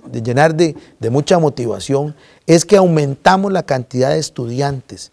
de 0.05 0.20
llenar 0.20 0.55
de, 0.55 0.76
de 1.00 1.09
mucha 1.09 1.38
motivación, 1.38 2.14
es 2.46 2.66
que 2.66 2.76
aumentamos 2.76 3.50
la 3.50 3.62
cantidad 3.62 4.11
de 4.11 4.18
estudiantes 4.18 5.12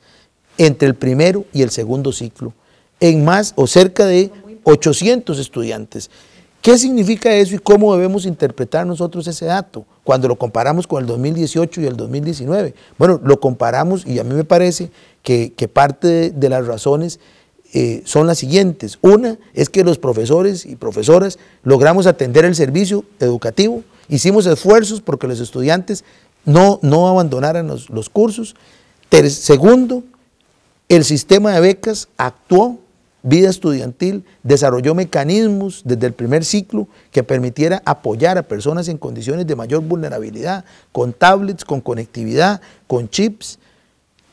entre 0.58 0.90
el 0.90 0.96
primero 0.96 1.46
y 1.54 1.62
el 1.62 1.70
segundo 1.70 2.12
ciclo, 2.12 2.52
en 3.00 3.24
más 3.24 3.54
o 3.56 3.68
cerca 3.68 4.06
de 4.06 4.34
800 4.66 5.40
estudiantes. 5.40 6.10
¿Qué 6.62 6.78
significa 6.78 7.34
eso 7.34 7.56
y 7.56 7.60
cómo 7.60 7.96
debemos 7.96 8.26
interpretar 8.26 8.86
nosotros 8.86 9.26
ese 9.26 9.46
dato 9.46 9.86
cuando 10.04 10.28
lo 10.28 10.36
comparamos 10.36 10.88
con 10.88 11.02
el 11.02 11.08
2018 11.08 11.80
y 11.80 11.86
el 11.86 11.96
2019? 11.96 12.74
Bueno, 12.98 13.22
lo 13.24 13.40
comparamos 13.40 14.06
y 14.06 14.20
a 14.20 14.26
mí 14.26 14.34
me 14.36 14.44
parece 14.44 14.92
que, 15.24 15.70
parte 15.72 16.32
de, 16.32 16.50
las 16.50 16.68
razones 16.68 17.22
eh, 17.74 18.02
son 18.06 18.28
las 18.28 18.40
siguientes. 18.40 18.98
Una 19.02 19.38
es 19.54 19.70
que 19.70 19.84
los 19.84 19.98
profesores 19.98 20.66
y 20.66 20.76
profesoras 20.76 21.38
logramos 21.64 22.08
atender 22.08 22.46
el 22.46 22.56
servicio 22.56 23.06
educativo, 23.20 23.84
hicimos 24.08 24.46
esfuerzos 24.46 25.02
porque 25.02 25.28
los 25.28 25.40
estudiantes 25.40 26.04
no, 26.46 26.80
no 26.82 27.08
abandonaran 27.08 27.68
los, 27.68 27.90
los 27.90 28.10
cursos. 28.10 28.56
segundo, 29.28 30.04
el 30.88 31.06
sistema 31.06 31.54
de 31.54 31.62
becas 31.62 32.08
actuó 32.18 32.80
vida 33.22 33.50
estudiantil 33.50 34.24
desarrolló 34.44 34.96
mecanismos 34.96 35.82
desde 35.84 36.08
el 36.08 36.14
primer 36.14 36.46
ciclo 36.46 36.88
que 37.12 37.24
permitiera 37.24 37.82
apoyar 37.86 38.38
a 38.38 38.44
personas 38.44 38.88
en 38.88 38.98
condiciones 38.98 39.46
de 39.46 39.56
mayor 39.56 39.82
vulnerabilidad, 39.82 40.66
con 40.92 41.14
tablets, 41.14 41.66
con 41.66 41.82
conectividad, 41.82 42.62
con 42.88 43.10
chips. 43.10 43.60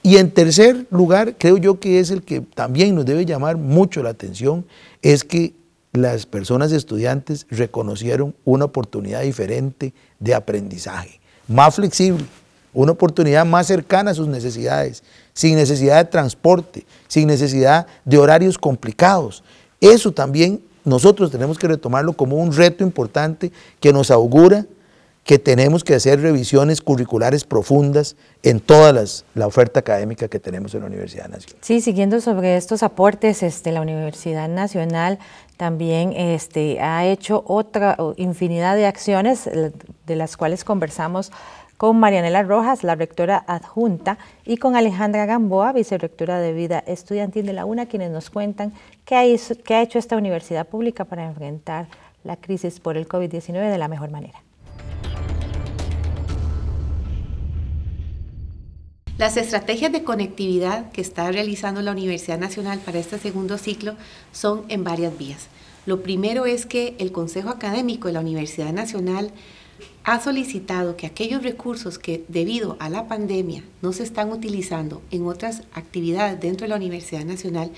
Y 0.06 0.18
en 0.18 0.30
tercer 0.30 0.86
lugar, 0.92 1.34
creo 1.36 1.56
yo 1.56 1.80
que 1.80 1.98
es 1.98 2.12
el 2.12 2.22
que 2.22 2.40
también 2.40 2.94
nos 2.94 3.04
debe 3.04 3.26
llamar 3.26 3.56
mucho 3.56 4.04
la 4.04 4.10
atención, 4.10 4.64
es 5.02 5.24
que 5.24 5.52
las 5.92 6.26
personas 6.26 6.70
estudiantes 6.70 7.44
reconocieron 7.50 8.32
una 8.44 8.66
oportunidad 8.66 9.22
diferente 9.22 9.92
de 10.20 10.32
aprendizaje, 10.36 11.18
más 11.48 11.74
flexible, 11.74 12.24
una 12.72 12.92
oportunidad 12.92 13.44
más 13.44 13.66
cercana 13.66 14.12
a 14.12 14.14
sus 14.14 14.28
necesidades, 14.28 15.02
sin 15.34 15.56
necesidad 15.56 15.96
de 15.96 16.08
transporte, 16.08 16.86
sin 17.08 17.26
necesidad 17.26 17.88
de 18.04 18.18
horarios 18.18 18.58
complicados. 18.58 19.42
Eso 19.80 20.12
también 20.12 20.62
nosotros 20.84 21.32
tenemos 21.32 21.58
que 21.58 21.66
retomarlo 21.66 22.12
como 22.12 22.36
un 22.36 22.52
reto 22.52 22.84
importante 22.84 23.50
que 23.80 23.92
nos 23.92 24.12
augura 24.12 24.66
que 25.26 25.40
tenemos 25.40 25.82
que 25.82 25.96
hacer 25.96 26.20
revisiones 26.20 26.80
curriculares 26.80 27.42
profundas 27.42 28.14
en 28.44 28.60
toda 28.60 28.92
la 29.34 29.46
oferta 29.48 29.80
académica 29.80 30.28
que 30.28 30.38
tenemos 30.38 30.72
en 30.74 30.82
la 30.82 30.86
Universidad 30.86 31.28
Nacional. 31.28 31.58
Sí, 31.62 31.80
siguiendo 31.80 32.20
sobre 32.20 32.56
estos 32.56 32.84
aportes, 32.84 33.42
este, 33.42 33.72
la 33.72 33.80
Universidad 33.80 34.48
Nacional 34.48 35.18
también 35.56 36.12
este, 36.12 36.80
ha 36.80 37.04
hecho 37.06 37.42
otra 37.48 37.96
infinidad 38.16 38.76
de 38.76 38.86
acciones 38.86 39.50
de 40.06 40.16
las 40.16 40.36
cuales 40.36 40.62
conversamos 40.62 41.32
con 41.76 41.98
Marianela 41.98 42.44
Rojas, 42.44 42.84
la 42.84 42.94
rectora 42.94 43.44
adjunta, 43.48 44.18
y 44.44 44.58
con 44.58 44.76
Alejandra 44.76 45.26
Gamboa, 45.26 45.72
vicerrectora 45.72 46.38
de 46.38 46.52
Vida 46.52 46.84
Estudiantil 46.86 47.46
de 47.46 47.52
la 47.52 47.64
UNA, 47.64 47.86
quienes 47.86 48.12
nos 48.12 48.30
cuentan 48.30 48.72
qué 49.04 49.16
ha, 49.16 49.24
hecho 49.82 49.98
esta 49.98 50.16
universidad 50.16 50.68
pública 50.68 51.04
para 51.04 51.26
enfrentar 51.26 51.88
la 52.22 52.36
crisis 52.36 52.78
por 52.78 52.96
el 52.96 53.08
COVID-19 53.08 53.70
de 53.70 53.78
la 53.78 53.88
mejor 53.88 54.10
manera. 54.10 54.45
Las 59.18 59.38
estrategias 59.38 59.92
de 59.92 60.04
conectividad 60.04 60.90
que 60.92 61.00
está 61.00 61.32
realizando 61.32 61.80
la 61.80 61.92
Universidad 61.92 62.38
Nacional 62.38 62.80
para 62.80 62.98
este 62.98 63.18
segundo 63.18 63.56
ciclo 63.56 63.94
son 64.30 64.66
en 64.68 64.84
varias 64.84 65.16
vías. 65.16 65.46
Lo 65.86 66.02
primero 66.02 66.44
es 66.44 66.66
que 66.66 66.94
el 66.98 67.12
Consejo 67.12 67.48
Académico 67.48 68.08
de 68.08 68.12
la 68.12 68.20
Universidad 68.20 68.74
Nacional 68.74 69.30
ha 70.04 70.20
solicitado 70.20 70.98
que 70.98 71.06
aquellos 71.06 71.42
recursos 71.42 71.98
que 71.98 72.26
debido 72.28 72.76
a 72.78 72.90
la 72.90 73.08
pandemia 73.08 73.64
no 73.80 73.94
se 73.94 74.02
están 74.02 74.30
utilizando 74.30 75.00
en 75.10 75.26
otras 75.26 75.62
actividades 75.72 76.38
dentro 76.38 76.66
de 76.66 76.68
la 76.68 76.76
Universidad 76.76 77.24
Nacional 77.24 77.70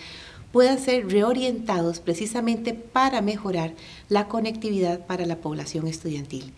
puedan 0.50 0.80
ser 0.80 1.08
reorientados 1.08 2.00
precisamente 2.00 2.74
para 2.74 3.20
mejorar 3.22 3.74
la 4.08 4.26
conectividad 4.26 5.06
para 5.06 5.24
la 5.24 5.36
población 5.36 5.86
estudiantil. 5.86 6.52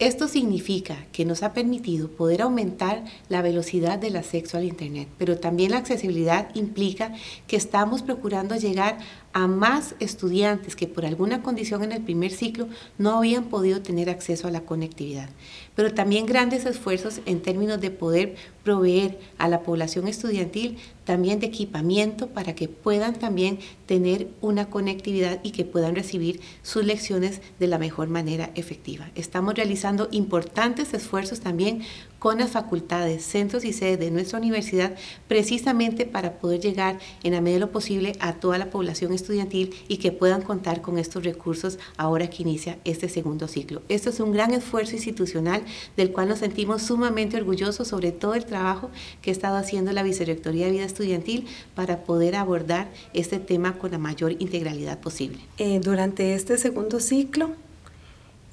Esto 0.00 0.28
significa 0.28 0.96
que 1.12 1.26
nos 1.26 1.42
ha 1.42 1.52
permitido 1.52 2.08
poder 2.08 2.40
aumentar 2.40 3.04
la 3.28 3.42
velocidad 3.42 3.98
del 3.98 4.16
acceso 4.16 4.56
al 4.56 4.64
Internet, 4.64 5.08
pero 5.18 5.38
también 5.38 5.72
la 5.72 5.76
accesibilidad 5.76 6.48
implica 6.54 7.12
que 7.46 7.56
estamos 7.56 8.00
procurando 8.00 8.56
llegar 8.56 8.96
a 9.34 9.46
más 9.46 9.94
estudiantes 10.00 10.74
que 10.74 10.86
por 10.86 11.04
alguna 11.04 11.42
condición 11.42 11.84
en 11.84 11.92
el 11.92 12.02
primer 12.02 12.30
ciclo 12.30 12.66
no 12.96 13.18
habían 13.18 13.44
podido 13.44 13.82
tener 13.82 14.08
acceso 14.08 14.48
a 14.48 14.50
la 14.50 14.62
conectividad, 14.62 15.28
pero 15.74 15.92
también 15.92 16.24
grandes 16.24 16.64
esfuerzos 16.64 17.20
en 17.26 17.42
términos 17.42 17.78
de 17.78 17.90
poder 17.90 18.36
proveer 18.64 19.18
a 19.36 19.48
la 19.48 19.60
población 19.60 20.08
estudiantil 20.08 20.78
también 21.10 21.40
de 21.40 21.46
equipamiento 21.48 22.28
para 22.28 22.54
que 22.54 22.68
puedan 22.68 23.18
también 23.18 23.58
tener 23.86 24.28
una 24.40 24.70
conectividad 24.70 25.40
y 25.42 25.50
que 25.50 25.64
puedan 25.64 25.96
recibir 25.96 26.40
sus 26.62 26.84
lecciones 26.84 27.40
de 27.58 27.66
la 27.66 27.78
mejor 27.78 28.08
manera 28.08 28.52
efectiva. 28.54 29.10
Estamos 29.16 29.56
realizando 29.56 30.06
importantes 30.12 30.94
esfuerzos 30.94 31.40
también 31.40 31.82
con 32.20 32.38
las 32.38 32.50
facultades, 32.50 33.24
centros 33.24 33.64
y 33.64 33.72
sedes 33.72 33.98
de 33.98 34.10
nuestra 34.10 34.38
universidad, 34.38 34.94
precisamente 35.26 36.06
para 36.06 36.38
poder 36.38 36.60
llegar 36.60 37.00
en 37.24 37.32
la 37.32 37.40
medida 37.40 37.56
de 37.56 37.60
lo 37.60 37.72
posible 37.72 38.12
a 38.20 38.34
toda 38.34 38.58
la 38.58 38.70
población 38.70 39.12
estudiantil 39.12 39.74
y 39.88 39.96
que 39.96 40.12
puedan 40.12 40.42
contar 40.42 40.82
con 40.82 40.98
estos 40.98 41.24
recursos 41.24 41.78
ahora 41.96 42.28
que 42.28 42.42
inicia 42.42 42.78
este 42.84 43.08
segundo 43.08 43.48
ciclo. 43.48 43.80
Esto 43.88 44.10
es 44.10 44.20
un 44.20 44.32
gran 44.32 44.52
esfuerzo 44.52 44.94
institucional 44.94 45.62
del 45.96 46.12
cual 46.12 46.28
nos 46.28 46.40
sentimos 46.40 46.82
sumamente 46.82 47.38
orgullosos 47.38 47.88
sobre 47.88 48.12
todo 48.12 48.34
el 48.34 48.44
trabajo 48.44 48.90
que 49.22 49.30
ha 49.30 49.32
estado 49.32 49.56
haciendo 49.56 49.92
la 49.92 50.02
Vicerrectoría 50.02 50.66
de 50.66 50.72
Vida 50.72 50.84
Estudiantil 50.84 51.46
para 51.74 52.04
poder 52.04 52.36
abordar 52.36 52.90
este 53.14 53.38
tema 53.38 53.78
con 53.78 53.92
la 53.92 53.98
mayor 53.98 54.32
integralidad 54.32 54.98
posible. 54.98 55.38
Eh, 55.56 55.80
durante 55.82 56.34
este 56.34 56.58
segundo 56.58 57.00
ciclo, 57.00 57.52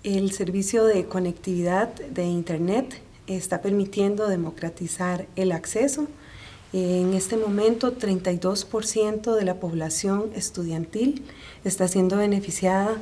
el 0.04 0.32
servicio 0.32 0.86
de 0.86 1.06
conectividad 1.06 1.94
de 1.94 2.24
Internet 2.24 3.02
está 3.28 3.62
permitiendo 3.62 4.28
democratizar 4.28 5.28
el 5.36 5.52
acceso. 5.52 6.08
En 6.74 7.14
este 7.14 7.38
momento, 7.38 7.96
32% 7.98 9.36
de 9.36 9.46
la 9.46 9.56
población 9.56 10.32
estudiantil 10.36 11.24
está 11.64 11.88
siendo 11.88 12.18
beneficiada 12.18 12.98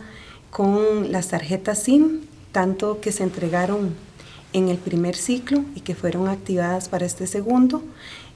con 0.52 1.12
las 1.12 1.30
tarjetas 1.30 1.84
SIM, 1.84 2.22
tanto 2.52 3.02
que 3.02 3.12
se 3.12 3.24
entregaron 3.24 3.96
en 4.54 4.70
el 4.70 4.78
primer 4.78 5.16
ciclo 5.16 5.66
y 5.76 5.82
que 5.82 5.96
fueron 5.96 6.28
activadas 6.28 6.88
para 6.90 7.06
este 7.06 7.28
segundo, 7.28 7.84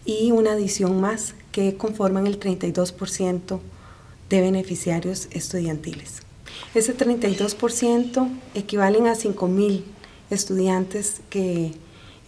y 0.06 0.32
una 0.32 0.54
adición 0.54 1.00
más 1.00 1.36
que 1.52 1.78
conforman 1.78 2.28
el 2.28 2.40
32% 2.40 3.60
de 4.30 4.42
beneficiarios 4.42 5.28
estudiantiles. 5.32 6.24
Ese 6.74 6.96
32% 6.96 8.30
equivalen 8.54 9.08
a 9.08 9.14
5.000 9.14 9.84
estudiantes 10.30 11.22
que 11.30 11.74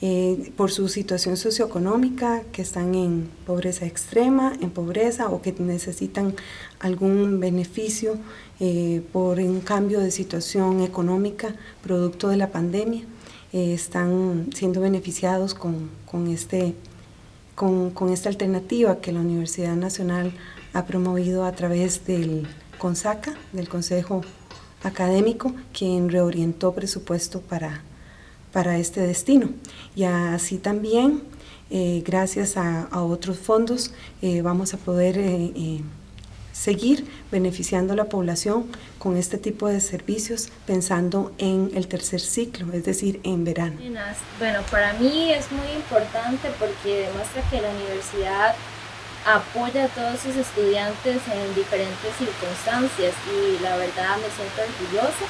eh, 0.04 0.52
por 0.58 0.72
su 0.72 0.88
situación 0.88 1.38
socioeconómica, 1.38 2.42
que 2.52 2.64
están 2.64 2.96
en 2.96 3.30
pobreza 3.46 3.86
extrema, 3.86 4.54
en 4.60 4.72
pobreza 4.72 5.30
o 5.30 5.44
que 5.44 5.54
necesitan 5.60 6.34
algún 6.80 7.40
beneficio 7.40 8.18
eh, 8.60 9.04
por 9.14 9.38
un 9.38 9.62
cambio 9.62 10.00
de 10.00 10.10
situación 10.10 10.82
económica 10.82 11.56
producto 11.84 12.30
de 12.30 12.38
la 12.38 12.50
pandemia, 12.50 13.04
eh, 13.54 13.74
están 13.76 14.50
siendo 14.56 14.82
beneficiados 14.82 15.54
con, 15.54 15.92
con 16.10 16.28
este, 16.28 16.74
con, 17.54 17.92
con 17.92 18.10
esta 18.10 18.30
alternativa 18.30 19.02
que 19.02 19.12
la 19.12 19.20
Universidad 19.20 19.76
Nacional 19.76 20.34
ha 20.74 20.86
promovido 20.88 21.46
a 21.46 21.52
través 21.52 22.08
del 22.08 22.48
CONSACA, 22.80 23.36
del 23.54 23.70
Consejo 23.70 24.22
Académico, 24.82 25.54
quien 25.78 26.10
reorientó 26.10 26.74
presupuesto 26.74 27.42
para, 27.42 27.84
para 28.52 28.78
este 28.78 29.02
destino. 29.02 29.50
Y 29.96 30.04
así 30.04 30.58
también, 30.58 31.24
eh, 31.70 32.04
gracias 32.06 32.58
a, 32.58 32.88
otros 32.92 33.38
fondos, 33.40 33.94
eh, 34.22 34.42
vamos 34.42 34.74
a 34.74 34.78
poder 34.78 35.18
eh, 35.18 35.82
seguir 36.52 37.08
beneficiando 37.32 37.94
a 37.94 37.96
la 37.96 38.06
población 38.06 38.66
con 39.00 39.18
este 39.18 39.38
tipo 39.38 39.68
de 39.68 39.80
servicios 39.80 40.50
pensando 40.66 41.32
en 41.38 41.72
el 41.74 41.88
tercer 41.88 42.20
ciclo, 42.20 42.72
es 42.74 42.84
decir, 42.84 43.20
en 43.24 43.44
verano. 43.44 43.78
Bueno, 44.38 44.60
para 44.70 44.94
mí 44.94 45.32
es 45.32 45.52
muy 45.52 45.72
importante 45.76 46.50
porque 46.60 47.08
demuestra 47.08 47.42
que 47.50 47.62
la 47.62 47.70
universidad 47.70 48.56
apoya 49.26 49.86
a 49.86 49.88
todos 49.88 50.20
sus 50.20 50.36
estudiantes 50.36 51.22
en 51.28 51.56
diferentes 51.56 52.12
circunstancias 52.18 53.14
y 53.30 53.62
la 53.62 53.78
verdad 53.78 54.18
me 54.18 54.30
siento 54.34 54.62
orgullosa 54.62 55.26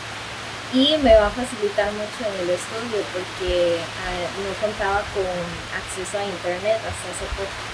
y 0.74 0.98
me 1.04 1.14
va 1.16 1.28
a 1.28 1.30
facilitar 1.30 1.92
mucho 1.92 2.34
en 2.34 2.44
el 2.44 2.50
estudio 2.50 3.04
porque 3.12 3.78
ah, 3.80 4.28
no 4.42 4.66
contaba 4.66 5.02
con 5.14 5.26
acceso 5.78 6.18
a 6.18 6.24
internet 6.24 6.78
hasta 6.78 7.12
hace 7.12 7.26
poco. 7.36 7.72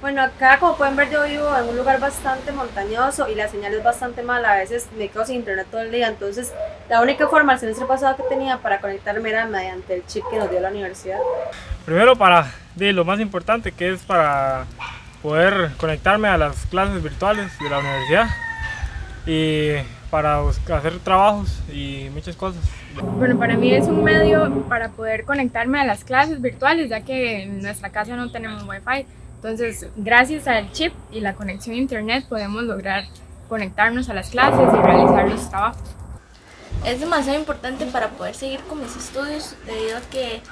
Bueno, 0.00 0.22
acá 0.22 0.58
como 0.58 0.76
pueden 0.76 0.96
ver 0.96 1.10
yo 1.10 1.24
vivo 1.24 1.48
en 1.56 1.68
un 1.68 1.76
lugar 1.76 1.98
bastante 1.98 2.52
montañoso 2.52 3.28
y 3.28 3.34
la 3.34 3.48
señal 3.48 3.72
es 3.74 3.82
bastante 3.82 4.22
mala, 4.22 4.52
a 4.52 4.56
veces 4.56 4.88
me 4.98 5.08
quedo 5.08 5.24
sin 5.24 5.36
internet 5.36 5.66
todo 5.70 5.80
el 5.80 5.90
día, 5.90 6.08
entonces 6.08 6.52
la 6.88 7.00
única 7.00 7.26
forma 7.28 7.54
el 7.54 7.58
semestre 7.58 7.86
pasado 7.86 8.16
que 8.16 8.22
tenía 8.24 8.58
para 8.58 8.80
conectarme 8.80 9.30
era 9.30 9.46
mediante 9.46 9.94
el 9.94 10.06
chip 10.06 10.22
que 10.30 10.38
nos 10.38 10.50
dio 10.50 10.60
la 10.60 10.68
universidad. 10.68 11.18
Primero 11.86 12.16
para 12.16 12.52
de 12.74 12.92
lo 12.92 13.04
más 13.04 13.20
importante 13.20 13.72
que 13.72 13.92
es 13.92 14.02
para 14.02 14.66
poder 15.22 15.70
conectarme 15.78 16.28
a 16.28 16.36
las 16.36 16.66
clases 16.66 17.02
virtuales 17.02 17.58
de 17.58 17.70
la 17.70 17.78
universidad 17.78 18.26
y 19.26 19.76
para 20.14 20.38
hacer 20.48 21.00
trabajos 21.00 21.60
y 21.72 22.08
muchas 22.14 22.36
cosas. 22.36 22.62
Bueno, 23.18 23.36
para 23.36 23.56
mí 23.56 23.74
es 23.74 23.88
un 23.88 24.04
medio 24.04 24.62
para 24.68 24.90
poder 24.90 25.24
conectarme 25.24 25.80
a 25.80 25.84
las 25.84 26.04
clases 26.04 26.40
virtuales, 26.40 26.88
ya 26.88 27.00
que 27.00 27.42
en 27.42 27.60
nuestra 27.60 27.90
casa 27.90 28.14
no 28.14 28.30
tenemos 28.30 28.62
wifi. 28.62 29.06
Entonces, 29.34 29.88
gracias 29.96 30.46
al 30.46 30.70
chip 30.70 30.92
y 31.10 31.18
la 31.18 31.34
conexión 31.34 31.74
a 31.74 31.78
internet 31.80 32.26
podemos 32.28 32.62
lograr 32.62 33.06
conectarnos 33.48 34.08
a 34.08 34.14
las 34.14 34.30
clases 34.30 34.72
y 34.72 34.76
realizar 34.76 35.28
los 35.28 35.50
trabajos. 35.50 35.82
Es 36.86 37.00
demasiado 37.00 37.36
importante 37.36 37.84
para 37.86 38.10
poder 38.10 38.36
seguir 38.36 38.60
con 38.68 38.80
mis 38.80 38.94
estudios 38.94 39.56
debido 39.66 39.98
a 39.98 40.00
que 40.12 40.42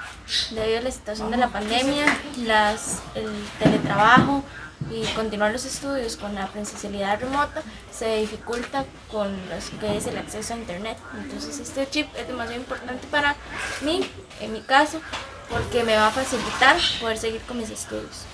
debido 0.57 0.79
a 0.81 0.83
la 0.83 0.91
situación 0.91 1.31
de 1.31 1.37
la 1.37 1.51
pandemia, 1.51 2.07
las, 2.39 3.01
el 3.15 3.31
teletrabajo, 3.61 4.43
y 4.91 5.05
continuar 5.15 5.53
los 5.53 5.65
estudios 5.65 6.17
con 6.17 6.35
la 6.35 6.47
presencialidad 6.49 7.21
remota 7.21 7.63
se 7.91 8.17
dificulta 8.17 8.85
con 9.11 9.33
lo 9.33 9.79
que 9.81 9.97
es 9.97 10.07
el 10.07 10.19
acceso 10.19 10.55
a 10.55 10.57
internet. 10.57 10.97
Entonces 11.23 11.59
este 11.59 11.89
chip 11.89 12.09
es 12.17 12.27
demasiado 12.27 12.61
importante 12.61 13.07
para 13.11 13.37
mí, 13.83 14.01
en 14.41 14.53
mi 14.53 14.61
caso, 14.61 15.01
porque 15.49 15.85
me 15.85 15.97
va 15.97 16.09
a 16.09 16.11
facilitar 16.11 16.77
poder 17.01 17.19
seguir 17.19 17.41
con 17.43 17.59
mis 17.59 17.71
estudios. 17.71 18.27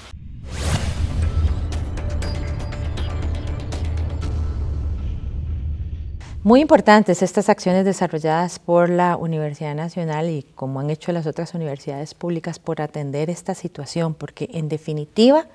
Muy 6.45 6.61
importantes 6.63 7.21
estas 7.21 7.51
acciones 7.51 7.85
desarrolladas 7.85 8.59
por 8.59 8.89
la 8.89 9.17
Universidad 9.17 9.75
Nacional 9.75 10.31
y 10.31 10.45
como 10.55 10.81
han 10.81 10.89
hecho 10.89 11.13
las 11.13 11.27
otras 11.27 11.53
universidades 11.53 12.15
públicas 12.15 12.59
por 12.59 12.81
atender 12.81 13.29
esta 13.29 13.55
situación, 13.55 14.15
porque 14.15 14.49
en 14.55 14.71
definitiva 14.71 15.47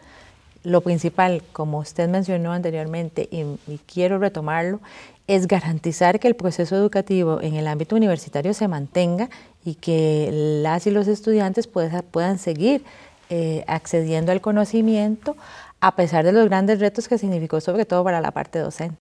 lo 0.64 0.82
principal, 0.82 1.44
como 1.52 1.80
usted 1.80 2.08
mencionó 2.10 2.54
anteriormente, 2.54 3.28
y, 3.32 3.78
quiero 3.86 4.18
retomarlo, 4.18 4.80
es 5.28 5.48
garantizar 5.48 6.20
que 6.20 6.28
el 6.28 6.36
proceso 6.36 6.76
educativo 6.76 7.42
en 7.42 7.56
el 7.56 7.68
ámbito 7.68 7.96
universitario 7.96 8.54
se 8.54 8.68
mantenga 8.68 9.30
y 9.64 9.76
que 9.76 10.30
las 10.32 10.86
y 10.88 10.92
los 10.92 11.08
estudiantes 11.08 11.68
puedan 11.68 12.40
seguir 12.40 12.84
eh, 13.30 13.64
accediendo 13.68 14.32
al 14.32 14.42
conocimiento 14.42 15.38
a 15.80 15.96
pesar 15.96 16.26
de 16.26 16.32
los 16.32 16.46
grandes 16.46 16.80
retos 16.80 17.08
que 17.08 17.18
significó 17.18 17.60
sobre 17.62 17.86
todo 17.86 18.04
para 18.04 18.22
la 18.22 18.32
parte 18.32 18.60
docente. 18.60 18.98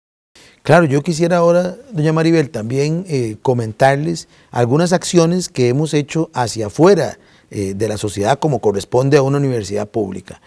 Claro, 0.62 0.84
yo 0.84 1.02
quisiera 1.02 1.38
ahora, 1.38 1.76
doña 1.92 2.12
Maribel, 2.12 2.50
también 2.50 3.04
eh, 3.08 3.36
comentarles 3.42 4.28
algunas 4.50 4.92
acciones 4.92 5.48
que 5.48 5.68
hemos 5.68 5.94
hecho 5.94 6.30
hacia 6.32 6.66
afuera 6.66 7.18
eh, 7.50 7.74
de 7.74 7.88
la 7.88 7.96
sociedad 7.96 8.38
como 8.38 8.60
corresponde 8.60 9.16
a 9.16 9.22
una 9.22 9.38
universidad 9.38 9.88
pública. 9.88 10.40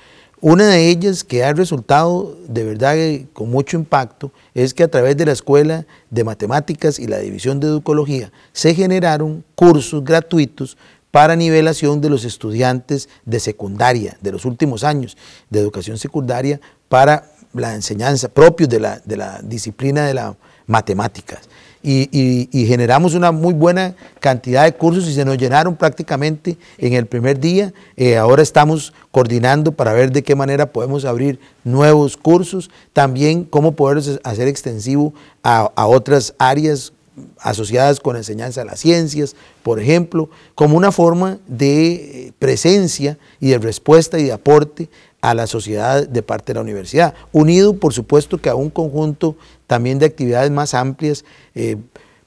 Una 0.46 0.68
de 0.68 0.89
ellas 0.89 1.24
que 1.24 1.46
ha 1.46 1.54
resultado 1.54 2.38
de 2.50 2.66
verdad 2.66 2.98
con 3.32 3.50
mucho 3.50 3.78
impacto 3.78 4.34
es 4.54 4.74
que 4.74 4.84
a 4.84 4.89
través 4.89 5.16
de 5.16 5.26
la 5.26 5.32
Escuela 5.32 5.86
de 6.10 6.26
Matemáticas 6.26 7.00
y 7.00 7.08
la 7.08 7.20
División 7.20 7.62
de 7.62 7.68
Educología 7.68 8.30
se 8.52 8.76
generaron 8.76 9.46
cursos 9.56 10.04
gratuitos 10.04 10.78
para 11.12 11.38
nivelación 11.38 12.02
de 12.02 12.10
los 12.10 12.26
estudiantes 12.26 13.08
de 13.24 13.39
secundaria, 13.39 14.18
de 14.20 14.34
los 14.34 14.44
últimos 14.44 14.84
años 14.84 15.16
de 15.50 15.62
educación 15.62 15.98
secundaria, 15.98 16.60
para 16.89 17.32
la 17.54 17.74
enseñanza 17.74 18.28
propios 18.28 18.68
de 18.68 18.82
la, 18.82 19.00
de 19.00 19.16
la 19.16 19.39
disciplina 19.41 20.06
de 20.06 20.14
las 20.14 20.36
matemáticas 20.68 21.48
y, 21.84 22.66
generamos 22.66 23.14
una 23.14 23.32
muy 23.32 23.54
buena 23.54 23.96
cantidad 24.20 24.64
de 24.64 24.74
cursos 24.74 25.08
y 25.08 25.14
se 25.14 25.26
nos 25.26 25.38
llenaron 25.38 25.76
prácticamente 25.76 26.58
en 26.78 26.94
el 26.94 27.06
primer 27.06 27.40
día. 27.40 27.74
Eh, 27.98 28.18
ahora 28.18 28.42
estamos 28.42 28.94
coordinando 29.12 29.74
para 29.74 29.94
ver 29.94 30.12
de 30.12 30.24
qué 30.24 30.36
manera 30.36 30.72
podemos 30.72 31.06
abrir 31.06 31.40
nuevos 31.64 32.16
cursos, 32.18 32.72
también 32.94 33.44
cómo 33.44 33.74
poder 33.74 34.02
hacer 34.24 34.48
extensivo 34.48 35.14
a, 35.44 35.72
a 35.76 35.86
otras 35.88 36.34
áreas 36.38 36.94
asociadas 37.40 38.00
con 38.00 38.16
enseñanza 38.16 38.62
de 38.62 38.68
las 38.68 38.80
ciencias, 38.80 39.36
por 39.62 39.80
ejemplo, 39.80 40.30
como 40.56 40.78
una 40.78 40.92
forma 40.92 41.38
de 41.48 41.94
eh, 41.94 42.32
presencia 42.40 43.18
y 43.40 43.50
de 43.50 43.60
respuesta 43.60 44.18
y 44.18 44.24
de 44.24 44.32
aporte 44.32 44.90
a 45.24 45.34
la 45.34 45.47
sociedad 45.47 46.05
de 46.05 46.21
parte 46.21 46.51
de 46.51 46.55
la 46.55 46.61
universidad, 46.61 47.13
unido 47.32 47.78
por 47.78 47.93
supuesto 47.93 48.38
que 48.38 48.49
a 48.49 48.55
un 48.55 48.69
conjunto 48.69 49.38
también 49.67 49.97
de 49.97 50.05
actividades 50.05 50.51
más 50.51 50.74
amplias, 50.74 51.24
eh, 51.55 51.78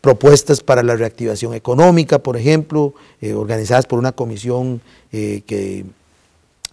propuestas 0.00 0.62
para 0.62 0.82
la 0.82 0.96
reactivación 0.96 1.52
económica, 1.52 2.20
por 2.20 2.38
ejemplo, 2.38 2.94
eh, 3.20 3.34
organizadas 3.34 3.84
por 3.84 3.98
una 3.98 4.12
comisión 4.12 4.80
que 5.10 5.84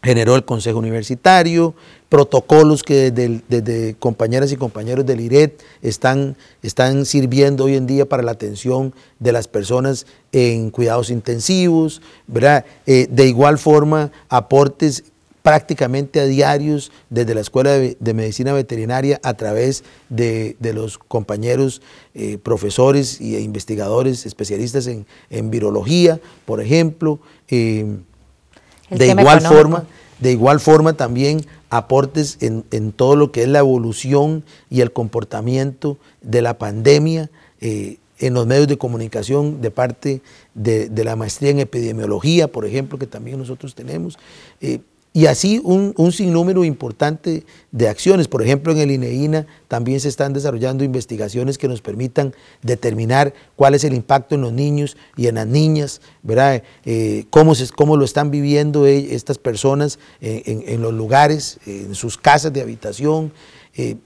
generó 0.03 0.35
el 0.35 0.43
Consejo 0.43 0.79
Universitario, 0.79 1.73
protocolos 2.09 2.83
que 2.83 3.09
desde, 3.09 3.95
compañeras 3.95 4.51
y 4.51 4.57
compañeros 4.57 5.05
del 5.05 5.21
IRET 5.21 5.59
están, 5.81 6.35
están 6.61 7.05
sirviendo 7.05 7.63
hoy 7.63 7.75
en 7.75 7.87
día 7.87 8.07
para 8.07 8.21
la 8.21 8.33
atención 8.33 8.93
de 9.19 9.31
las 9.31 9.47
personas 9.47 10.05
en 10.33 10.69
cuidados 10.69 11.09
intensivos, 11.09 12.01
¿verdad? 12.27 12.65
Eh, 12.85 13.07
de 13.09 13.27
igual 13.27 13.57
forma, 13.57 14.11
aportes 14.29 15.05
prácticamente 15.43 16.21
a 16.21 16.25
diarios 16.25 16.91
desde 17.09 17.35
la 17.35 17.41
Escuela 17.41 17.71
de, 17.71 18.13
Medicina 18.13 18.53
Veterinaria 18.53 19.19
a 19.23 19.35
través 19.35 19.83
de, 20.09 20.55
los 20.73 20.97
compañeros 20.97 21.81
eh, 22.15 22.37
profesores 22.41 23.19
e 23.19 23.41
investigadores 23.41 24.25
especialistas 24.25 24.87
en, 24.87 25.51
virología, 25.51 26.19
por 26.45 26.61
ejemplo. 26.61 27.19
Eh, 27.49 27.85
de 28.89 29.07
igual 29.07 29.41
forma, 29.41 29.85
de 30.19 30.31
igual 30.31 30.59
forma 30.61 30.93
también 30.93 31.45
aportes 31.69 32.37
en, 32.39 32.91
todo 32.93 33.17
lo 33.17 33.31
que 33.33 33.43
es 33.43 33.49
la 33.49 33.59
evolución 33.59 34.45
y 34.69 34.79
el 34.79 34.93
comportamiento 34.93 35.97
de 36.21 36.41
la 36.41 36.57
pandemia 36.57 37.29
eh, 37.59 37.97
en 38.19 38.33
los 38.33 38.47
medios 38.47 38.69
de 38.69 38.77
comunicación 38.77 39.59
de 39.59 39.71
parte 39.71 40.21
de, 40.53 40.89
la 41.03 41.17
maestría 41.17 41.49
en 41.49 41.59
epidemiología, 41.59 42.47
por 42.47 42.65
ejemplo, 42.65 42.97
que 42.97 43.07
también 43.07 43.37
nosotros 43.37 43.75
tenemos. 43.75 44.17
Y 45.15 45.27
así 45.27 45.61
un, 45.63 45.93
sinnúmero 46.11 46.63
importante 46.63 47.45
de 47.71 47.87
acciones. 47.87 48.27
Por 48.27 48.41
ejemplo, 48.41 48.73
en 48.73 48.79
el 48.79 48.91
INEINA 48.91 49.45
también 49.67 49.99
se 49.99 50.09
están 50.09 50.33
desarrollando 50.33 50.83
investigaciones 50.83 51.59
que 51.59 51.67
nos 51.67 51.81
permitan 51.81 52.33
determinar 52.63 53.31
cuál 53.55 53.75
es 53.75 53.83
el 53.83 53.93
impacto 53.93 54.33
en 54.33 54.41
los 54.41 54.51
niños 54.51 54.97
y 55.15 55.27
en 55.27 55.35
las 55.35 55.45
niñas, 55.45 56.01
¿verdad? 56.23 56.63
Eh, 56.83 57.25
cómo, 57.29 57.53
se, 57.53 57.69
cómo 57.69 57.95
lo 57.95 58.05
están 58.05 58.31
viviendo 58.31 58.87
e, 58.87 59.13
estas 59.13 59.37
personas 59.37 59.99
en, 60.19 60.81
los 60.81 60.93
lugares, 60.93 61.59
en 61.67 61.93
sus 61.93 62.17
casas 62.17 62.51
de 62.51 62.61
habitación. 62.61 63.31
Eh, 63.75 63.97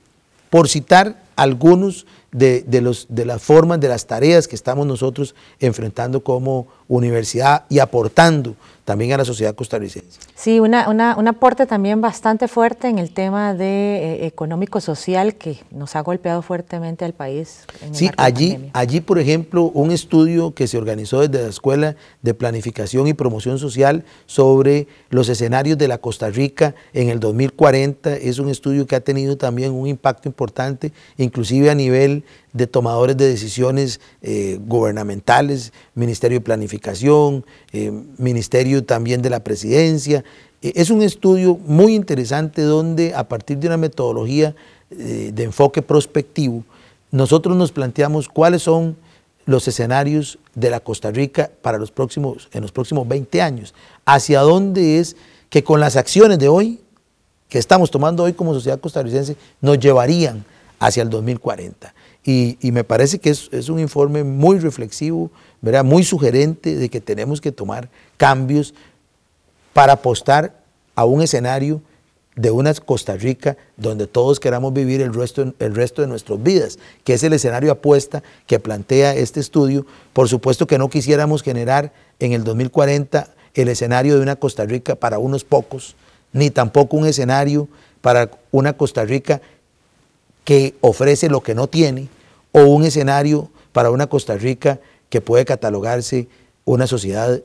por 0.49 0.67
citar 0.67 1.23
algunos 1.35 2.05
de, 2.31 2.63
los, 2.81 3.07
de 3.09 3.25
las 3.25 3.41
formas, 3.41 3.79
de 3.79 3.87
las 3.87 4.05
tareas 4.07 4.47
que 4.47 4.55
estamos 4.55 4.85
nosotros 4.85 5.35
enfrentando 5.59 6.23
como 6.23 6.67
universidad 6.87 7.65
y 7.69 7.79
aportando 7.79 8.55
también 8.87 9.11
a 9.11 9.17
la 9.17 9.25
sociedad 9.25 9.53
costarricense. 9.53 10.17
Sí, 10.33 10.61
una, 10.61 10.87
un 10.87 11.27
aporte 11.27 11.65
también 11.65 11.99
bastante 11.99 12.47
fuerte 12.47 12.87
en 12.87 12.99
el 12.99 13.11
tema 13.11 13.53
de 13.53 13.65
eh, 13.65 14.25
económico-social 14.27 15.35
que 15.35 15.57
nos 15.71 15.97
ha 15.97 15.99
golpeado 15.99 16.41
fuertemente 16.41 17.03
al 17.03 17.11
país. 17.11 17.65
sí, 17.91 18.09
allí, 18.15 18.69
allí, 18.71 19.01
por 19.01 19.19
ejemplo, 19.19 19.63
un 19.63 19.91
estudio 19.91 20.53
que 20.53 20.67
se 20.67 20.77
organizó 20.77 21.19
desde 21.19 21.43
la 21.43 21.49
Escuela 21.49 21.95
de 22.21 22.33
Planificación 22.33 23.07
y 23.07 23.13
Promoción 23.13 23.59
Social 23.59 24.05
sobre 24.25 24.87
los 25.09 25.27
escenarios 25.27 25.77
de 25.77 25.89
la 25.89 25.97
Costa 25.97 26.29
Rica 26.29 26.73
en 26.93 27.09
el 27.09 27.19
2040 27.19 28.15
es 28.15 28.39
un 28.39 28.47
estudio 28.47 28.87
que 28.87 28.95
ha 28.95 29.01
tenido 29.01 29.35
también 29.35 29.73
un 29.73 29.87
impacto 29.87 30.29
importante, 30.29 30.93
inclusive 31.17 31.69
a 31.69 31.75
nivel 31.75 32.23
de 32.57 32.67
tomadores 32.67 33.15
de 33.15 33.27
decisiones 33.29 34.01
eh, 34.21 34.59
gubernamentales, 34.65 35.71
Ministerio 35.93 36.39
de 36.39 36.43
Planificación, 36.43 37.45
eh, 37.71 37.91
Ministerio 38.17 38.83
también 38.83 39.21
de 39.21 39.29
la 39.29 39.41
Presidencia. 39.43 40.23
Eh, 40.61 40.73
es 40.75 40.89
un 40.89 41.03
estudio 41.03 41.55
muy 41.55 41.93
interesante 41.93 42.63
donde 42.63 43.13
a 43.13 43.27
partir 43.27 43.59
de 43.59 43.67
una 43.67 43.77
metodología 43.77 44.55
de 44.89 45.43
enfoque 45.43 45.81
prospectivo, 45.81 46.63
nosotros 47.11 47.57
nos 47.57 47.73
planteamos 47.73 48.29
cuáles 48.29 48.63
son 48.63 48.95
los 49.45 49.67
escenarios 49.67 50.39
de 50.55 50.69
la 50.69 50.79
Costa 50.79 51.11
Rica 51.11 51.51
para 51.61 51.77
los 51.77 51.91
próximos, 51.91 52.47
en 52.53 52.61
los 52.61 52.71
próximos 52.71 53.05
20 53.05 53.41
años, 53.41 53.73
hacia 54.05 54.39
dónde 54.39 54.99
es 54.99 55.17
que 55.49 55.61
con 55.61 55.81
las 55.81 55.97
acciones 55.97 56.39
de 56.39 56.47
hoy, 56.47 56.79
que 57.49 57.59
estamos 57.59 57.91
tomando 57.91 58.23
hoy 58.23 58.31
como 58.31 58.53
sociedad 58.53 58.79
costarricense, 58.79 59.35
nos 59.59 59.77
llevarían 59.77 60.45
hacia 60.79 61.03
el 61.03 61.09
2040. 61.09 61.93
Y, 62.23 62.57
me 62.61 62.83
parece 62.83 63.19
que 63.19 63.29
es, 63.29 63.69
un 63.69 63.79
informe 63.79 64.23
muy 64.23 64.59
reflexivo, 64.59 65.31
muy 65.85 66.03
sugerente 66.03 66.75
de 66.75 66.89
que 66.89 66.99
tenemos 66.99 67.39
que 67.39 67.51
tomar 67.51 67.89
cambios 68.17 68.73
para 69.73 69.93
apostar 69.93 70.59
a 70.95 71.05
un 71.05 71.21
escenario 71.21 71.81
de 72.35 72.51
una 72.51 72.73
Costa 72.73 73.15
Rica 73.15 73.57
donde 73.77 74.07
todos 74.07 74.39
queramos 74.39 74.71
vivir 74.71 75.01
el 75.01 75.13
resto, 75.13 75.53
el 75.57 75.75
resto 75.75 76.01
de 76.01 76.07
nuestras 76.07 76.41
vidas, 76.41 76.79
que 77.03 77.13
es 77.13 77.23
el 77.23 77.33
escenario 77.33 77.71
apuesta 77.71 78.21
que 78.45 78.59
plantea 78.59 79.15
este 79.15 79.39
estudio. 79.39 79.85
Por 80.13 80.29
supuesto 80.29 80.67
que 80.67 80.77
no 80.77 80.89
quisiéramos 80.89 81.41
generar 81.41 81.91
en 82.19 82.33
el 82.33 82.43
2040 82.43 83.29
el 83.55 83.69
escenario 83.69 84.15
de 84.15 84.21
una 84.21 84.35
Costa 84.35 84.65
Rica 84.65 84.95
para 84.95 85.17
unos 85.17 85.43
pocos, 85.43 85.95
ni 86.31 86.51
tampoco 86.51 86.95
un 86.95 87.07
escenario 87.07 87.67
para 88.01 88.29
una 88.51 88.73
Costa 88.73 89.03
Rica 89.03 89.41
que 90.47 90.75
ofrece 90.79 91.27
lo 91.27 91.41
que 91.43 91.53
no 91.53 91.67
tiene, 91.67 92.07
o 92.53 92.61
un 92.61 92.85
escenario 92.85 93.49
para 93.73 93.91
una 93.91 94.07
Costa 94.07 94.37
Rica 94.37 94.79
que 95.09 95.19
puede 95.19 95.43
catalogarse 95.43 96.29
una 96.63 96.87
sociedad 96.87 97.41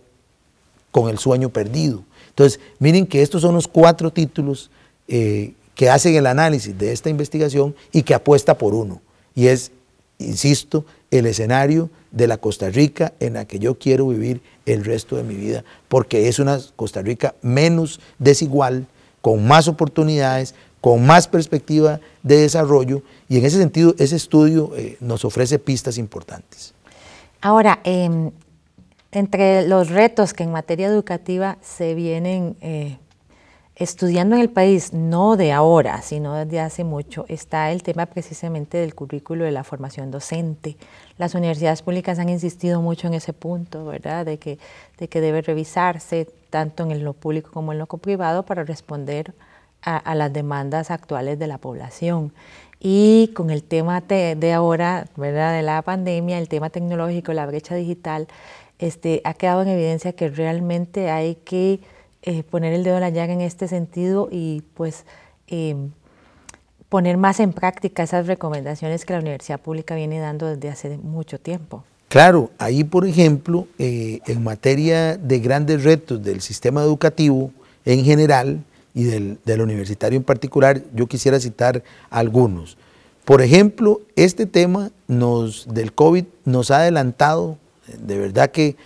con 0.92 1.10
el 1.10 1.18
sueño 1.18 1.48
perdido. 1.48 2.04
Entonces, 2.28 2.60
miren 2.78 3.08
que 3.08 3.22
estos 3.22 3.42
son 3.42 3.56
los 3.56 3.66
cuatro 3.66 4.12
títulos 4.12 4.70
eh, 5.08 5.54
que 5.74 5.90
hacen 5.90 6.14
el 6.14 6.28
análisis 6.28 6.78
de 6.78 6.92
esta 6.92 7.10
investigación 7.10 7.74
y 7.90 8.04
que 8.04 8.14
apuesta 8.14 8.56
por 8.56 8.72
uno. 8.72 9.02
Y 9.34 9.48
es, 9.48 9.72
insisto, 10.20 10.84
el 11.10 11.26
escenario 11.26 11.90
de 12.12 12.28
la 12.28 12.38
Costa 12.38 12.70
Rica 12.70 13.14
en 13.18 13.32
la 13.32 13.46
que 13.46 13.58
yo 13.58 13.80
quiero 13.80 14.06
vivir 14.06 14.42
el 14.64 14.84
resto 14.84 15.16
de 15.16 15.24
mi 15.24 15.34
vida, 15.34 15.64
porque 15.88 16.28
es 16.28 16.38
una 16.38 16.60
Costa 16.76 17.02
Rica 17.02 17.34
menos 17.42 17.98
desigual, 18.20 18.86
con 19.20 19.44
más 19.44 19.66
oportunidades, 19.66 20.54
con 20.82 21.06
más 21.06 21.28
perspectiva 21.28 22.00
de 22.24 22.38
desarrollo 22.38 23.02
y 23.28 23.38
en 23.38 23.46
ese 23.46 23.56
sentido 23.56 23.94
ese 23.98 24.16
estudio 24.16 24.72
eh, 24.76 24.98
nos 25.00 25.24
ofrece 25.24 25.60
pistas 25.60 25.96
importantes. 25.96 26.74
Ahora, 27.40 27.78
em, 27.84 28.32
entre 29.12 29.68
los 29.68 29.90
retos 29.90 30.34
que 30.34 30.42
en 30.42 30.50
materia 30.50 30.88
educativa 30.88 31.56
se 31.62 31.94
vienen 31.94 32.56
eh, 32.60 32.98
estudiando 33.76 34.34
en 34.34 34.42
el 34.42 34.50
país, 34.50 34.92
no 34.92 35.36
de 35.36 35.52
ahora, 35.52 36.02
sino 36.02 36.34
desde 36.34 36.58
hace 36.58 36.82
mucho, 36.82 37.26
está 37.28 37.70
el 37.70 37.84
tema 37.84 38.06
precisamente 38.06 38.78
del 38.78 38.96
currículo 38.96 39.44
de 39.44 39.52
la 39.52 39.62
formación 39.62 40.10
docente. 40.10 40.76
Las 41.16 41.36
universidades 41.36 41.82
públicas 41.82 42.18
han 42.18 42.28
insistido 42.28 42.82
mucho 42.82 43.06
en 43.06 43.14
ese 43.14 43.32
punto, 43.32 43.84
¿verdad? 43.84 44.26
De 44.26 44.38
que, 44.38 44.58
de 44.98 45.08
que 45.08 45.20
debe 45.20 45.42
revisarse 45.42 46.26
tanto 46.50 46.82
en 46.90 47.04
lo 47.04 47.12
público 47.12 47.52
como 47.52 47.72
en 47.72 47.78
lo 47.78 47.86
privado 47.86 48.42
para 48.42 48.64
responder 48.64 49.32
a, 49.38 49.51
las 49.84 50.32
demandas 50.32 50.90
actuales 50.90 51.38
de 51.38 51.46
la 51.46 51.58
población. 51.58 52.32
Y 52.80 53.30
con 53.34 53.50
el 53.50 53.62
tema 53.62 54.00
de, 54.00 54.52
ahora, 54.52 55.06
de 55.16 55.62
la 55.62 55.82
pandemia, 55.82 56.38
el 56.38 56.48
tema 56.48 56.68
tecnológico, 56.68 57.32
la 57.32 57.46
brecha 57.46 57.76
digital, 57.76 58.26
este, 58.80 59.20
ha 59.24 59.34
quedado 59.34 59.62
en 59.62 59.68
evidencia 59.68 60.12
que 60.12 60.28
realmente 60.28 61.10
hay 61.10 61.36
que 61.36 61.78
eh, 62.22 62.42
poner 62.42 62.72
el 62.72 62.82
dedo 62.82 62.96
en 62.96 63.02
la 63.02 63.10
llaga 63.10 63.32
en 63.32 63.40
este 63.40 63.68
sentido 63.68 64.28
y 64.32 64.62
pues 64.74 65.04
em, 65.46 65.90
poner 66.88 67.16
más 67.16 67.38
en 67.38 67.52
práctica 67.52 68.02
esas 68.02 68.26
recomendaciones 68.26 69.04
que 69.04 69.12
la 69.12 69.20
universidad 69.20 69.60
pública 69.60 69.94
viene 69.94 70.18
dando 70.18 70.46
desde 70.46 70.68
hace 70.68 70.98
mucho 70.98 71.38
tiempo. 71.38 71.84
Claro, 72.08 72.50
ahí 72.58 72.84
por 72.84 73.06
ejemplo, 73.06 73.66
eh, 73.78 74.20
en 74.26 74.42
materia 74.42 75.16
de 75.16 75.38
grandes 75.38 75.84
retos 75.84 76.22
del 76.22 76.40
sistema 76.40 76.82
educativo 76.82 77.52
en 77.84 78.04
general, 78.04 78.64
y 78.94 79.04
del, 79.04 79.60
universitario 79.60 80.16
en 80.16 80.24
particular, 80.24 80.82
yo 80.94 81.06
quisiera 81.06 81.40
citar 81.40 81.82
algunos. 82.10 82.76
Por 83.24 83.40
ejemplo, 83.40 84.00
este 84.16 84.46
tema 84.46 84.90
del 85.06 85.92
COVID 85.94 86.24
nos 86.44 86.70
ha 86.70 86.78
adelantado, 86.78 87.58
de 87.98 88.18
verdad 88.18 88.50
que 88.50 88.76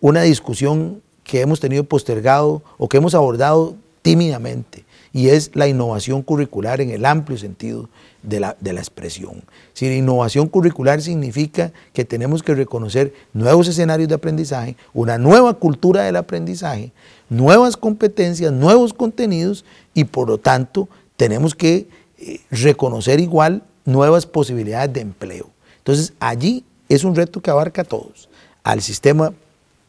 una 0.00 0.22
discusión 0.22 1.02
que 1.24 1.40
hemos 1.40 1.60
tenido 1.60 1.84
postergado 1.84 2.62
o 2.76 2.88
que 2.88 2.98
hemos 2.98 3.14
abordado 3.14 3.76
tímidamente, 4.02 4.84
y 5.12 5.28
es 5.28 5.50
la 5.54 5.66
innovación 5.66 6.22
curricular 6.22 6.80
en 6.80 6.90
el 6.90 7.04
amplio 7.04 7.38
sentido 7.38 7.88
de 8.22 8.40
la, 8.40 8.56
de 8.60 8.72
la 8.72 8.80
expresión. 8.80 9.42
Si 9.72 9.86
innovación 9.86 10.48
curricular 10.48 11.00
significa 11.00 11.72
que 11.92 12.04
tenemos 12.04 12.42
que 12.42 12.54
reconocer 12.54 13.12
nuevos 13.32 13.68
escenarios 13.68 14.08
de 14.08 14.14
aprendizaje, 14.14 14.76
una 14.92 15.18
nueva 15.18 15.54
cultura 15.54 16.02
del 16.02 16.16
aprendizaje, 16.16 16.92
nuevas 17.28 17.76
competencias, 17.76 18.52
nuevos 18.52 18.92
contenidos 18.92 19.64
y 19.94 20.04
por 20.04 20.28
lo 20.28 20.38
tanto 20.38 20.88
tenemos 21.16 21.54
que 21.54 21.88
eh, 22.18 22.40
reconocer 22.50 23.20
igual 23.20 23.62
nuevas 23.84 24.26
posibilidades 24.26 24.92
de 24.92 25.00
empleo. 25.00 25.50
Entonces 25.78 26.12
allí 26.20 26.64
es 26.88 27.04
un 27.04 27.14
reto 27.14 27.40
que 27.40 27.50
abarca 27.50 27.82
a 27.82 27.84
todos, 27.84 28.28
al 28.62 28.82
sistema 28.82 29.32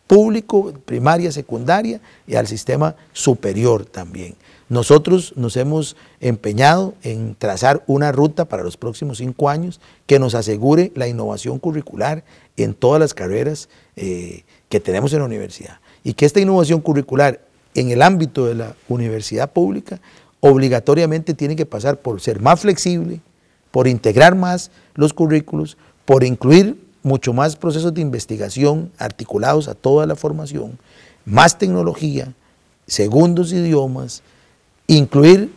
público, 0.08 0.74
primaria, 0.86 1.32
secundaria 1.32 2.02
y 2.26 2.36
al 2.36 2.48
sistema 2.48 2.96
superior 3.14 3.86
también. 3.86 4.36
Nosotros 4.68 5.34
nos 5.36 5.58
hemos 5.58 5.96
empeñado 6.20 6.94
en 7.04 7.36
trazar 7.36 7.84
una 7.88 8.12
ruta 8.12 8.46
para 8.46 8.64
los 8.64 8.78
próximos 8.78 9.20
cinco 9.20 9.50
años 9.50 9.80
que 10.06 10.20
nos 10.20 10.36
asegure 10.36 10.92
la 10.96 11.08
innovación 11.08 11.60
curricular 11.60 12.24
en 12.56 12.74
todas 12.74 13.00
las 13.00 13.14
carreras 13.14 13.70
eh, 13.96 14.44
que 14.70 14.80
tenemos 14.80 15.12
en 15.14 15.20
la 15.20 15.26
universidad. 15.26 15.80
Y 16.04 16.14
que 16.14 16.26
esta 16.26 16.40
innovación 16.40 16.82
curricular 16.82 17.42
en 17.76 17.92
el 17.92 18.02
ámbito 18.02 18.46
de 18.46 18.56
la 18.56 18.76
universidad 18.88 19.52
pública, 19.52 20.00
obligatoriamente 20.40 21.34
tiene 21.34 21.56
que 21.56 21.66
pasar 21.66 21.98
por 21.98 22.22
ser 22.22 22.40
más 22.40 22.62
flexible, 22.62 23.22
por 23.72 23.88
integrar 23.88 24.36
más 24.36 24.72
los 24.96 25.14
currículos, 25.14 25.78
por 26.06 26.24
incluir 26.24 26.82
mucho 27.04 27.34
más 27.34 27.56
procesos 27.56 27.94
de 27.94 28.02
investigación 28.02 28.92
articulados 28.98 29.68
a 29.68 29.76
toda 29.76 30.06
la 30.06 30.16
formación, 30.16 30.78
más 31.26 31.58
tecnología, 31.58 32.34
segundos 32.88 33.54
idiomas, 33.54 34.24
incluir 34.88 35.52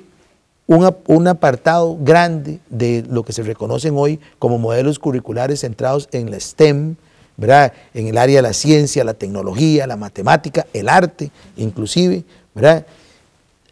un, 0.67 1.29
apartado 1.29 1.99
grande 2.01 2.61
de 2.71 3.05
lo 3.09 3.25
que 3.25 3.33
se 3.33 3.43
reconocen 3.43 3.95
hoy 3.97 4.21
como 4.39 4.59
modelos 4.59 4.99
curriculares 4.99 5.61
centrados 5.61 6.09
en 6.13 6.31
la 6.31 6.39
STEM, 6.39 6.97
en 7.43 8.07
el 8.07 8.19
área 8.19 8.37
de 8.37 8.43
la 8.43 8.53
ciencia, 8.53 9.05
la 9.05 9.15
tecnología, 9.15 9.87
la 9.87 9.97
matemática, 9.97 10.67
el 10.73 10.89
arte, 10.89 11.31
inclusive, 11.57 12.25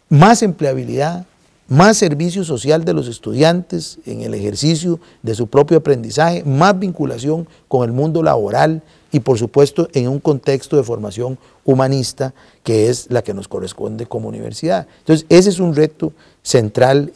más 0.09 0.43
empleabilidad, 0.43 1.25
más 1.67 1.95
servicio 1.95 2.43
social 2.43 2.83
de 2.83 2.93
los 2.93 3.07
estudiantes 3.07 3.99
en 4.05 4.21
el 4.23 4.33
ejercicio 4.33 4.99
de 5.23 5.35
su 5.35 5.47
propio 5.47 5.77
aprendizaje, 5.77 6.43
más 6.43 6.77
vinculación 6.77 7.47
con 7.69 7.87
el 7.87 7.93
mundo 7.93 8.21
laboral 8.21 8.81
y 9.13 9.21
por 9.21 9.39
supuesto 9.39 9.87
en 9.93 10.09
un 10.09 10.19
contexto 10.19 10.75
de 10.75 10.83
formación 10.83 11.37
humanista 11.63 12.33
que 12.63 12.89
es 12.89 13.07
la 13.09 13.21
que 13.21 13.33
nos 13.33 13.47
corresponde 13.47 14.05
como 14.05 14.27
universidad. 14.27 14.85
Entonces 14.99 15.25
ese 15.29 15.49
es 15.49 15.59
un 15.59 15.73
reto 15.73 16.11
central 16.43 17.13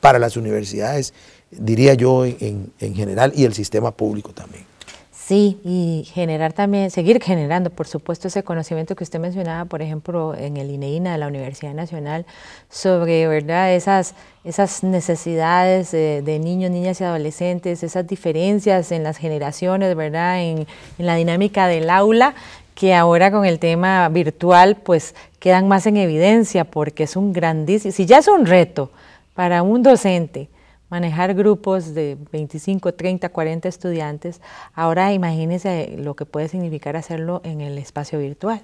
para 0.00 0.18
las 0.18 0.38
universidades, 0.38 1.12
diría 1.50 1.92
yo 1.92 2.24
en 2.24 2.94
general, 2.94 3.34
y 3.36 3.44
el 3.44 3.52
sistema 3.52 3.90
público 3.90 4.32
también. 4.32 4.71
Sí, 5.24 5.60
y 5.62 6.04
generar 6.12 6.52
también, 6.52 6.90
seguir 6.90 7.22
generando, 7.22 7.70
por 7.70 7.86
supuesto, 7.86 8.26
ese 8.26 8.42
conocimiento 8.42 8.96
que 8.96 9.04
usted 9.04 9.20
mencionaba, 9.20 9.66
por 9.66 9.80
ejemplo, 9.80 10.34
en 10.34 10.56
el 10.56 10.68
INEINA 10.68 11.12
de 11.12 11.18
la 11.18 11.28
Universidad 11.28 11.74
Nacional, 11.74 12.26
sobre 12.68 13.28
¿verdad? 13.28 13.72
Esas, 13.72 14.16
esas 14.42 14.82
necesidades 14.82 15.92
de, 15.92 16.40
niños, 16.42 16.72
niñas 16.72 17.00
y 17.00 17.04
adolescentes, 17.04 17.84
esas 17.84 18.04
diferencias 18.08 18.90
en 18.90 19.04
las 19.04 19.16
generaciones, 19.16 19.94
¿verdad? 19.94 20.42
En, 20.42 20.66
en 20.98 21.06
la 21.06 21.14
dinámica 21.14 21.68
del 21.68 21.88
aula, 21.88 22.34
que 22.74 22.92
ahora 22.92 23.30
con 23.30 23.44
el 23.44 23.60
tema 23.60 24.08
virtual, 24.08 24.74
pues 24.74 25.14
quedan 25.38 25.68
más 25.68 25.86
en 25.86 25.98
evidencia, 25.98 26.64
porque 26.64 27.04
es 27.04 27.14
un 27.14 27.32
grandísimo, 27.32 27.92
si 27.92 28.06
ya 28.06 28.18
es 28.18 28.26
un 28.26 28.44
reto 28.44 28.90
para 29.34 29.62
un 29.62 29.84
docente, 29.84 30.48
manejar 30.92 31.32
grupos 31.32 31.94
de 31.94 32.18
25, 32.32 32.92
30, 32.92 33.30
40 33.30 33.66
estudiantes, 33.66 34.42
ahora 34.74 35.14
imagínense 35.14 35.94
lo 35.96 36.14
que 36.14 36.26
puede 36.26 36.48
significar 36.48 36.96
hacerlo 36.96 37.40
en 37.44 37.62
el 37.62 37.78
espacio 37.78 38.18
virtual. 38.18 38.60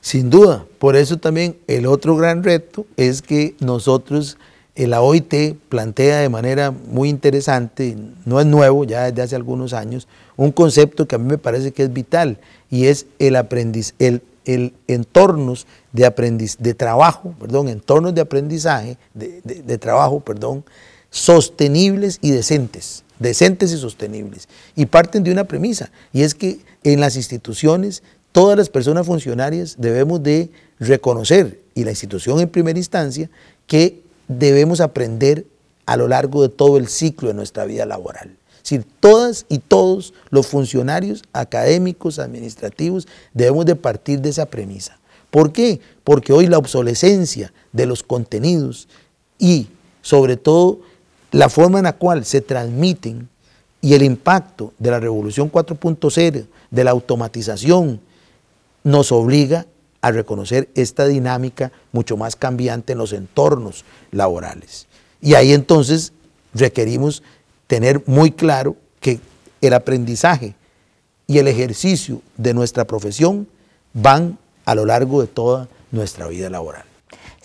Sin 0.00 0.30
duda, 0.30 0.64
por 0.78 0.94
eso 0.94 1.16
también 1.16 1.56
el 1.66 1.86
otro 1.86 2.14
gran 2.14 2.44
reto 2.44 2.86
es 2.96 3.22
que 3.22 3.56
nosotros, 3.58 4.38
la 4.76 5.02
OIT 5.02 5.56
plantea 5.68 6.18
de 6.18 6.28
manera 6.28 6.70
muy 6.70 7.08
interesante, 7.08 7.96
no 8.24 8.38
es 8.38 8.46
nuevo, 8.46 8.84
ya 8.84 9.10
desde 9.10 9.22
hace 9.22 9.34
algunos 9.34 9.72
años, 9.72 10.06
un 10.36 10.52
concepto 10.52 11.08
que 11.08 11.16
a 11.16 11.18
mí 11.18 11.26
me 11.26 11.38
parece 11.38 11.72
que 11.72 11.82
es 11.82 11.92
vital 11.92 12.38
y 12.70 12.86
es 12.86 13.06
el 13.18 13.34
aprendiz, 13.34 13.96
el, 13.98 14.22
el 14.44 14.74
entornos 14.86 15.66
de 15.90 16.06
aprendiz, 16.06 16.56
de 16.60 16.74
trabajo, 16.74 17.34
perdón, 17.40 17.68
entornos 17.68 18.14
de 18.14 18.20
aprendizaje, 18.20 18.96
de, 19.12 19.40
de 19.42 19.78
trabajo, 19.78 20.20
perdón, 20.20 20.62
sostenibles 21.10 22.18
y 22.20 22.30
decentes, 22.30 23.04
decentes 23.18 23.72
y 23.72 23.78
sostenibles. 23.78 24.48
Y 24.76 24.86
parten 24.86 25.22
de 25.22 25.32
una 25.32 25.44
premisa, 25.44 25.90
y 26.12 26.22
es 26.22 26.34
que 26.34 26.60
en 26.84 27.00
las 27.00 27.16
instituciones 27.16 28.02
todas 28.32 28.56
las 28.56 28.68
personas 28.68 29.06
funcionarias 29.06 29.76
debemos 29.78 30.22
de 30.22 30.50
reconocer, 30.78 31.60
y 31.74 31.84
la 31.84 31.90
institución 31.90 32.40
en 32.40 32.48
primera 32.48 32.78
instancia, 32.78 33.30
que 33.66 34.02
debemos 34.28 34.80
aprender 34.80 35.46
a 35.86 35.96
lo 35.96 36.08
largo 36.08 36.42
de 36.42 36.48
todo 36.48 36.76
el 36.76 36.88
ciclo 36.88 37.28
de 37.28 37.34
nuestra 37.34 37.64
vida 37.64 37.86
laboral. 37.86 38.36
Es 38.56 38.70
decir, 38.70 38.86
todas 39.00 39.46
y 39.48 39.58
todos 39.58 40.12
los 40.28 40.46
funcionarios 40.46 41.22
académicos, 41.32 42.18
administrativos, 42.18 43.08
debemos 43.32 43.64
de 43.64 43.76
partir 43.76 44.20
de 44.20 44.28
esa 44.28 44.46
premisa. 44.46 44.98
¿Por 45.30 45.52
qué? 45.52 45.80
Porque 46.04 46.32
hoy 46.32 46.46
la 46.46 46.58
obsolescencia 46.58 47.52
de 47.72 47.86
los 47.86 48.02
contenidos 48.02 48.88
y 49.38 49.68
sobre 50.02 50.36
todo 50.36 50.80
la 51.30 51.48
forma 51.48 51.78
en 51.78 51.84
la 51.84 51.94
cual 51.94 52.24
se 52.24 52.40
transmiten 52.40 53.28
y 53.80 53.94
el 53.94 54.02
impacto 54.02 54.72
de 54.78 54.90
la 54.90 55.00
revolución 55.00 55.50
4.0, 55.50 56.46
de 56.70 56.84
la 56.84 56.90
automatización, 56.90 58.00
nos 58.84 59.12
obliga 59.12 59.66
a 60.00 60.10
reconocer 60.10 60.68
esta 60.74 61.06
dinámica 61.06 61.72
mucho 61.92 62.16
más 62.16 62.36
cambiante 62.36 62.92
en 62.92 62.98
los 62.98 63.12
entornos 63.12 63.84
laborales. 64.10 64.86
Y 65.20 65.34
ahí 65.34 65.52
entonces 65.52 66.12
requerimos 66.54 67.22
tener 67.66 68.02
muy 68.06 68.30
claro 68.30 68.76
que 69.00 69.20
el 69.60 69.74
aprendizaje 69.74 70.54
y 71.26 71.38
el 71.38 71.48
ejercicio 71.48 72.22
de 72.36 72.54
nuestra 72.54 72.86
profesión 72.86 73.48
van 73.92 74.38
a 74.64 74.74
lo 74.74 74.86
largo 74.86 75.20
de 75.20 75.26
toda 75.26 75.68
nuestra 75.90 76.26
vida 76.28 76.48
laboral. 76.48 76.87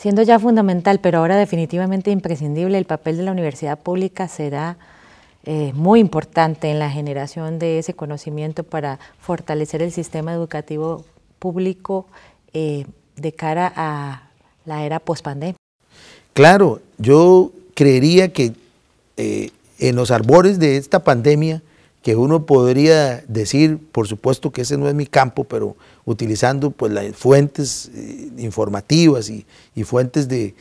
Siendo 0.03 0.21
ya 0.21 0.37
fundamental, 0.37 0.99
pero 0.99 1.19
ahora 1.19 1.37
definitivamente 1.37 2.11
imprescindible, 2.11 2.77
el 2.77 2.83
papel 2.83 3.15
de 3.15 3.23
la 3.23 3.31
universidad 3.31 3.79
pública 3.79 4.27
será 4.27 4.75
eh, 5.45 5.71
muy 5.75 6.01
importante 6.01 6.69
en 6.69 6.77
la 6.77 6.89
generación 6.89 7.57
de 7.57 7.79
ese 7.79 7.93
conocimiento 7.93 8.65
para 8.65 8.99
fortalecer 9.21 9.81
el 9.81 9.93
sistema 9.93 10.33
educativo 10.33 11.05
público 11.39 12.05
eh, 12.51 12.85
de 13.15 13.31
cara 13.31 13.71
a 13.77 14.23
la 14.65 14.83
era 14.83 14.99
pospandemia. 14.99 15.55
Claro, 16.33 16.81
yo 16.97 17.53
creería 17.73 18.33
que 18.33 18.51
eh, 19.15 19.51
en 19.79 19.95
los 19.95 20.11
arbores 20.11 20.59
de 20.59 20.75
esta 20.75 21.05
pandemia, 21.05 21.61
que 22.03 22.17
uno 22.17 22.45
podría 22.45 23.23
decir, 23.29 23.79
por 23.91 24.09
supuesto 24.09 24.51
que 24.51 24.61
ese 24.61 24.77
no 24.77 24.89
es 24.89 24.93
mi 24.93 25.07
campo, 25.07 25.45
pero 25.45 25.77
utilizando 26.03 26.69
pues, 26.69 26.91
las 26.91 27.15
fuentes 27.15 27.89
eh, 27.95 28.29
informativas 28.39 29.29
y, 29.29 29.45
fuentes 29.85 30.27
de, 30.27 30.53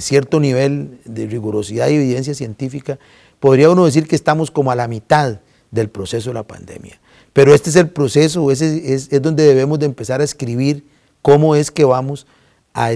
cierto 0.00 0.40
nivel 0.40 0.98
de 1.04 1.26
rigurosidad 1.26 1.88
y 1.90 1.96
evidencia 1.96 2.32
científica, 2.32 2.98
podría 3.40 3.68
uno 3.68 3.84
decir 3.84 4.08
que 4.08 4.16
estamos 4.16 4.50
como 4.50 4.70
a 4.70 4.74
la 4.74 4.88
mitad 4.88 5.40
del 5.70 5.90
proceso 5.90 6.30
de 6.30 6.34
la 6.34 6.44
pandemia. 6.44 6.98
Pero 7.34 7.54
este 7.54 7.68
es 7.68 7.76
el 7.76 7.90
proceso, 7.90 8.50
ese 8.50 8.94
es, 8.94 9.10
donde 9.20 9.44
debemos 9.44 9.78
de 9.78 9.86
empezar 9.86 10.22
a 10.22 10.24
escribir 10.24 10.82
cómo 11.20 11.56
es 11.56 11.70
que 11.70 11.84
vamos 11.84 12.26
a, 12.72 12.90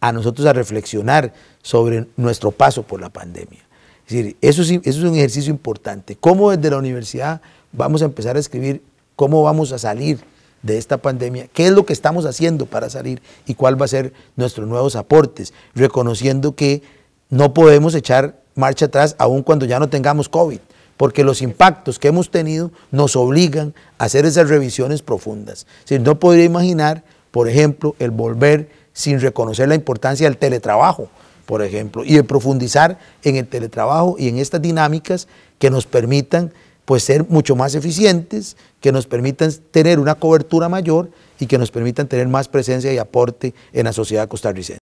a 0.00 0.12
nosotros 0.12 0.46
a 0.46 0.52
reflexionar 0.52 1.32
sobre 1.62 2.06
nuestro 2.18 2.50
paso 2.50 2.82
por 2.82 3.00
la 3.00 3.08
pandemia. 3.08 3.60
Es 4.06 4.12
decir, 4.12 4.36
eso 4.40 4.62
es, 4.62 4.70
eso 4.70 4.80
es 4.84 5.04
un 5.04 5.14
ejercicio 5.14 5.50
importante. 5.50 6.16
¿Cómo 6.16 6.50
desde 6.50 6.70
la 6.70 6.78
universidad 6.78 7.40
vamos 7.72 8.02
a 8.02 8.06
empezar 8.06 8.36
a 8.36 8.40
escribir 8.40 8.82
cómo 9.16 9.42
vamos 9.42 9.72
a 9.72 9.78
salir 9.78 10.20
de 10.62 10.78
esta 10.78 10.96
pandemia, 10.96 11.46
qué 11.52 11.66
es 11.66 11.72
lo 11.72 11.84
que 11.84 11.92
estamos 11.92 12.24
haciendo 12.24 12.64
para 12.64 12.88
salir 12.88 13.20
y 13.46 13.54
cuál 13.54 13.80
va 13.80 13.84
a 13.84 13.88
ser 13.88 14.14
nuestros 14.34 14.66
nuevos 14.66 14.96
aportes, 14.96 15.52
reconociendo 15.74 16.56
que 16.56 16.82
no 17.28 17.52
podemos 17.52 17.94
echar 17.94 18.40
marcha 18.54 18.86
atrás 18.86 19.14
aun 19.18 19.42
cuando 19.42 19.66
ya 19.66 19.78
no 19.78 19.90
tengamos 19.90 20.30
COVID, 20.30 20.60
porque 20.96 21.22
los 21.22 21.42
impactos 21.42 21.98
que 21.98 22.08
hemos 22.08 22.30
tenido 22.30 22.70
nos 22.90 23.14
obligan 23.14 23.74
a 23.98 24.04
hacer 24.04 24.24
esas 24.24 24.48
revisiones 24.48 25.02
profundas. 25.02 25.66
Si 25.84 25.98
no 25.98 26.18
podría 26.18 26.44
imaginar, 26.44 27.04
por 27.30 27.46
ejemplo, 27.46 27.94
el 27.98 28.10
volver 28.10 28.70
sin 28.94 29.20
reconocer 29.20 29.68
la 29.68 29.74
importancia 29.74 30.26
del 30.26 30.38
teletrabajo, 30.38 31.08
por 31.46 31.62
ejemplo, 31.62 32.04
y 32.04 32.14
de 32.14 32.24
profundizar 32.24 32.98
en 33.22 33.36
el 33.36 33.46
teletrabajo 33.46 34.16
y 34.18 34.28
en 34.28 34.38
estas 34.38 34.62
dinámicas 34.62 35.28
que 35.58 35.70
nos 35.70 35.86
permitan 35.86 36.52
pues 36.84 37.02
ser 37.02 37.26
mucho 37.28 37.56
más 37.56 37.74
eficientes, 37.74 38.56
que 38.80 38.92
nos 38.92 39.06
permitan 39.06 39.50
tener 39.70 39.98
una 39.98 40.14
cobertura 40.14 40.68
mayor 40.68 41.10
y 41.38 41.46
que 41.46 41.58
nos 41.58 41.70
permitan 41.70 42.06
tener 42.06 42.28
más 42.28 42.48
presencia 42.48 42.92
y 42.92 42.98
aporte 42.98 43.54
en 43.72 43.84
la 43.84 43.92
sociedad 43.92 44.28
costarricense. 44.28 44.78